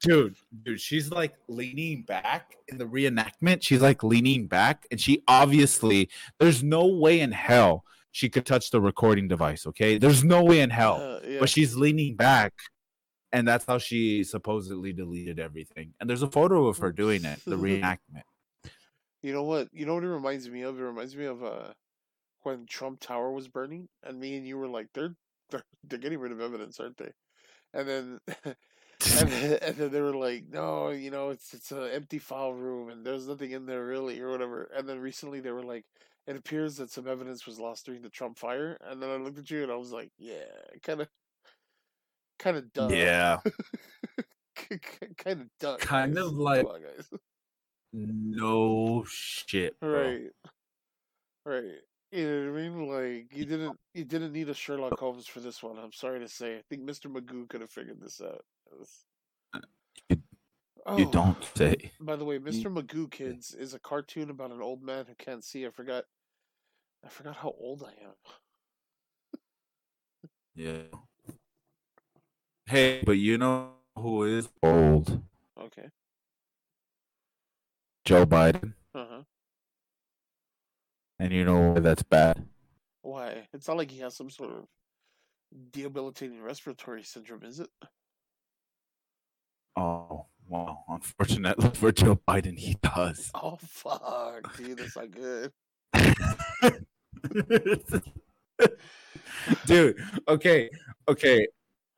dude, 0.00 0.36
dude, 0.62 0.80
she's 0.80 1.10
like 1.10 1.34
leaning 1.48 2.02
back 2.02 2.56
in 2.68 2.78
the 2.78 2.86
reenactment. 2.86 3.62
She's 3.62 3.82
like 3.82 4.02
leaning 4.02 4.46
back, 4.46 4.86
and 4.90 5.00
she 5.00 5.22
obviously 5.28 6.08
there's 6.38 6.62
no 6.62 6.86
way 6.86 7.20
in 7.20 7.32
hell 7.32 7.84
she 8.12 8.30
could 8.30 8.46
touch 8.46 8.70
the 8.70 8.80
recording 8.80 9.28
device. 9.28 9.66
Okay, 9.66 9.98
there's 9.98 10.24
no 10.24 10.42
way 10.42 10.60
in 10.60 10.70
hell, 10.70 10.96
Uh, 10.96 11.26
yeah. 11.28 11.40
but 11.40 11.50
she's 11.50 11.76
leaning 11.76 12.16
back, 12.16 12.54
and 13.36 13.46
that's 13.46 13.64
how 13.66 13.78
she 13.78 14.24
supposedly 14.24 14.92
deleted 14.92 15.38
everything. 15.38 15.92
And 16.00 16.08
there's 16.08 16.22
a 16.22 16.30
photo 16.30 16.66
of 16.66 16.78
her 16.78 16.92
doing 16.92 17.24
it, 17.24 17.40
the 17.44 17.56
reenactment. 17.56 18.22
You 19.22 19.32
know 19.32 19.42
what? 19.42 19.68
You 19.72 19.86
know 19.86 19.94
what 19.94 20.04
it 20.04 20.08
reminds 20.08 20.48
me 20.48 20.62
of? 20.62 20.78
It 20.78 20.82
reminds 20.82 21.16
me 21.16 21.26
of 21.26 21.42
uh 21.44 21.72
when 22.42 22.66
Trump 22.66 23.00
Tower 23.00 23.32
was 23.32 23.48
burning, 23.48 23.88
and 24.02 24.20
me 24.20 24.36
and 24.36 24.46
you 24.46 24.56
were 24.56 24.68
like, 24.68 24.88
they're 24.94 25.14
they're, 25.50 25.64
they're 25.84 25.98
getting 25.98 26.18
rid 26.18 26.32
of 26.32 26.40
evidence, 26.40 26.80
aren't 26.80 26.96
they? 26.96 27.12
And 27.74 27.88
then 27.88 28.20
and 28.44 28.56
then, 29.28 29.58
and 29.60 29.76
then 29.76 29.90
they 29.90 30.00
were 30.00 30.14
like, 30.14 30.44
no, 30.50 30.90
you 30.90 31.10
know, 31.10 31.30
it's 31.30 31.52
it's 31.52 31.72
an 31.72 31.90
empty 31.92 32.18
file 32.18 32.54
room, 32.54 32.88
and 32.88 33.04
there's 33.04 33.28
nothing 33.28 33.50
in 33.50 33.66
there 33.66 33.84
really, 33.84 34.20
or 34.20 34.30
whatever. 34.30 34.70
And 34.76 34.88
then 34.88 34.98
recently 35.00 35.40
they 35.40 35.50
were 35.50 35.62
like, 35.62 35.84
it 36.26 36.36
appears 36.36 36.76
that 36.76 36.90
some 36.90 37.06
evidence 37.06 37.46
was 37.46 37.60
lost 37.60 37.86
during 37.86 38.02
the 38.02 38.08
Trump 38.08 38.38
fire. 38.38 38.76
And 38.80 39.02
then 39.02 39.10
I 39.10 39.16
looked 39.16 39.38
at 39.38 39.50
you 39.50 39.62
and 39.62 39.70
I 39.70 39.76
was 39.76 39.92
like, 39.92 40.10
yeah, 40.18 40.44
kind 40.82 41.00
of, 41.00 41.08
kind 42.38 42.56
of 42.56 42.72
dumb. 42.72 42.90
yeah, 42.92 43.38
kind 45.16 45.40
of 45.42 45.48
dumb. 45.60 45.78
Kind 45.78 46.14
guys. 46.14 46.24
of 46.24 46.32
like- 46.36 46.66
on, 46.66 46.80
no 47.92 49.04
shit, 49.08 49.78
bro. 49.80 50.02
Right. 50.04 50.20
Right. 51.44 51.64
You 52.12 52.28
know 52.46 52.52
what 52.52 52.58
I 52.58 52.62
mean? 52.62 52.88
Like 52.88 53.36
you 53.36 53.44
didn't 53.44 53.78
you 53.94 54.04
didn't 54.04 54.32
need 54.32 54.48
a 54.48 54.54
Sherlock 54.54 54.92
oh. 54.94 54.96
Holmes 54.96 55.26
for 55.26 55.40
this 55.40 55.62
one. 55.62 55.78
I'm 55.78 55.92
sorry 55.92 56.20
to 56.20 56.28
say. 56.28 56.56
I 56.56 56.62
think 56.68 56.82
Mr. 56.88 57.10
Magoo 57.10 57.48
could 57.48 57.60
have 57.60 57.70
figured 57.70 58.00
this 58.00 58.20
out. 58.20 58.44
Was- 58.78 59.04
uh, 59.54 59.60
You- 60.08 60.16
You 60.98 61.06
Oh, 61.06 61.10
don't 61.10 61.44
say. 61.56 61.90
By 62.00 62.14
the 62.16 62.24
way, 62.24 62.38
Mr. 62.38 62.66
Magoo 62.72 63.10
Kids 63.10 63.54
is 63.54 63.74
a 63.74 63.78
cartoon 63.80 64.30
about 64.30 64.52
an 64.52 64.62
old 64.62 64.82
man 64.82 65.04
who 65.08 65.14
can't 65.16 65.42
see. 65.42 65.66
I 65.66 65.70
forgot 65.70 66.04
I 67.04 67.08
forgot 67.08 67.36
how 67.36 67.54
old 67.58 67.82
I 67.84 67.92
am. 68.04 68.14
Yeah. 70.54 70.98
Hey, 72.68 73.02
but 73.04 73.12
you 73.12 73.38
know 73.38 73.70
who 73.96 74.24
is 74.24 74.48
old? 74.62 75.22
Okay. 75.60 75.88
Joe 78.04 78.26
Biden. 78.26 78.74
Uh-huh. 78.94 79.22
And 81.18 81.32
you 81.32 81.44
know 81.44 81.72
why 81.72 81.80
that's 81.80 82.02
bad? 82.02 82.44
Why? 83.02 83.46
It's 83.52 83.68
not 83.68 83.76
like 83.76 83.90
he 83.90 84.00
has 84.00 84.16
some 84.16 84.30
sort 84.30 84.50
of 84.50 84.64
debilitating 85.70 86.42
respiratory 86.42 87.04
syndrome, 87.04 87.44
is 87.44 87.60
it? 87.60 87.70
Oh, 89.76 90.26
well, 90.48 90.84
Unfortunately 90.88 91.70
for 91.70 91.92
Joe 91.92 92.20
Biden, 92.28 92.58
he 92.58 92.76
does. 92.82 93.30
Oh 93.42 93.58
fuck, 93.60 94.56
dude, 94.56 94.78
that's 94.78 94.96
not 94.96 95.10
good. 95.10 95.52
Dude, 99.66 99.96
okay, 100.28 100.70
okay. 101.08 101.46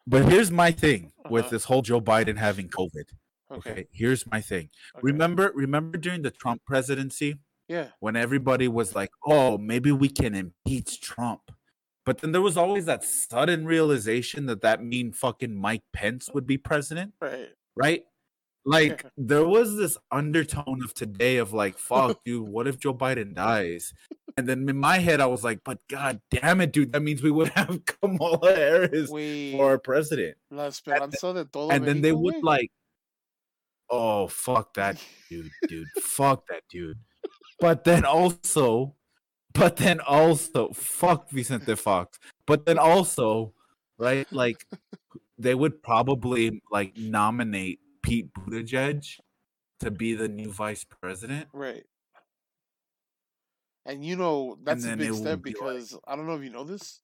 But 0.08 0.30
here's 0.32 0.50
my 0.50 0.70
thing 0.72 1.12
with 1.28 1.44
Uh-huh. 1.46 1.50
this 1.50 1.64
whole 1.64 1.82
Joe 1.82 2.00
Biden 2.00 2.36
having 2.38 2.68
COVID. 2.68 3.04
Okay. 3.50 3.70
Okay, 3.70 3.86
here's 3.92 4.26
my 4.26 4.40
thing. 4.40 4.70
okay. 4.94 5.00
Remember, 5.02 5.52
remember 5.54 5.98
during 5.98 6.22
the 6.22 6.30
Trump 6.30 6.62
presidency 6.66 7.36
Yeah. 7.68 7.88
when 8.00 8.14
everybody 8.16 8.68
was 8.68 8.94
like, 8.94 9.10
"Oh, 9.26 9.58
maybe 9.58 9.92
we 9.92 10.08
can 10.08 10.34
impeach 10.34 11.00
Trump," 11.00 11.42
but 12.06 12.18
then 12.18 12.32
there 12.32 12.40
was 12.42 12.56
always 12.56 12.84
that 12.86 13.04
sudden 13.04 13.66
realization 13.66 14.46
that 14.46 14.60
that 14.62 14.82
mean 14.82 15.12
fucking 15.12 15.54
Mike 15.54 15.84
Pence 15.92 16.30
would 16.32 16.46
be 16.46 16.56
president, 16.58 17.14
Right. 17.20 17.50
right? 17.76 18.04
Like 18.68 19.06
there 19.16 19.46
was 19.46 19.76
this 19.76 19.96
undertone 20.10 20.82
of 20.84 20.92
today 20.92 21.38
of 21.38 21.54
like, 21.54 21.78
"Fuck, 21.78 22.22
dude, 22.26 22.46
what 22.46 22.68
if 22.68 22.78
Joe 22.78 22.92
Biden 22.92 23.34
dies?" 23.34 23.94
And 24.36 24.46
then 24.46 24.68
in 24.68 24.76
my 24.76 24.98
head, 24.98 25.22
I 25.22 25.26
was 25.26 25.42
like, 25.42 25.60
"But 25.64 25.78
god 25.88 26.20
damn 26.30 26.60
it, 26.60 26.72
dude, 26.72 26.92
that 26.92 27.00
means 27.00 27.22
we 27.22 27.30
would 27.30 27.48
have 27.56 27.86
Kamala 27.86 28.54
Harris 28.54 29.08
Wait. 29.08 29.52
for 29.52 29.70
our 29.70 29.78
president." 29.78 30.36
La 30.50 30.66
esperanza 30.66 31.32
de 31.32 31.46
todo 31.46 31.70
and 31.70 31.86
then 31.86 32.02
they 32.02 32.12
México, 32.12 32.20
would 32.20 32.42
like 32.42 32.70
oh 33.90 34.26
fuck 34.26 34.74
that 34.74 35.02
dude 35.30 35.50
dude 35.66 35.88
fuck 36.02 36.46
that 36.48 36.62
dude 36.68 36.98
but 37.58 37.84
then 37.84 38.04
also 38.04 38.94
but 39.54 39.76
then 39.76 39.98
also 40.00 40.70
fuck 40.74 41.30
vicente 41.30 41.74
fox 41.74 42.18
but 42.46 42.66
then 42.66 42.76
also 42.76 43.54
right 43.96 44.30
like 44.30 44.66
they 45.38 45.54
would 45.54 45.82
probably 45.82 46.60
like 46.70 46.94
nominate 46.98 47.80
pete 48.08 48.32
buttigieg 48.32 49.04
to 49.80 49.90
be 49.90 50.14
the 50.14 50.28
new 50.28 50.50
vice 50.50 50.84
president 50.84 51.48
Right. 51.52 51.84
And 53.86 54.04
you 54.04 54.16
know 54.16 54.58
that's 54.62 54.84
a 54.84 54.96
big 54.96 55.14
step 55.14 55.42
be 55.42 55.50
like- 55.50 55.60
because 55.60 55.98
I 56.06 56.14
don't 56.16 56.26
know 56.26 56.34
if 56.34 56.42
you 56.42 56.50
know 56.50 56.64
this. 56.64 57.00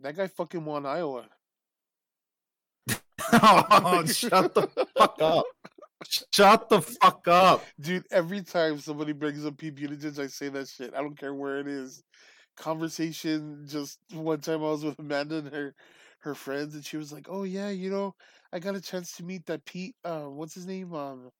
That 0.00 0.16
guy 0.16 0.26
fucking 0.26 0.64
won 0.64 0.86
Iowa. 0.86 1.26
oh 3.32 4.04
shut 4.06 4.54
the 4.54 4.68
fuck 4.96 5.20
up 5.20 5.44
shut 6.32 6.68
the 6.68 6.80
fuck 6.80 7.26
up 7.28 7.64
Dude, 7.78 8.06
every 8.10 8.42
time 8.42 8.78
somebody 8.78 9.12
brings 9.12 9.44
up 9.44 9.58
Pete 9.58 9.74
Buttigieg, 9.74 10.18
I 10.18 10.28
say 10.28 10.48
that 10.48 10.68
shit. 10.68 10.94
I 10.94 11.02
don't 11.02 11.18
care 11.18 11.34
where 11.34 11.58
it 11.58 11.66
is. 11.66 12.02
Conversation. 12.56 13.64
Just 13.66 13.98
one 14.12 14.40
time, 14.40 14.60
I 14.60 14.70
was 14.70 14.84
with 14.84 14.98
Amanda 14.98 15.38
and 15.38 15.52
her 15.52 15.74
her 16.28 16.34
friends, 16.34 16.74
and 16.74 16.84
she 16.84 16.96
was 16.96 17.12
like, 17.12 17.26
"Oh 17.28 17.42
yeah, 17.42 17.70
you 17.70 17.90
know, 17.90 18.14
I 18.52 18.58
got 18.58 18.76
a 18.76 18.80
chance 18.80 19.12
to 19.16 19.24
meet 19.24 19.46
that 19.46 19.64
Pete. 19.64 19.96
Uh, 20.04 20.26
what's 20.26 20.54
his 20.54 20.66
name? 20.66 20.94
Um, 20.94 21.30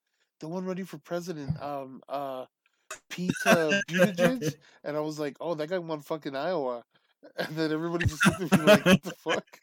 the 0.40 0.48
one 0.48 0.64
running 0.64 0.86
for 0.86 0.98
president. 0.98 1.60
Um, 1.62 2.02
uh, 2.08 2.46
Pete 3.10 3.32
uh, 3.46 3.80
Buttigieg." 3.88 4.54
And 4.84 4.96
I 4.96 5.00
was 5.00 5.18
like, 5.18 5.36
"Oh, 5.40 5.54
that 5.54 5.68
guy 5.68 5.78
won 5.78 6.00
fucking 6.00 6.34
Iowa." 6.36 6.84
And 7.36 7.56
then 7.56 7.72
everybody 7.72 8.06
just 8.06 8.24
looked 8.26 8.52
at 8.52 8.58
me 8.58 8.64
like, 8.64 8.86
"What 8.86 9.02
the 9.02 9.12
fuck?" 9.12 9.60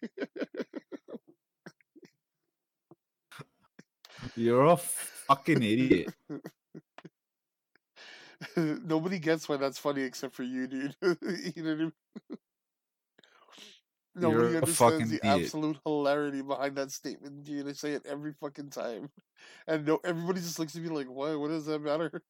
you're 4.35 4.65
a 4.65 4.77
fucking 4.77 5.63
idiot 5.63 6.13
Nobody 8.57 9.19
gets 9.19 9.47
why 9.47 9.57
that's 9.57 9.79
funny 9.79 10.01
except 10.01 10.35
for 10.35 10.43
you, 10.43 10.67
dude. 10.67 10.95
you 11.01 11.63
know 11.63 11.69
what 11.69 11.71
I 11.71 11.75
mean? 11.75 11.93
Nobody 14.15 14.37
You're 14.37 14.53
a 14.53 14.57
understands 14.57 14.77
fucking 14.77 15.07
the 15.09 15.27
idiot. 15.27 15.45
absolute 15.45 15.77
hilarity 15.85 16.41
behind 16.41 16.77
that 16.77 16.91
statement, 16.91 17.43
dude. 17.43 17.67
I 17.67 17.73
say 17.73 17.91
it 17.91 18.05
every 18.05 18.33
fucking 18.39 18.69
time, 18.69 19.09
and 19.67 19.85
no, 19.85 19.99
everybody 20.05 20.39
just 20.39 20.57
looks 20.57 20.75
at 20.75 20.81
me 20.81 20.87
like, 20.89 21.09
"What? 21.09 21.37
What 21.37 21.49
does 21.49 21.65
that 21.65 21.79
matter?" 21.79 22.23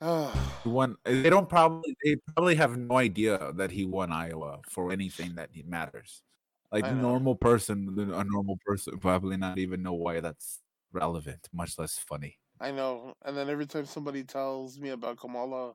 He 0.62 0.68
won. 0.68 0.96
Eh, 1.04 1.22
they 1.22 1.30
don't 1.30 1.48
probably. 1.48 1.96
They 2.04 2.16
probably 2.34 2.54
have 2.56 2.76
no 2.76 2.96
idea 2.96 3.52
that 3.54 3.70
he 3.70 3.84
won 3.86 4.12
Iowa 4.12 4.60
for 4.68 4.92
anything 4.92 5.34
that 5.36 5.50
matters. 5.66 6.22
Like 6.70 6.84
the 6.84 6.92
normal 6.92 7.34
person, 7.34 7.94
a 7.98 8.24
normal 8.24 8.58
person 8.64 8.98
probably 8.98 9.36
not 9.36 9.58
even 9.58 9.82
know 9.82 9.94
why 9.94 10.20
that's 10.20 10.60
relevant, 10.92 11.48
much 11.52 11.78
less 11.78 11.98
funny. 11.98 12.38
I 12.60 12.70
know. 12.70 13.14
And 13.24 13.36
then 13.36 13.48
every 13.48 13.66
time 13.66 13.86
somebody 13.86 14.24
tells 14.24 14.78
me 14.78 14.90
about 14.90 15.18
Kamala, 15.18 15.74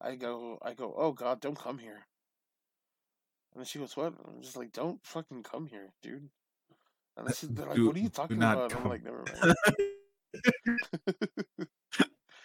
I 0.00 0.16
go, 0.16 0.58
I 0.62 0.74
go, 0.74 0.94
"Oh 0.96 1.12
God, 1.12 1.40
don't 1.40 1.58
come 1.58 1.78
here." 1.78 2.06
And 3.56 3.66
she 3.66 3.78
goes, 3.78 3.96
"What?" 3.96 4.12
I'm 4.28 4.42
just 4.42 4.56
like, 4.56 4.72
"Don't 4.72 5.00
fucking 5.04 5.42
come 5.42 5.66
here, 5.66 5.92
dude." 6.02 6.28
And 7.16 7.26
I 7.28 7.32
said, 7.32 7.56
"They're 7.56 7.66
like, 7.66 7.76
Do- 7.76 7.86
what 7.86 7.96
are 7.96 8.00
you 8.00 8.08
talking 8.10 8.36
about?" 8.36 8.70
I'm 8.72 8.78
come. 8.82 8.90
like, 8.90 9.02
"Never 9.02 9.24
mind." 9.42 9.54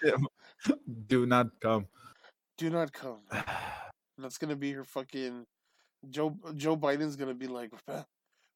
Do 1.08 1.26
not 1.26 1.48
come. 1.60 1.88
Do 2.58 2.70
not 2.70 2.94
come. 2.94 3.20
And 4.18 4.26
that's 4.26 4.38
gonna 4.38 4.56
be 4.58 4.72
her 4.74 4.84
fucking 4.84 5.46
Joe. 6.10 6.38
Joe 6.56 6.78
Biden's 6.78 7.16
gonna 7.16 7.34
be 7.34 7.48
like, 7.48 7.72
we're, 7.72 7.80
pa- 7.96 8.06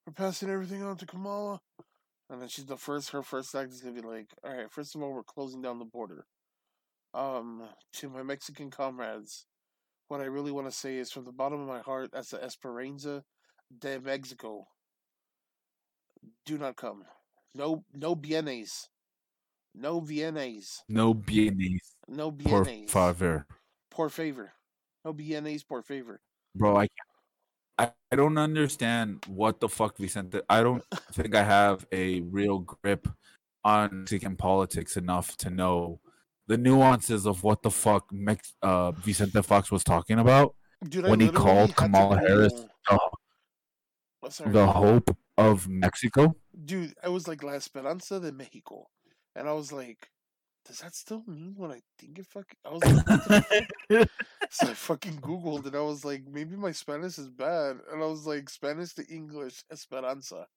we're 0.06 0.14
passing 0.14 0.50
everything 0.50 0.84
on 0.84 0.96
to 0.98 1.06
Kamala, 1.08 1.60
and 2.30 2.40
then 2.42 2.50
she's 2.50 2.66
the 2.66 2.78
first. 2.78 3.10
Her 3.12 3.24
first 3.24 3.56
act 3.56 3.72
is 3.72 3.82
gonna 3.82 3.96
be 4.00 4.06
like, 4.08 4.28
all 4.44 4.56
right, 4.56 4.70
first 4.72 4.94
of 4.96 5.02
all, 5.02 5.12
we're 5.14 5.24
closing 5.24 5.62
down 5.64 5.80
the 5.80 5.86
border. 5.86 6.26
Um, 7.16 7.64
to 7.94 8.10
my 8.10 8.22
Mexican 8.22 8.70
comrades, 8.70 9.46
what 10.08 10.22
I 10.22 10.26
really 10.26 10.52
want 10.52 10.68
to 10.68 10.72
say 10.72 10.98
is 10.98 11.12
from 11.12 11.26
the 11.26 11.32
bottom 11.32 11.60
of 11.62 11.68
my 11.68 11.80
heart, 11.80 12.10
as 12.14 12.30
the 12.30 12.44
Esperanza 12.44 13.24
de 13.80 14.00
Mexico. 14.00 14.68
Do 16.46 16.58
not 16.58 16.76
come. 16.76 17.04
No, 17.54 17.84
no 17.94 18.16
bienes. 18.16 18.88
No 19.74 20.02
bienes. 20.02 20.80
No 20.90 21.14
bienes, 21.14 21.80
No 22.08 22.32
por 22.32 22.66
bienes. 22.66 22.90
favor, 22.90 23.46
Por 23.92 24.10
favor. 24.10 24.52
No 25.04 25.14
bienes, 25.14 25.64
por 25.68 25.82
favor. 25.84 26.22
bro. 26.56 26.78
I, 26.78 26.88
I 27.78 27.92
I 28.12 28.16
don't 28.16 28.38
understand 28.38 29.26
what 29.28 29.60
the 29.60 29.68
fuck 29.68 29.98
Vicente. 29.98 30.40
I 30.50 30.64
don't 30.64 30.84
think 31.12 31.36
I 31.36 31.44
have 31.44 31.86
a 31.92 32.22
real 32.22 32.60
grip 32.60 33.08
on 33.64 34.00
Mexican 34.02 34.36
politics 34.38 34.96
enough 34.96 35.36
to 35.38 35.50
know 35.50 36.00
the 36.48 36.58
nuances 36.58 37.26
of 37.26 37.44
what 37.44 37.62
the 37.64 37.72
fuck 37.72 38.12
Mex- 38.12 38.54
uh, 38.62 38.92
Vicente 38.92 39.42
Fox 39.42 39.72
was 39.72 39.84
talking 39.84 40.20
about. 40.20 40.56
Dude, 40.88 41.06
When 41.08 41.20
he 41.20 41.30
called 41.30 41.70
to 41.70 41.76
Kamala 41.76 42.18
Harris 42.20 42.54
the, 42.54 42.70
Oh, 42.92 44.30
the 44.52 44.68
hope 44.68 45.16
of 45.38 45.68
Mexico. 45.68 46.36
dude, 46.66 46.94
I 47.04 47.10
was 47.10 47.28
like 47.28 47.44
La 47.44 47.54
Esperanza 47.54 48.20
de 48.20 48.32
Mexico, 48.32 48.88
and 49.36 49.48
I 49.48 49.54
was 49.54 49.72
like, 49.72 50.10
does 50.66 50.80
that 50.80 50.96
still 50.96 51.24
mean 51.28 51.54
what 51.56 51.70
I 51.72 51.82
think 52.00 52.18
it 52.20 52.26
fucking? 52.26 52.58
I 52.66 52.70
was 52.70 52.84
like, 52.84 53.08
what 53.08 53.28
the 53.28 53.70
fuck? 53.90 54.10
so 54.50 54.68
I 54.70 54.74
fucking 54.74 55.18
googled 55.22 55.66
and 55.68 55.76
I 55.76 55.82
was 55.82 56.04
like, 56.04 56.24
maybe 56.28 56.56
my 56.56 56.72
Spanish 56.72 57.18
is 57.20 57.30
bad, 57.30 57.78
and 57.92 58.02
I 58.04 58.06
was 58.08 58.26
like, 58.26 58.50
Spanish 58.50 58.94
to 58.96 59.06
English 59.08 59.64
Esperanza, 59.72 60.48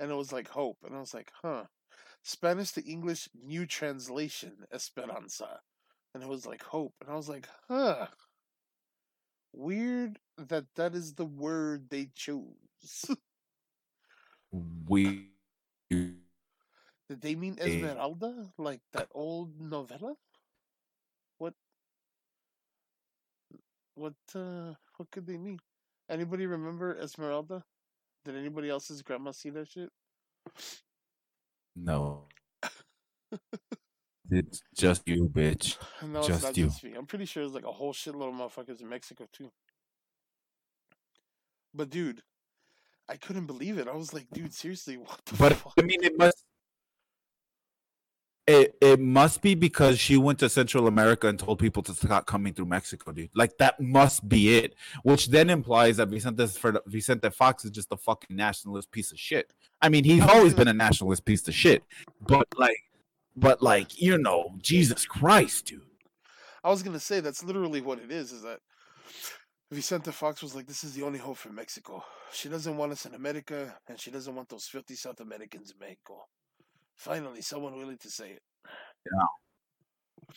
and 0.00 0.10
it 0.10 0.14
was 0.14 0.32
like 0.32 0.48
hope, 0.48 0.78
and 0.84 0.94
I 0.96 1.00
was 1.00 1.14
like, 1.14 1.30
huh, 1.42 1.64
Spanish 2.26 2.72
to 2.72 2.82
English 2.82 3.28
new 3.40 3.64
translation 3.66 4.66
Esperanza, 4.72 5.60
and 6.12 6.24
it 6.24 6.28
was 6.28 6.44
like 6.44 6.60
hope, 6.60 6.92
and 7.00 7.08
I 7.08 7.14
was 7.14 7.28
like, 7.28 7.46
huh. 7.68 8.08
Weird 9.54 10.18
that 10.36 10.66
that 10.74 10.94
is 10.96 11.14
the 11.14 11.24
word 11.24 11.88
they 11.88 12.10
chose. 12.16 13.06
We 14.88 15.30
Did 15.90 17.20
they 17.20 17.36
mean 17.36 17.58
Eh. 17.60 17.78
Esmeralda? 17.78 18.50
Like 18.58 18.80
that 18.92 19.08
old 19.14 19.60
novella? 19.60 20.14
What 21.38 21.54
what 23.94 24.14
uh 24.34 24.74
what 24.96 25.10
could 25.12 25.26
they 25.26 25.38
mean? 25.38 25.60
Anybody 26.10 26.46
remember 26.46 26.98
Esmeralda? 26.98 27.62
Did 28.24 28.34
anybody 28.34 28.68
else's 28.68 29.02
grandma 29.02 29.30
see 29.30 29.50
that 29.50 29.68
shit? 29.68 29.90
No. 31.76 32.24
It's 34.30 34.62
just 34.74 35.06
you, 35.06 35.28
bitch. 35.28 35.76
No, 36.02 36.26
it's 36.26 36.28
Just 36.28 36.42
not 36.42 36.56
you. 36.56 36.66
just 36.66 36.82
me. 36.84 36.94
I'm 36.94 37.06
pretty 37.06 37.26
sure 37.26 37.42
there's 37.44 37.54
like 37.54 37.64
a 37.64 37.72
whole 37.72 37.92
shitload 37.92 38.28
of 38.28 38.34
motherfuckers 38.34 38.80
in 38.80 38.88
Mexico 38.88 39.28
too. 39.32 39.52
But 41.74 41.90
dude, 41.90 42.22
I 43.08 43.16
couldn't 43.16 43.46
believe 43.46 43.78
it. 43.78 43.88
I 43.88 43.94
was 43.94 44.14
like, 44.14 44.26
dude, 44.32 44.54
seriously, 44.54 44.96
what 44.98 45.20
the 45.26 45.36
But 45.38 45.54
fuck? 45.54 45.74
I 45.78 45.82
mean, 45.82 46.02
it 46.04 46.18
must. 46.18 46.44
It 48.46 48.76
it 48.80 49.00
must 49.00 49.42
be 49.42 49.56
because 49.56 49.98
she 49.98 50.16
went 50.16 50.38
to 50.38 50.48
Central 50.48 50.86
America 50.86 51.26
and 51.26 51.36
told 51.36 51.58
people 51.58 51.82
to 51.82 51.92
stop 51.92 52.26
coming 52.26 52.54
through 52.54 52.66
Mexico, 52.66 53.10
dude. 53.10 53.30
Like 53.34 53.58
that 53.58 53.80
must 53.80 54.28
be 54.28 54.56
it. 54.58 54.74
Which 55.02 55.28
then 55.28 55.50
implies 55.50 55.96
that 55.96 56.08
Vicente 56.08 56.46
Vicente 56.86 57.30
Fox 57.30 57.64
is 57.64 57.72
just 57.72 57.90
a 57.90 57.96
fucking 57.96 58.36
nationalist 58.36 58.92
piece 58.92 59.10
of 59.10 59.18
shit. 59.18 59.52
I 59.82 59.88
mean, 59.88 60.04
he's 60.04 60.22
always 60.22 60.54
been 60.54 60.68
a 60.68 60.72
nationalist 60.72 61.24
piece 61.24 61.46
of 61.48 61.54
shit. 61.54 61.82
But 62.20 62.46
like, 62.56 62.84
but 63.34 63.62
like, 63.62 64.00
you 64.00 64.16
know, 64.16 64.54
Jesus 64.58 65.06
Christ, 65.06 65.66
dude. 65.66 65.82
I 66.62 66.70
was 66.70 66.84
gonna 66.84 67.00
say 67.00 67.18
that's 67.18 67.42
literally 67.42 67.80
what 67.80 67.98
it 67.98 68.12
is. 68.12 68.30
Is 68.30 68.42
that 68.42 68.60
Vicente 69.72 70.12
Fox 70.12 70.40
was 70.40 70.54
like, 70.54 70.68
"This 70.68 70.84
is 70.84 70.94
the 70.94 71.02
only 71.02 71.18
hope 71.18 71.38
for 71.38 71.50
Mexico. 71.50 72.04
She 72.32 72.48
doesn't 72.48 72.76
want 72.76 72.92
us 72.92 73.06
in 73.06 73.14
America, 73.14 73.76
and 73.88 73.98
she 73.98 74.12
doesn't 74.12 74.34
want 74.34 74.48
those 74.48 74.66
filthy 74.66 74.94
South 74.94 75.18
Americans 75.18 75.72
in 75.72 75.78
Mexico." 75.80 76.26
Finally, 76.96 77.42
someone 77.42 77.76
willing 77.76 77.98
to 77.98 78.10
say 78.10 78.30
it. 78.30 78.42
Yeah. 79.12 80.30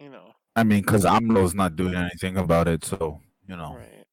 You 0.00 0.10
know, 0.10 0.32
I 0.56 0.64
mean, 0.64 0.80
because 0.80 1.04
AMLO's 1.04 1.54
not 1.54 1.76
doing 1.76 1.94
anything 1.94 2.36
about 2.38 2.68
it, 2.68 2.84
so 2.84 3.20
you 3.46 3.56
know. 3.56 3.76
right? 3.76 4.04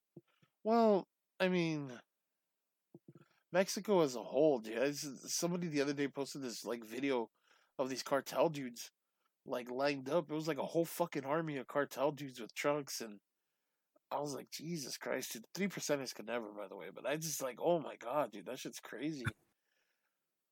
Well, 0.63 1.07
I 1.39 1.47
mean, 1.47 1.91
Mexico 3.53 4.01
as 4.01 4.15
a 4.15 4.21
whole, 4.23 4.61
s- 4.67 5.07
Somebody 5.27 5.67
the 5.67 5.81
other 5.81 5.93
day 5.93 6.07
posted 6.09 6.41
this 6.41 6.65
like 6.65 6.83
video 6.83 7.29
of 7.79 7.89
these 7.89 8.03
cartel 8.03 8.49
dudes 8.49 8.91
like 9.45 9.71
lined 9.71 10.09
up. 10.09 10.29
It 10.29 10.33
was 10.35 10.47
like 10.47 10.57
a 10.57 10.65
whole 10.65 10.85
fucking 10.85 11.25
army 11.25 11.55
of 11.57 11.67
cartel 11.67 12.11
dudes 12.11 12.41
with 12.41 12.53
trucks 12.53 12.99
and 12.99 13.19
I 14.11 14.19
was 14.19 14.33
like, 14.33 14.49
Jesus 14.51 14.97
Christ, 14.97 15.33
dude. 15.33 15.43
Three 15.53 15.67
percenters 15.67 16.13
could 16.15 16.27
never, 16.27 16.47
by 16.57 16.67
the 16.69 16.75
way. 16.77 16.87
But 16.93 17.05
I 17.05 17.15
just 17.17 17.41
like, 17.41 17.59
oh 17.61 17.79
my 17.79 17.95
god, 17.95 18.31
dude, 18.31 18.45
that 18.45 18.59
shit's 18.59 18.79
crazy. 18.79 19.25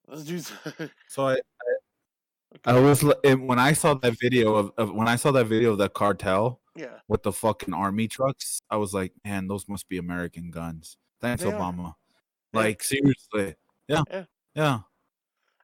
Those 0.08 0.26
dudes 0.26 0.52
So 1.08 1.28
I, 1.30 1.38
I 2.66 2.80
was 2.80 3.04
li- 3.04 3.14
and 3.24 3.48
when 3.48 3.60
I 3.60 3.74
saw 3.74 3.94
that 3.96 4.14
video 4.20 4.56
of, 4.56 4.72
of 4.78 4.94
when 4.94 5.08
I 5.08 5.16
saw 5.18 5.32
that 5.32 5.46
video 5.46 5.72
of 5.74 5.78
that 5.80 5.94
cartel 5.94 6.62
Yeah. 6.76 7.00
with 7.08 7.24
the 7.24 7.32
fucking 7.34 7.74
army 7.74 8.08
trucks, 8.08 8.62
I 8.70 8.78
was 8.78 8.94
like, 8.94 9.12
man, 9.24 9.48
those 9.48 9.68
must 9.68 9.88
be 9.90 9.98
American 9.98 10.52
guns. 10.52 10.98
Thanks, 11.22 11.44
They 11.44 11.50
are. 11.52 11.54
Obama. 11.60 11.96
Yeah. 12.54 12.60
Like 12.62 12.84
seriously, 12.84 13.56
yeah, 13.88 14.04
Yeah. 14.10 14.24
yeah, 14.56 14.80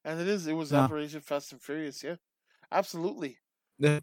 And 0.04 0.20
it 0.20 0.28
is, 0.28 0.48
it 0.48 0.54
was 0.54 0.72
Yeah. 0.72 0.82
Operation 0.82 1.22
Fast 1.22 1.52
and 1.54 1.62
Furious, 1.62 2.04
yeah. 2.04 2.16
Absolutely. 2.72 3.38
yeah. 3.80 4.00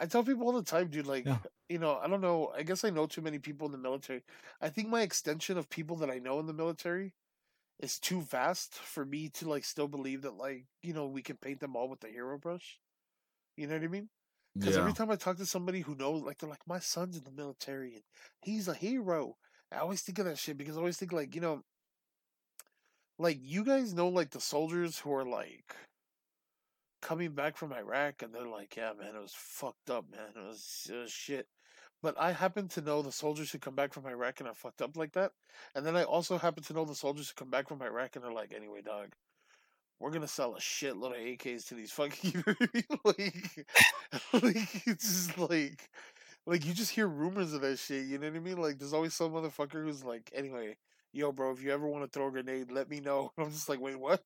I 0.00 0.06
tell 0.06 0.22
people 0.22 0.46
all 0.46 0.52
the 0.52 0.62
time, 0.62 0.88
dude, 0.88 1.06
like, 1.06 1.24
Yeah. 1.26 1.38
you 1.68 1.78
know, 1.78 1.96
I 1.98 2.06
don't 2.08 2.20
know. 2.20 2.52
I 2.56 2.62
guess 2.62 2.84
I 2.84 2.90
know 2.90 3.06
too 3.06 3.20
many 3.22 3.38
people 3.40 3.66
in 3.66 3.72
the 3.72 3.78
military. 3.78 4.22
I 4.60 4.68
think 4.68 4.88
my 4.88 5.00
extension 5.02 5.58
of 5.58 5.68
people 5.70 5.96
that 5.96 6.10
I 6.10 6.18
know 6.20 6.38
in 6.38 6.46
the 6.46 6.52
military 6.52 7.14
is 7.80 7.98
too 7.98 8.20
vast 8.22 8.74
for 8.74 9.04
me 9.04 9.28
to, 9.28 9.48
like, 9.48 9.64
still 9.64 9.88
believe 9.88 10.22
that, 10.22 10.34
like, 10.34 10.64
you 10.82 10.92
know, 10.92 11.06
we 11.06 11.22
can 11.22 11.36
paint 11.36 11.60
them 11.60 11.76
all 11.76 11.88
with 11.88 12.00
the 12.00 12.08
hero 12.08 12.38
brush. 12.38 12.78
You 13.56 13.66
know 13.66 13.74
what 13.74 13.84
I 13.84 13.88
mean? 13.88 14.08
Because 14.56 14.74
yeah. 14.74 14.80
every 14.80 14.92
time 14.92 15.10
I 15.10 15.16
talk 15.16 15.36
to 15.36 15.46
somebody 15.46 15.80
who 15.80 15.94
knows, 15.94 16.22
like, 16.22 16.38
they're 16.38 16.50
like, 16.50 16.66
my 16.66 16.80
son's 16.80 17.16
in 17.16 17.24
the 17.24 17.30
military 17.30 17.94
and 17.94 18.02
he's 18.40 18.66
a 18.66 18.74
hero. 18.74 19.36
I 19.70 19.78
always 19.78 20.02
think 20.02 20.18
of 20.18 20.24
that 20.24 20.38
shit 20.38 20.58
because 20.58 20.76
I 20.76 20.80
always 20.80 20.96
think, 20.96 21.12
like, 21.12 21.34
you 21.34 21.40
know, 21.40 21.62
like, 23.18 23.38
you 23.40 23.64
guys 23.64 23.94
know, 23.94 24.08
like, 24.08 24.30
the 24.30 24.40
soldiers 24.40 24.98
who 24.98 25.12
are, 25.12 25.24
like, 25.24 25.76
coming 27.00 27.32
back 27.32 27.56
from 27.56 27.72
Iraq 27.72 28.22
and 28.22 28.34
they're 28.34 28.48
like, 28.48 28.74
yeah, 28.76 28.92
man, 28.98 29.14
it 29.14 29.22
was 29.22 29.34
fucked 29.36 29.90
up, 29.90 30.06
man. 30.10 30.30
It 30.34 30.48
was, 30.48 30.86
it 30.90 30.96
was 30.96 31.12
shit. 31.12 31.46
But 32.02 32.14
I 32.18 32.32
happen 32.32 32.68
to 32.68 32.80
know 32.80 33.02
the 33.02 33.10
soldiers 33.10 33.50
who 33.50 33.58
come 33.58 33.74
back 33.74 33.92
from 33.92 34.06
Iraq 34.06 34.40
and 34.40 34.48
are 34.48 34.54
fucked 34.54 34.82
up 34.82 34.96
like 34.96 35.12
that. 35.12 35.32
And 35.74 35.84
then 35.84 35.96
I 35.96 36.04
also 36.04 36.38
happen 36.38 36.62
to 36.64 36.72
know 36.72 36.84
the 36.84 36.94
soldiers 36.94 37.28
who 37.28 37.34
come 37.34 37.50
back 37.50 37.68
from 37.68 37.82
Iraq 37.82 38.14
and 38.14 38.24
are 38.24 38.32
like, 38.32 38.52
anyway, 38.54 38.82
dog, 38.82 39.14
we're 39.98 40.10
gonna 40.10 40.28
sell 40.28 40.54
a 40.54 40.60
shitload 40.60 41.10
of 41.10 41.16
AKs 41.16 41.66
to 41.68 41.74
these 41.74 41.90
fucking 41.90 42.32
you 42.44 42.82
know 42.88 42.98
what 43.02 43.16
I 43.18 43.22
mean? 43.22 43.64
like, 44.32 44.42
like 44.42 44.86
it's 44.86 45.26
just 45.26 45.38
like 45.38 45.90
like 46.46 46.64
you 46.64 46.72
just 46.72 46.92
hear 46.92 47.08
rumors 47.08 47.52
of 47.52 47.62
that 47.62 47.78
shit, 47.78 48.06
you 48.06 48.18
know 48.18 48.28
what 48.28 48.36
I 48.36 48.40
mean? 48.40 48.58
Like 48.58 48.78
there's 48.78 48.92
always 48.92 49.14
some 49.14 49.32
motherfucker 49.32 49.84
who's 49.84 50.04
like, 50.04 50.30
anyway, 50.34 50.76
yo 51.12 51.32
bro, 51.32 51.50
if 51.50 51.62
you 51.62 51.72
ever 51.72 51.86
want 51.86 52.04
to 52.04 52.10
throw 52.10 52.28
a 52.28 52.30
grenade, 52.30 52.70
let 52.70 52.88
me 52.88 53.00
know. 53.00 53.32
And 53.36 53.46
I'm 53.46 53.52
just 53.52 53.68
like, 53.68 53.80
wait, 53.80 53.98
what? 53.98 54.22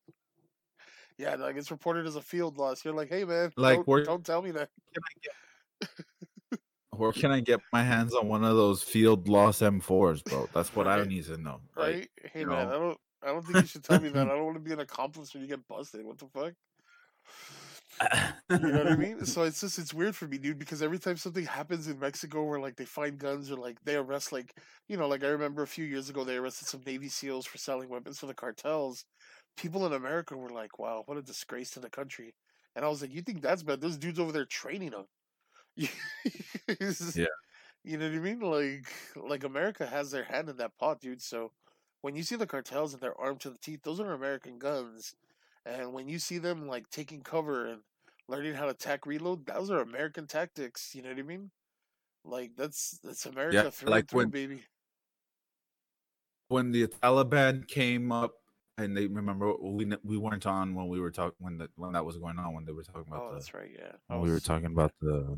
Yeah, 1.17 1.35
like 1.35 1.57
it's 1.57 1.71
reported 1.71 2.07
as 2.07 2.15
a 2.15 2.21
field 2.21 2.57
loss. 2.57 2.83
You're 2.85 2.93
like, 2.93 3.09
hey 3.09 3.23
man, 3.25 3.51
Like, 3.57 3.85
don't, 3.85 4.05
don't 4.05 4.25
tell 4.25 4.41
me 4.41 4.51
that. 4.51 4.69
Where 6.97 7.11
can 7.13 7.31
I 7.31 7.39
get 7.41 7.61
my 7.71 7.83
hands 7.83 8.13
on 8.13 8.27
one 8.27 8.43
of 8.43 8.55
those 8.55 8.83
field 8.83 9.27
loss 9.27 9.61
M4s, 9.61 10.23
bro? 10.23 10.49
That's 10.53 10.75
what 10.75 10.87
I 10.87 11.03
need 11.05 11.25
to 11.25 11.37
know. 11.37 11.61
Like, 11.75 11.95
Right? 11.95 12.09
hey 12.33 12.41
you 12.41 12.45
man, 12.45 12.67
know. 12.67 12.69
I 12.69 12.73
don't 12.73 12.97
I 13.21 13.27
don't 13.27 13.45
think 13.45 13.59
you 13.61 13.67
should 13.67 13.83
tell 13.83 13.99
me 13.99 14.09
that. 14.09 14.27
I 14.27 14.31
don't 14.31 14.45
want 14.45 14.55
to 14.57 14.61
be 14.61 14.73
an 14.73 14.79
accomplice 14.79 15.33
when 15.33 15.43
you 15.43 15.49
get 15.49 15.67
busted. 15.67 16.05
What 16.05 16.17
the 16.19 16.27
fuck? 16.27 16.53
You 18.61 18.71
know 18.71 18.77
what 18.79 18.87
I 18.87 18.95
mean? 18.95 19.25
So 19.25 19.43
it's 19.43 19.61
just 19.61 19.79
it's 19.79 19.93
weird 19.93 20.15
for 20.15 20.27
me, 20.27 20.37
dude, 20.37 20.59
because 20.59 20.81
every 20.81 20.99
time 20.99 21.17
something 21.17 21.45
happens 21.45 21.87
in 21.87 21.99
Mexico 21.99 22.43
where 22.43 22.59
like 22.59 22.75
they 22.75 22.85
find 22.85 23.17
guns 23.17 23.51
or 23.51 23.57
like 23.57 23.77
they 23.83 23.95
arrest 23.95 24.31
like 24.31 24.53
you 24.87 24.97
know, 24.97 25.07
like 25.07 25.23
I 25.23 25.27
remember 25.27 25.63
a 25.63 25.67
few 25.67 25.85
years 25.85 26.09
ago 26.09 26.23
they 26.23 26.35
arrested 26.37 26.67
some 26.67 26.81
Navy 26.85 27.09
SEALs 27.09 27.45
for 27.45 27.57
selling 27.57 27.89
weapons 27.89 28.19
for 28.19 28.27
the 28.27 28.33
cartels. 28.33 29.05
People 29.57 29.85
in 29.85 29.93
America 29.93 30.37
were 30.37 30.49
like, 30.49 30.79
Wow, 30.79 31.03
what 31.05 31.17
a 31.17 31.21
disgrace 31.21 31.71
to 31.71 31.79
the 31.79 31.89
country. 31.89 32.33
And 32.75 32.85
I 32.85 32.89
was 32.89 33.01
like, 33.01 33.13
You 33.13 33.21
think 33.21 33.41
that's 33.41 33.63
bad? 33.63 33.81
Those 33.81 33.97
dudes 33.97 34.19
over 34.19 34.31
there 34.31 34.45
training 34.45 34.91
them. 34.91 35.05
Yeah. 37.15 37.25
You 37.83 37.97
know 37.97 38.07
what 38.07 38.15
I 38.15 38.19
mean? 38.19 38.39
Like 38.39 38.87
like 39.15 39.43
America 39.43 39.85
has 39.85 40.11
their 40.11 40.23
hand 40.23 40.49
in 40.49 40.57
that 40.57 40.77
pot, 40.77 41.01
dude. 41.01 41.21
So 41.21 41.51
when 42.01 42.15
you 42.15 42.23
see 42.23 42.35
the 42.35 42.47
cartels 42.47 42.93
and 42.93 43.01
they're 43.01 43.19
armed 43.19 43.41
to 43.41 43.49
the 43.49 43.57
teeth, 43.57 43.81
those 43.83 43.99
are 43.99 44.13
American 44.13 44.57
guns. 44.57 45.15
And 45.65 45.93
when 45.93 46.07
you 46.07 46.19
see 46.19 46.37
them 46.37 46.67
like 46.67 46.89
taking 46.89 47.21
cover 47.21 47.65
and 47.67 47.81
learning 48.27 48.53
how 48.53 48.65
to 48.67 48.73
tack 48.73 49.05
reload, 49.05 49.45
those 49.45 49.69
are 49.69 49.79
American 49.81 50.27
tactics. 50.27 50.93
You 50.95 51.01
know 51.01 51.09
what 51.09 51.19
I 51.19 51.23
mean? 51.23 51.51
Like 52.23 52.51
that's 52.55 52.99
that's 53.03 53.25
America 53.25 53.69
through 53.71 53.89
like 53.89 54.09
through, 54.09 54.19
when- 54.19 54.29
baby. 54.29 54.63
when 56.47 56.71
the 56.71 56.87
Taliban 56.87 57.67
came 57.67 58.11
up, 58.11 58.33
and 58.77 58.95
they 58.95 59.07
remember 59.07 59.53
we 59.61 59.91
we 60.03 60.17
weren't 60.17 60.45
on 60.45 60.73
when 60.73 60.87
we 60.87 60.99
were 61.01 61.11
talking 61.11 61.35
when 61.39 61.57
the, 61.57 61.69
when 61.75 61.91
that 61.93 62.05
was 62.05 62.17
going 62.17 62.39
on 62.39 62.53
when 62.53 62.63
they 62.65 62.71
were 62.71 62.83
talking 62.83 63.03
about 63.07 63.23
Oh, 63.23 63.27
the 63.29 63.33
that's 63.35 63.53
right. 63.53 63.71
Yeah. 63.77 63.91
When 64.07 64.21
we 64.21 64.31
were 64.31 64.39
talking 64.39 64.67
about 64.67 64.93
the 65.01 65.37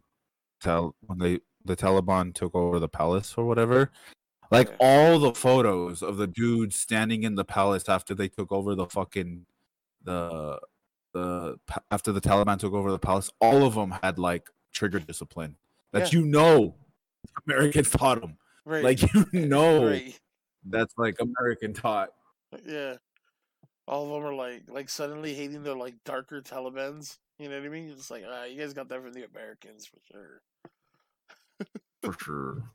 tal 0.66 0.96
when 1.02 1.18
they 1.20 1.40
the 1.64 1.76
Taliban 1.76 2.34
took 2.34 2.54
over 2.56 2.80
the 2.80 2.88
palace 2.90 3.34
or 3.38 3.46
whatever. 3.46 3.92
Like 4.52 4.70
Yeah. 4.70 4.76
all 4.80 5.20
the 5.20 5.34
photos 5.34 6.04
of 6.04 6.18
the 6.18 6.28
dudes 6.28 6.76
standing 6.76 7.24
in 7.24 7.36
the 7.36 7.46
palace 7.46 7.90
after 7.90 8.14
they 8.14 8.28
took 8.28 8.52
over 8.52 8.76
the 8.76 8.86
fucking 8.86 9.46
the 10.04 10.60
the 11.14 11.58
after 11.90 12.12
the 12.12 12.22
Taliban 12.22 12.60
took 12.60 12.74
over 12.74 12.92
the 12.92 13.00
palace, 13.00 13.32
all 13.40 13.64
of 13.66 13.74
them 13.76 13.92
had 14.04 14.20
like 14.20 14.50
trigger 14.74 15.00
discipline 15.00 15.56
that 15.94 16.12
Yeah. 16.14 16.20
you 16.20 16.26
know 16.28 16.76
Americans 17.48 17.90
taught 18.02 18.22
them. 18.22 18.38
right. 18.66 18.84
Like 18.84 19.02
you 19.14 19.26
know 19.34 19.88
right. 19.88 20.20
that's 20.66 20.94
like 20.98 21.16
American 21.20 21.74
taught. 21.74 22.10
Yeah. 22.66 22.96
All 23.88 24.04
of 24.06 24.10
them 24.12 24.24
are 24.30 24.36
like 24.36 24.64
like 24.68 24.90
suddenly 24.90 25.34
hating 25.34 25.64
their 25.64 25.76
like 25.76 25.96
darker 26.06 26.42
Talibans. 26.42 27.18
You 27.38 27.50
know 27.50 27.58
what 27.58 27.66
I 27.66 27.70
mean? 27.70 27.94
Just 27.96 28.12
like, 28.12 28.24
ah, 28.28 28.46
you 28.46 28.60
guys 28.60 28.74
got 28.74 28.88
that 28.90 29.02
from 29.02 29.14
the 29.14 29.26
Americans 29.26 29.86
for 29.86 30.00
sure. 30.12 30.42
for 32.02 32.16
sure. 32.20 32.64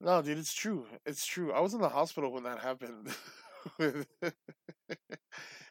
No, 0.00 0.22
dude, 0.22 0.38
it's 0.38 0.54
true. 0.54 0.86
It's 1.06 1.26
true. 1.26 1.52
I 1.52 1.58
was 1.58 1.74
in 1.74 1.80
the 1.80 1.88
hospital 1.88 2.30
when 2.30 2.44
that 2.44 2.60
happened. 2.60 3.08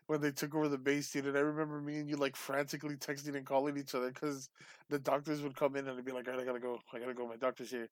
when 0.08 0.22
they 0.22 0.32
took 0.32 0.56
over 0.56 0.68
the 0.68 0.78
base, 0.78 1.12
dude. 1.12 1.28
And 1.28 1.38
I 1.38 1.41
remember 1.41 1.80
me 1.82 1.98
and 1.98 2.10
you 2.10 2.18
like 2.18 2.36
frantically 2.36 2.95
texting 2.95 3.36
and 3.36 3.45
calling 3.45 3.78
each 3.78 3.95
other 3.95 4.10
because 4.10 4.50
the 4.89 5.00
doctors 5.00 5.41
would 5.41 5.56
come 5.56 5.76
in 5.76 5.88
and 5.88 5.98
they'd 5.98 6.06
be 6.06 6.12
like, 6.12 6.28
"All 6.28 6.34
right, 6.34 6.41
I 6.43 6.45
gotta 6.45 6.60
go. 6.60 6.80
I 6.93 7.00
gotta 7.00 7.14
go. 7.14 7.28
My 7.28 7.38
doctor's 7.38 7.72
here." 7.72 7.88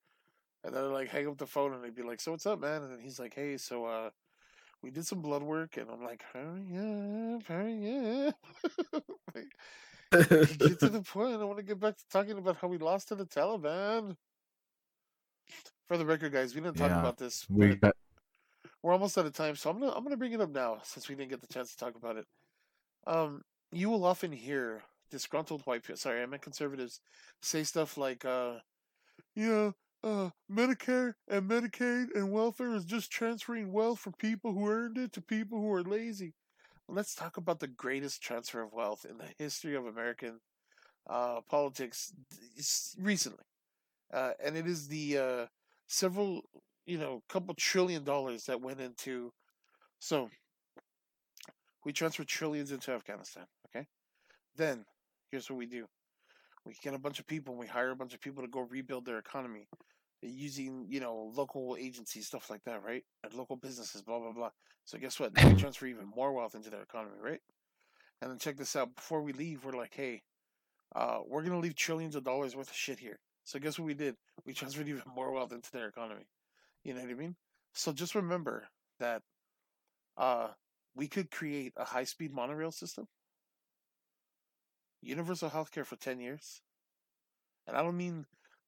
And 0.63 0.73
then 0.75 0.83
I'd 0.85 0.87
like 0.87 1.09
hang 1.09 1.27
up 1.27 1.37
the 1.37 1.47
phone 1.47 1.73
and 1.73 1.83
they'd 1.83 1.95
be 1.95 2.03
like, 2.03 2.21
"So 2.21 2.31
what's 2.31 2.45
up, 2.45 2.59
man?" 2.59 2.83
And 2.83 2.91
then 2.93 2.99
he's 2.99 3.19
like, 3.19 3.33
"Hey, 3.33 3.57
so 3.57 3.85
uh, 3.85 4.09
we 4.81 4.91
did 4.91 5.07
some 5.07 5.21
blood 5.21 5.43
work," 5.43 5.77
and 5.77 5.89
I'm 5.89 6.03
like, 6.03 6.23
"Hurry 6.33 7.35
up, 7.35 7.43
hurry 7.47 8.27
up." 8.27 8.35
get 10.57 10.79
to 10.79 10.89
the 10.89 11.01
point. 11.01 11.41
I 11.41 11.43
want 11.45 11.57
to 11.57 11.63
get 11.63 11.79
back 11.79 11.97
to 11.97 12.03
talking 12.09 12.37
about 12.37 12.57
how 12.57 12.67
we 12.67 12.77
lost 12.77 13.09
to 13.09 13.15
the 13.15 13.25
Taliban. 13.25 14.15
For 15.87 15.97
the 15.97 16.05
record, 16.05 16.31
guys, 16.31 16.55
we 16.55 16.61
didn't 16.61 16.77
talk 16.77 16.89
Yeah, 16.89 16.99
about 16.99 17.17
this. 17.17 17.45
We 17.49 17.75
got... 17.75 17.95
We're 18.81 18.93
almost 18.93 19.17
out 19.17 19.25
of 19.25 19.33
time, 19.33 19.55
so 19.55 19.69
I'm 19.69 19.79
gonna 19.79 19.91
I'm 19.91 20.03
gonna 20.03 20.17
bring 20.17 20.33
it 20.33 20.41
up 20.41 20.51
now 20.51 20.77
since 20.83 21.09
we 21.09 21.15
didn't 21.15 21.31
get 21.31 21.41
the 21.41 21.51
chance 21.51 21.71
to 21.71 21.77
talk 21.77 21.95
about 21.95 22.17
it. 22.17 22.25
Um, 23.07 23.41
you 23.71 23.89
will 23.89 24.05
often 24.05 24.31
hear 24.31 24.83
disgruntled 25.11 25.61
white 25.65 25.83
people. 25.83 25.97
Sorry, 25.97 26.21
I 26.21 26.25
meant 26.25 26.41
conservatives 26.43 27.01
say 27.41 27.63
stuff 27.63 27.97
like, 27.97 28.25
uh, 28.25 28.59
"Yeah, 29.35 29.71
uh, 30.03 30.29
Medicare 30.51 31.13
and 31.27 31.49
Medicaid 31.49 32.15
and 32.15 32.31
welfare 32.31 32.75
is 32.75 32.85
just 32.85 33.11
transferring 33.11 33.71
wealth 33.71 33.99
from 33.99 34.13
people 34.13 34.53
who 34.53 34.69
earned 34.69 34.97
it 34.97 35.13
to 35.13 35.21
people 35.21 35.59
who 35.59 35.71
are 35.73 35.83
lazy." 35.83 36.33
Let's 36.87 37.15
talk 37.15 37.37
about 37.37 37.59
the 37.59 37.67
greatest 37.67 38.21
transfer 38.21 38.61
of 38.61 38.71
wealth 38.71 39.05
in 39.09 39.17
the 39.17 39.25
history 39.37 39.75
of 39.75 39.87
American 39.87 40.39
uh, 41.09 41.41
politics 41.49 42.13
recently, 42.99 43.43
uh, 44.13 44.31
and 44.43 44.55
it 44.55 44.67
is 44.67 44.87
the 44.87 45.17
uh, 45.17 45.45
several, 45.87 46.43
you 46.85 46.97
know, 46.97 47.23
couple 47.27 47.55
trillion 47.55 48.03
dollars 48.03 48.45
that 48.45 48.61
went 48.61 48.79
into. 48.79 49.33
So 49.99 50.29
we 51.83 51.91
transfer 51.91 52.23
trillions 52.23 52.71
into 52.71 52.91
Afghanistan. 52.91 53.45
Okay, 53.67 53.87
then 54.55 54.85
here's 55.31 55.49
what 55.49 55.57
we 55.57 55.65
do: 55.65 55.87
we 56.65 56.75
get 56.83 56.93
a 56.93 56.99
bunch 56.99 57.19
of 57.19 57.25
people, 57.25 57.53
and 57.53 57.59
we 57.59 57.67
hire 57.67 57.91
a 57.91 57.95
bunch 57.95 58.13
of 58.13 58.21
people 58.21 58.43
to 58.43 58.49
go 58.49 58.61
rebuild 58.61 59.05
their 59.05 59.17
economy 59.17 59.67
using, 60.29 60.85
you 60.89 60.99
know, 60.99 61.31
local 61.35 61.77
agencies, 61.79 62.27
stuff 62.27 62.49
like 62.49 62.63
that, 62.65 62.83
right? 62.83 63.03
And 63.23 63.33
local 63.33 63.55
businesses, 63.55 64.01
blah 64.01 64.19
blah 64.19 64.31
blah. 64.31 64.51
So 64.85 64.97
guess 64.97 65.19
what? 65.19 65.33
They 65.33 65.53
transfer 65.57 65.85
even 65.85 66.07
more 66.15 66.33
wealth 66.33 66.55
into 66.55 66.69
their 66.69 66.83
economy, 66.83 67.17
right? 67.21 67.41
And 68.21 68.31
then 68.31 68.37
check 68.39 68.57
this 68.57 68.75
out: 68.75 68.95
before 68.95 69.21
we 69.21 69.33
leave, 69.33 69.65
we're 69.65 69.77
like, 69.77 69.93
hey, 69.93 70.23
uh, 70.95 71.19
we're 71.27 71.43
gonna 71.43 71.59
leave 71.59 71.75
trillions 71.75 72.15
of 72.15 72.23
dollars 72.23 72.55
worth 72.55 72.69
of 72.69 72.75
shit 72.75 72.99
here. 72.99 73.19
So 73.43 73.59
guess 73.59 73.77
what 73.77 73.85
we 73.85 73.93
did? 73.93 74.15
We 74.45 74.53
transferred 74.53 74.87
even 74.87 75.03
more 75.15 75.31
wealth 75.31 75.53
into 75.53 75.71
their 75.71 75.87
economy. 75.87 76.25
You 76.83 76.93
know 76.93 77.01
what 77.01 77.09
I 77.11 77.13
mean? 77.13 77.35
So 77.73 77.93
just 77.93 78.15
remember 78.15 78.67
that 78.99 79.21
uh, 80.17 80.49
we 80.95 81.07
could 81.07 81.29
create 81.29 81.73
a 81.77 81.85
high 81.85 82.05
speed 82.05 82.33
monorail 82.33 82.71
system, 82.71 83.07
universal 85.01 85.49
healthcare 85.49 85.85
for 85.85 85.95
10 85.95 86.19
years. 86.19 86.61
And 87.67 87.75
I 87.75 87.83
don't 87.83 87.97
mean 87.97 88.25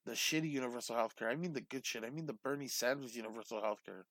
the 0.08 0.14
shitty 0.14 0.50
universal 0.50 0.96
healthcare, 0.96 1.30
I 1.30 1.34
mean 1.36 1.52
the 1.52 1.60
good 1.60 1.86
shit. 1.86 2.04
I 2.04 2.10
mean 2.10 2.26
the 2.26 2.32
Bernie 2.32 2.68
Sanders 2.68 3.14
universal 3.14 3.60
healthcare. 3.60 4.04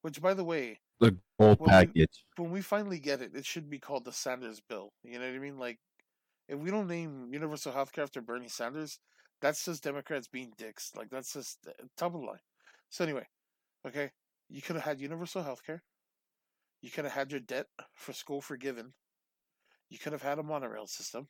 Which, 0.00 0.20
by 0.20 0.34
the 0.34 0.44
way, 0.44 0.80
the 0.98 1.12
gold 1.38 1.60
Well, 1.60 1.60
we- 1.60 1.66
package. 1.68 2.24
when 2.36 2.50
we 2.50 2.60
finally 2.62 2.98
get 2.98 3.22
it, 3.22 3.36
it 3.36 3.46
should 3.46 3.70
be 3.70 3.78
called 3.78 4.04
the 4.04 4.12
Sanders 4.12 4.60
Bill. 4.60 4.92
You 5.04 5.18
know 5.18 5.26
what 5.26 5.36
I 5.36 5.38
mean? 5.38 5.58
Like, 5.58 5.78
if 6.48 6.58
we 6.58 6.70
don't 6.70 6.88
name 6.88 7.32
universal 7.32 7.72
healthcare 7.72 8.02
after 8.02 8.20
Bernie 8.20 8.48
Sanders, 8.48 8.98
that's 9.40 9.64
just 9.64 9.84
Democrats 9.84 10.26
being 10.26 10.52
dicks. 10.58 10.92
Like, 10.96 11.10
that's 11.10 11.32
just 11.34 11.58
uh, 11.68 11.72
top 11.96 12.14
of 12.14 12.20
the 12.20 12.26
line. 12.26 12.40
So, 12.88 13.04
anyway, 13.04 13.28
okay, 13.86 14.10
you 14.48 14.60
could 14.60 14.74
have 14.76 14.84
had 14.84 15.00
universal 15.00 15.42
healthcare. 15.44 15.82
You 16.80 16.90
could 16.90 17.04
have 17.04 17.14
had 17.14 17.30
your 17.30 17.40
debt 17.40 17.68
for 17.94 18.12
school 18.12 18.40
forgiven. 18.40 18.94
You 19.88 19.98
could 19.98 20.12
have 20.12 20.22
had 20.22 20.38
a 20.38 20.42
monorail 20.42 20.86
system, 20.88 21.28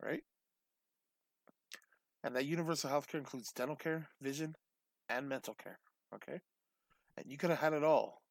right? 0.00 0.22
And 2.24 2.36
that 2.36 2.46
universal 2.46 2.90
healthcare 2.90 3.18
includes 3.18 3.52
dental 3.52 3.76
care, 3.76 4.08
vision, 4.20 4.56
and 5.08 5.28
mental 5.28 5.54
care, 5.54 5.78
okay? 6.14 6.40
And 7.16 7.26
you 7.26 7.36
could 7.36 7.50
have 7.50 7.60
had 7.60 7.72
it 7.74 7.84
all 7.84 8.22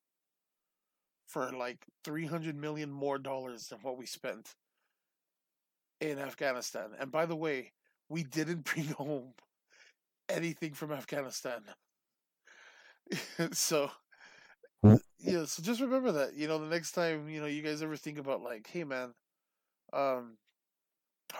for 1.27 1.51
like 1.51 1.85
300 2.03 2.55
million 2.55 2.91
more 2.91 3.17
dollars 3.17 3.67
than 3.67 3.79
what 3.81 3.97
we 3.97 4.05
spent 4.05 4.55
in 5.99 6.19
Afghanistan. 6.19 6.91
And 6.99 7.11
by 7.11 7.25
the 7.25 7.35
way, 7.35 7.71
we 8.09 8.23
didn't 8.23 8.65
bring 8.73 8.87
home 8.87 9.33
anything 10.29 10.73
from 10.73 10.91
Afghanistan. 10.91 11.63
so 13.51 13.91
yeah, 15.19 15.45
so 15.45 15.61
just 15.61 15.81
remember 15.81 16.11
that, 16.13 16.35
you 16.35 16.47
know, 16.47 16.57
the 16.57 16.65
next 16.65 16.93
time, 16.93 17.29
you 17.29 17.39
know, 17.39 17.47
you 17.47 17.61
guys 17.61 17.81
ever 17.83 17.95
think 17.95 18.17
about 18.17 18.41
like, 18.41 18.67
hey 18.67 18.83
man, 18.83 19.13
um 19.93 20.37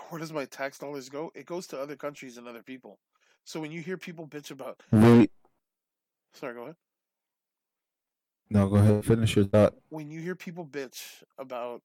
where 0.10 0.20
does 0.20 0.32
my 0.34 0.46
tax 0.46 0.78
dollars 0.80 1.10
go? 1.10 1.32
It 1.36 1.46
goes 1.46 1.68
to 1.68 1.80
other 1.80 1.96
countries 1.96 2.38
and 2.38 2.48
other 2.48 2.64
people. 2.64 3.00
So 3.44 3.60
when 3.60 3.72
you 3.72 3.82
hear 3.82 3.98
people 3.98 4.28
bitch 4.28 4.52
about 4.52 4.82
We, 4.92 5.30
sorry, 6.34 6.54
go 6.54 6.64
ahead. 6.64 6.76
no, 8.50 8.68
go 8.68 8.76
ahead. 8.78 9.06
Finish 9.06 9.36
your 9.36 9.46
thought. 9.46 9.76
when 9.90 10.10
you 10.12 10.22
hear 10.22 10.36
people 10.36 10.66
bitch 10.66 11.24
about 11.38 11.82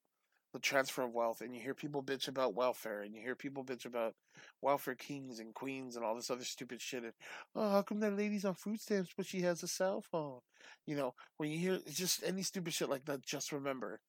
the 0.53 0.59
transfer 0.59 1.03
of 1.03 1.13
wealth 1.13 1.41
and 1.41 1.53
you 1.53 1.61
hear 1.61 1.73
people 1.73 2.01
bitch 2.01 2.27
about 2.27 2.55
welfare 2.55 3.01
and 3.01 3.13
you 3.13 3.21
hear 3.21 3.35
people 3.35 3.63
bitch 3.63 3.85
about 3.85 4.13
welfare 4.61 4.95
kings 4.95 5.39
and 5.39 5.53
queens 5.53 5.95
and 5.95 6.05
all 6.05 6.15
this 6.15 6.31
other 6.31 6.43
stupid 6.45 6.81
shit 6.81 7.03
and 7.03 7.13
oh 7.55 7.69
how 7.69 7.81
come 7.81 7.99
that 7.99 8.15
lady's 8.15 8.45
on 8.45 8.53
food 8.55 8.79
stamps 8.79 9.11
but 9.15 9.25
she 9.25 9.41
has 9.41 9.61
a 9.61 9.67
cell 9.67 10.01
phone 10.01 10.39
you 10.85 10.95
know 10.95 11.13
when 11.35 11.51
you 11.51 11.59
hear 11.59 11.79
just 11.91 12.23
any 12.23 12.41
stupid 12.41 12.73
shit 12.73 12.89
like 12.89 13.03
that 13.05 13.21
just 13.23 13.51
remember 13.51 13.99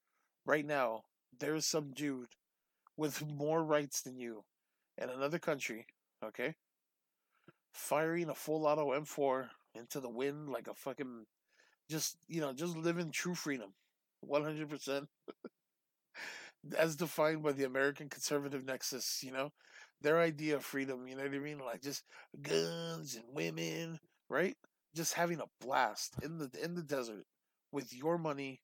right 0.47 0.65
now 0.65 1.03
there's 1.41 1.67
some 1.67 1.91
dude 1.93 2.29
with 2.99 3.27
more 3.27 3.65
rights 3.65 4.03
than 4.03 4.19
you 4.19 4.45
in 4.99 5.11
another 5.11 5.41
country 5.41 5.87
okay? 6.25 6.55
Firing 7.73 8.29
a 8.29 8.35
full 8.35 8.67
auto 8.67 8.93
m4 8.93 9.51
into 9.75 10.01
the 10.01 10.11
wind 10.11 10.49
like 10.51 10.69
a 10.69 10.75
fucking 10.75 11.27
just 11.91 12.17
you 12.29 12.41
know 12.41 12.53
just 12.53 12.77
living 12.77 13.11
true 13.13 13.35
freedom 13.35 13.75
100% 14.21 15.09
as 16.77 16.97
defined 16.97 17.43
by 17.43 17.53
the 17.53 17.65
american 17.65 18.09
conservative 18.09 18.65
nexus 18.65 19.23
you 19.23 19.33
know? 19.33 19.53
Their 20.01 20.21
idea 20.21 20.57
of 20.57 20.65
freedom 20.65 21.09
you 21.09 21.17
know 21.17 21.25
what 21.25 21.35
i 21.35 21.39
mean? 21.39 21.59
Like 21.59 21.83
just 21.83 22.05
guns 22.43 23.17
and 23.17 23.25
women 23.35 24.01
right? 24.31 24.57
Just 24.95 25.15
having 25.15 25.41
a 25.41 25.65
blast 25.65 26.15
in 26.23 26.39
the 26.39 26.51
in 26.63 26.75
the 26.75 26.83
desert 26.83 27.27
with 27.73 27.95
your 27.95 28.19
money 28.19 28.61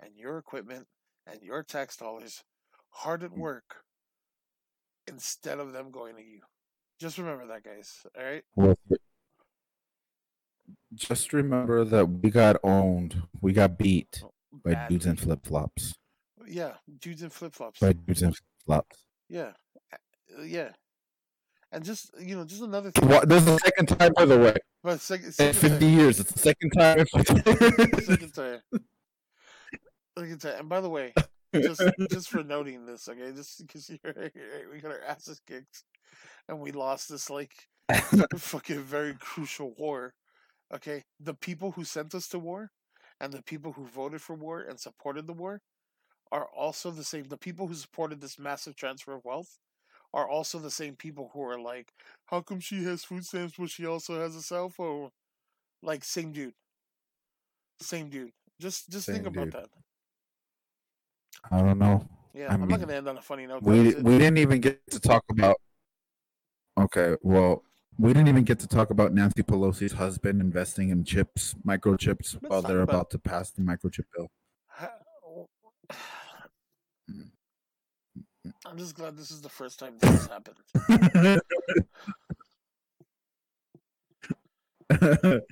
and 0.00 0.16
your 0.16 0.38
equipment 0.38 0.86
and 1.26 1.42
your 1.42 1.62
tax 1.62 1.96
dollars 1.96 2.44
hard 2.90 3.22
at 3.22 3.30
mm. 3.30 3.38
work 3.38 3.84
instead 5.06 5.58
of 5.58 5.72
them 5.72 5.90
going 5.90 6.16
to 6.16 6.22
you 6.22 6.40
just 7.00 7.18
remember 7.18 7.46
that 7.46 7.64
guys 7.64 8.06
all 8.16 8.24
right 8.24 8.42
Well, 8.56 8.74
Just 10.94 11.32
remember 11.32 11.84
that 11.84 12.06
we 12.06 12.30
got 12.30 12.56
owned. 12.62 13.22
We 13.40 13.52
got 13.52 13.78
beat 13.78 14.22
oh, 14.24 14.32
by 14.64 14.86
dudes 14.88 15.06
in 15.06 15.16
flip 15.16 15.46
flops. 15.46 15.94
yeah 16.46 16.74
dudes 17.00 17.22
in 17.22 17.30
flip-flops 17.30 17.80
By 17.80 17.92
dudes 17.92 18.22
in 18.22 18.32
flip 18.32 18.44
flops. 18.66 19.04
Yeah, 19.28 19.52
yeah, 20.42 20.70
and 21.72 21.84
just 21.84 22.10
you 22.18 22.36
know, 22.36 22.44
just 22.44 22.62
another 22.62 22.90
thing. 22.90 23.08
What? 23.08 23.28
This 23.28 23.40
is 23.40 23.46
the 23.46 23.58
second 23.58 23.86
time, 23.86 24.12
by 24.16 24.24
the 24.24 24.38
way. 24.38 24.54
But 24.82 25.00
second, 25.00 25.34
In 25.38 25.52
50 25.52 25.68
time, 25.68 25.82
years, 25.82 26.20
it's 26.20 26.32
the 26.32 26.38
second 26.38 26.70
time. 26.70 27.06
second 27.14 28.34
time, 28.34 28.60
second 30.18 30.38
time. 30.40 30.60
And 30.60 30.68
by 30.68 30.80
the 30.80 30.88
way, 30.88 31.12
just 31.54 31.82
just 32.10 32.28
for 32.28 32.42
noting 32.42 32.86
this, 32.86 33.08
okay, 33.08 33.32
just 33.34 33.66
because 33.66 33.90
you're 34.04 34.30
we 34.72 34.80
got 34.80 34.92
our 34.92 35.02
asses 35.02 35.40
kicked, 35.46 35.84
and 36.48 36.60
we 36.60 36.72
lost 36.72 37.08
this 37.08 37.30
like 37.30 37.52
fucking 38.36 38.82
very 38.82 39.14
crucial 39.14 39.74
war. 39.78 40.14
Okay, 40.74 41.04
the 41.18 41.34
people 41.34 41.72
who 41.72 41.84
sent 41.84 42.14
us 42.14 42.28
to 42.28 42.38
war, 42.38 42.70
and 43.20 43.32
the 43.32 43.42
people 43.42 43.72
who 43.72 43.86
voted 43.86 44.20
for 44.20 44.34
war 44.34 44.60
and 44.60 44.78
supported 44.78 45.26
the 45.26 45.32
war, 45.32 45.62
are 46.30 46.46
also 46.56 46.90
the 46.90 47.04
same. 47.04 47.24
The 47.24 47.38
people 47.38 47.66
who 47.66 47.74
supported 47.74 48.20
this 48.20 48.38
massive 48.38 48.76
transfer 48.76 49.14
of 49.14 49.24
wealth 49.24 49.58
are 50.12 50.28
also 50.28 50.58
the 50.58 50.70
same 50.70 50.96
people 50.96 51.30
who 51.32 51.42
are 51.42 51.60
like, 51.60 51.92
how 52.26 52.40
come 52.40 52.60
she 52.60 52.84
has 52.84 53.04
food 53.04 53.24
stamps 53.24 53.54
but 53.58 53.70
she 53.70 53.86
also 53.86 54.20
has 54.20 54.34
a 54.34 54.42
cell 54.42 54.68
phone? 54.70 55.10
Like 55.82 56.04
same 56.04 56.32
dude, 56.32 56.54
same 57.80 58.08
dude. 58.10 58.32
Just 58.60 58.90
just 58.90 59.08
think 59.08 59.26
about 59.26 59.44
dude. 59.44 59.52
that. 59.52 59.68
I 61.50 61.60
don't 61.60 61.78
know. 61.78 62.06
Yeah, 62.34 62.50
I 62.50 62.54
I'm 62.54 62.68
not 62.68 62.80
gonna 62.80 62.94
end 62.94 63.08
on 63.08 63.18
a 63.18 63.22
funny 63.22 63.46
note. 63.46 63.62
We 63.62 63.88
it. 63.88 64.02
we 64.02 64.18
didn't 64.18 64.38
even 64.38 64.60
get 64.60 64.80
to 64.90 65.00
talk 65.00 65.24
about. 65.30 65.56
Okay, 66.78 67.16
well, 67.22 67.64
we 67.98 68.12
didn't 68.12 68.28
even 68.28 68.44
get 68.44 68.60
to 68.60 68.68
talk 68.68 68.90
about 68.90 69.12
Nancy 69.12 69.42
Pelosi's 69.42 69.92
husband 69.92 70.40
investing 70.40 70.90
in 70.90 71.02
chips, 71.04 71.54
microchips, 71.66 72.34
Let's 72.34 72.48
while 72.48 72.62
they're 72.62 72.82
about 72.82 72.94
about 72.94 73.10
to 73.10 73.18
pass 73.18 73.50
the 73.50 73.62
microchip 73.62 74.04
bill. 74.14 74.28
Mm. 77.10 77.30
I'm 78.66 78.78
just 78.78 78.94
glad 78.94 79.16
this 79.16 79.30
is 79.30 79.40
the 79.40 79.48
first 79.48 79.78
time 79.78 79.94
this 79.98 80.10
has 80.10 80.26
happened. 80.26 81.42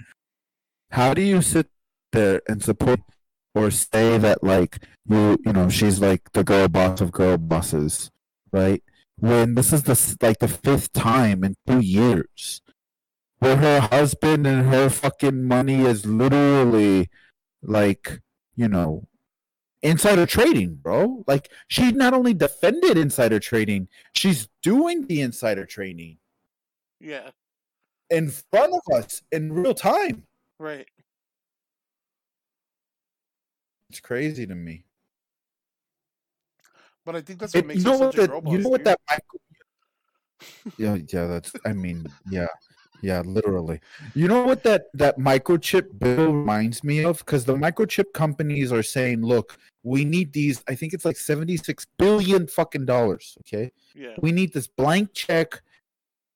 How 0.90 1.14
do 1.14 1.22
you 1.22 1.42
sit 1.42 1.68
there 2.12 2.42
and 2.48 2.62
support 2.62 3.00
or 3.56 3.70
say 3.70 4.18
that 4.18 4.44
like 4.44 4.78
you 5.08 5.38
you 5.44 5.52
know 5.52 5.68
she's 5.70 5.98
like 5.98 6.30
the 6.32 6.44
girl 6.44 6.68
boss 6.68 7.00
of 7.00 7.10
girl 7.10 7.38
bosses, 7.38 8.10
right? 8.52 8.82
When 9.18 9.54
this 9.54 9.72
is 9.72 9.84
the 9.84 10.16
like 10.20 10.38
the 10.40 10.48
fifth 10.48 10.92
time 10.92 11.42
in 11.42 11.56
two 11.66 11.80
years 11.80 12.60
where 13.38 13.56
her 13.56 13.80
husband 13.80 14.46
and 14.46 14.68
her 14.68 14.90
fucking 14.90 15.42
money 15.42 15.80
is 15.82 16.04
literally 16.04 17.08
like 17.62 18.20
you 18.56 18.68
know 18.68 19.08
insider 19.82 20.26
trading, 20.26 20.74
bro. 20.74 21.24
Like 21.26 21.50
she 21.66 21.92
not 21.92 22.12
only 22.12 22.34
defended 22.34 22.98
insider 22.98 23.40
trading, 23.40 23.88
she's 24.12 24.48
doing 24.62 25.06
the 25.06 25.22
insider 25.22 25.64
trading. 25.64 26.18
Yeah. 27.00 27.30
In 28.10 28.30
front 28.30 28.74
of 28.74 28.94
us 28.94 29.22
in 29.32 29.50
real 29.52 29.74
time. 29.74 30.24
Right. 30.58 30.86
It's 33.90 34.00
crazy 34.00 34.46
to 34.46 34.54
me. 34.54 34.84
But 37.04 37.16
I 37.16 37.20
think 37.20 37.38
that's 37.38 37.54
what 37.54 37.64
It- 37.64 37.66
makes 37.66 37.78
you 37.78 37.84
know 37.84 37.98
her 37.98 38.06
what 38.06 38.14
such 38.14 38.18
a 38.18 38.20
that 38.22 38.28
girl 38.30 38.52
you 38.52 38.56
boss, 38.58 38.64
know 38.64 38.68
what 38.70 38.84
that 38.84 39.00
micro- 39.10 39.40
yeah 40.76 40.96
yeah 41.12 41.26
that's 41.26 41.52
I 41.64 41.72
mean 41.72 42.06
yeah 42.30 42.46
yeah 43.02 43.20
literally 43.20 43.80
you 44.14 44.28
know 44.28 44.44
what 44.44 44.62
that 44.64 44.86
that 44.94 45.16
microchip 45.18 45.98
bill 45.98 46.32
reminds 46.32 46.84
me 46.84 47.04
of 47.04 47.18
because 47.20 47.44
the 47.46 47.54
microchip 47.54 48.12
companies 48.12 48.70
are 48.70 48.82
saying 48.82 49.22
look 49.22 49.56
we 49.82 50.04
need 50.04 50.32
these 50.34 50.62
I 50.68 50.74
think 50.74 50.92
it's 50.92 51.04
like 51.06 51.16
seventy 51.16 51.56
six 51.56 51.86
billion 51.96 52.46
fucking 52.48 52.84
dollars 52.84 53.38
okay 53.40 53.70
Yeah. 53.94 54.14
we 54.20 54.30
need 54.32 54.52
this 54.52 54.66
blank 54.66 55.14
check 55.14 55.62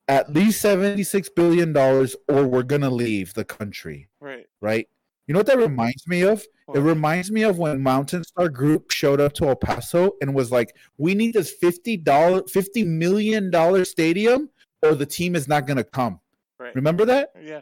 at 0.09 0.33
least 0.33 0.61
76 0.63 1.29
billion 1.31 1.73
dollars 1.73 2.17
or 2.29 2.45
we're 2.47 2.63
gonna 2.63 2.91
leave 2.91 3.35
the 3.35 3.45
country 3.45 4.09
Right. 4.21 4.47
right 4.61 4.89
you 5.31 5.33
know 5.33 5.39
what 5.39 5.47
that 5.47 5.59
reminds 5.59 6.09
me 6.09 6.23
of 6.23 6.45
it 6.75 6.81
reminds 6.81 7.31
me 7.31 7.45
of 7.45 7.57
when 7.57 7.81
mountain 7.81 8.25
star 8.25 8.49
group 8.49 8.91
showed 8.91 9.21
up 9.21 9.33
to 9.35 9.47
el 9.49 9.55
paso 9.55 10.11
and 10.21 10.35
was 10.35 10.51
like 10.51 10.75
we 10.99 11.15
need 11.15 11.35
this 11.35 11.53
50 11.53 11.99
dollar 11.99 12.43
50 12.49 12.83
million 12.83 13.49
dollar 13.49 13.85
stadium 13.85 14.51
or 14.83 14.97
the 14.97 15.07
team 15.07 15.37
is 15.37 15.47
not 15.47 15.69
gonna 15.69 15.85
come 15.85 16.19
right. 16.59 16.75
remember 16.75 17.05
that 17.05 17.31
Yeah. 17.41 17.61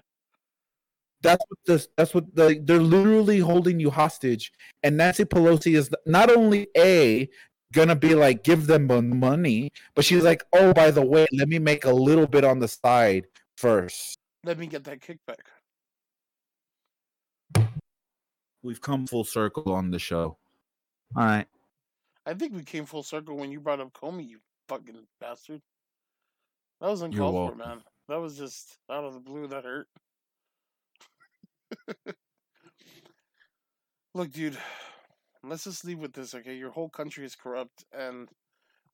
that's 1.21 1.45
what 1.51 1.59
this 1.67 1.89
that's 1.95 2.15
what 2.15 2.35
the, 2.35 2.59
they're 2.65 2.79
literally 2.81 3.41
holding 3.41 3.79
you 3.79 3.91
hostage 3.91 4.51
and 4.83 4.97
nancy 4.97 5.27
pelosi 5.27 5.77
is 5.77 5.91
not 6.07 6.35
only 6.35 6.69
a 6.75 7.29
gonna 7.75 7.97
be 7.97 8.15
like 8.15 8.45
give 8.45 8.67
them 8.67 8.89
the 8.89 9.03
money 9.03 9.71
but 9.95 10.07
she's 10.07 10.25
like 10.25 10.43
oh 10.55 10.73
by 10.73 10.91
the 10.91 11.05
way 11.05 11.27
let 11.37 11.49
me 11.49 11.59
make 11.59 11.85
a 11.85 11.93
little 11.93 12.27
bit 12.27 12.45
on 12.45 12.61
the 12.61 12.69
side 12.69 13.27
first 13.59 14.17
Let 14.43 14.57
me 14.59 14.67
get 14.69 14.85
that 14.85 15.01
kickback. 15.01 15.45
We've 18.63 18.81
come 18.81 19.07
full 19.07 19.25
circle 19.25 19.73
on 19.73 19.91
the 19.91 19.99
show 19.99 20.37
all 21.17 21.25
right 21.25 21.47
I 22.29 22.35
think 22.35 22.53
we 22.55 22.63
came 22.63 22.85
full 22.85 23.03
circle 23.03 23.39
when 23.39 23.51
you 23.51 23.59
brought 23.59 23.81
up 23.81 23.95
Comey, 23.95 24.29
you 24.29 24.41
fucking 24.69 25.07
bastard. 25.19 25.63
That 26.79 26.91
was 26.91 27.01
uncalled 27.01 27.53
for, 27.53 27.57
man. 27.57 27.81
That 28.07 28.21
was 28.21 28.37
just 28.37 28.77
out 28.91 29.05
of 29.05 29.15
the 29.15 29.21
blue. 29.21 29.47
That 29.47 29.65
hurt. 29.65 29.89
Look, 34.15 34.31
dude, 34.31 34.59
let's 35.43 35.65
just 35.65 35.87
leave 35.87 36.01
with 36.01 36.13
this, 36.13 36.35
okay? 36.35 36.55
Your 36.55 36.71
whole 36.71 36.91
country 36.91 37.25
is 37.25 37.35
corrupt, 37.35 37.87
and 37.99 38.29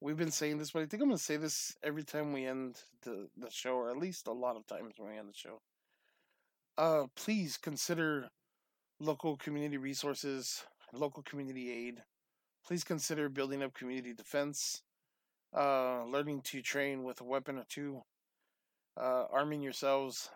we've 0.01 0.17
been 0.17 0.31
saying 0.31 0.59
this, 0.59 0.71
but 0.71 0.83
I 0.83 0.87
think 0.87 1.03
I'm 1.03 1.09
gonna 1.09 1.19
say 1.19 1.37
this 1.37 1.77
every 1.83 2.05
time 2.05 2.33
we 2.33 2.47
end 2.47 2.81
the 3.03 3.29
the 3.37 3.51
show, 3.51 3.75
or 3.75 3.91
at 3.91 3.99
least 3.99 4.29
a 4.29 4.33
lot 4.33 4.57
of 4.57 4.65
times 4.67 4.95
when 4.97 5.11
we 5.11 5.19
end 5.19 5.29
the 5.29 5.35
show. 5.35 5.61
Uh, 6.79 7.07
please 7.17 7.57
consider 7.57 8.29
local 9.01 9.37
community 9.37 9.77
resources, 9.77 10.65
local 10.93 11.23
community 11.23 11.71
aid. 11.71 12.03
Please 12.67 12.85
consider 12.85 13.29
building 13.29 13.63
up 13.63 13.75
community 13.75 14.15
defense, 14.15 14.83
uh, 15.57 16.05
learning 16.05 16.41
to 16.43 16.63
train 16.63 17.05
with 17.05 17.21
a 17.21 17.25
weapon 17.25 17.59
or 17.59 17.65
two, 17.69 18.03
uh, 18.97 19.25
arming 19.31 19.61
yourselves, 19.61 20.31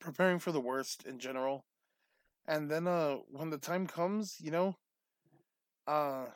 preparing 0.00 0.38
for 0.38 0.52
the 0.52 0.60
worst 0.60 1.04
in 1.06 1.18
general, 1.18 1.64
and 2.46 2.70
then 2.70 2.86
uh, 2.86 3.16
when 3.30 3.50
the 3.50 3.58
time 3.58 3.86
comes, 3.86 4.36
you 4.40 4.50
know, 4.50 4.74
uh, 5.86 6.26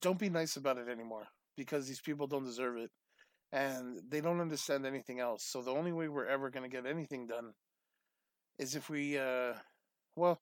don't 0.00 0.18
be 0.18 0.28
nice 0.28 0.56
about 0.56 0.78
it 0.78 0.88
anymore 0.88 1.28
because 1.56 1.86
these 1.86 2.00
people 2.00 2.26
don't 2.26 2.44
deserve 2.44 2.76
it, 2.76 2.90
and 3.52 4.00
they 4.08 4.20
don't 4.20 4.40
understand 4.40 4.84
anything 4.84 5.20
else. 5.20 5.44
So 5.44 5.62
the 5.62 5.70
only 5.70 5.92
way 5.92 6.08
we're 6.08 6.26
ever 6.26 6.50
gonna 6.50 6.68
get 6.68 6.86
anything 6.86 7.26
done 7.26 7.52
is 8.58 8.74
if 8.74 8.90
we, 8.90 9.18
uh, 9.18 9.52
well, 10.16 10.40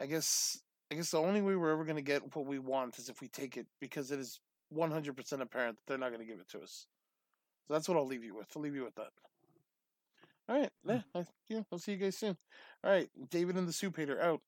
I 0.00 0.06
guess 0.06 0.60
I 0.90 0.94
guess 0.94 1.10
the 1.10 1.18
only 1.18 1.42
way 1.42 1.54
we're 1.56 1.72
ever 1.72 1.84
going 1.84 1.96
to 1.96 2.02
get 2.02 2.34
what 2.34 2.46
we 2.46 2.58
want 2.58 2.98
is 2.98 3.08
if 3.08 3.20
we 3.20 3.28
take 3.28 3.56
it 3.56 3.66
because 3.80 4.10
it 4.10 4.18
is 4.18 4.40
100% 4.74 5.40
apparent 5.40 5.76
that 5.76 5.86
they're 5.86 5.98
not 5.98 6.08
going 6.08 6.20
to 6.20 6.26
give 6.26 6.40
it 6.40 6.48
to 6.50 6.60
us. 6.60 6.86
So 7.66 7.74
that's 7.74 7.88
what 7.88 7.98
I'll 7.98 8.06
leave 8.06 8.24
you 8.24 8.34
with. 8.34 8.48
I'll 8.56 8.62
leave 8.62 8.74
you 8.74 8.84
with 8.84 8.94
that. 8.94 9.10
All 10.48 10.58
right. 10.58 10.70
Hmm. 10.84 10.90
Yeah, 10.90 11.00
I, 11.14 11.24
yeah, 11.48 11.60
I'll 11.70 11.78
see 11.78 11.92
you 11.92 11.98
guys 11.98 12.16
soon. 12.16 12.36
All 12.82 12.90
right. 12.90 13.08
David 13.30 13.56
and 13.56 13.68
the 13.68 13.72
Soup 13.72 13.94
Hater 13.94 14.20
out. 14.20 14.40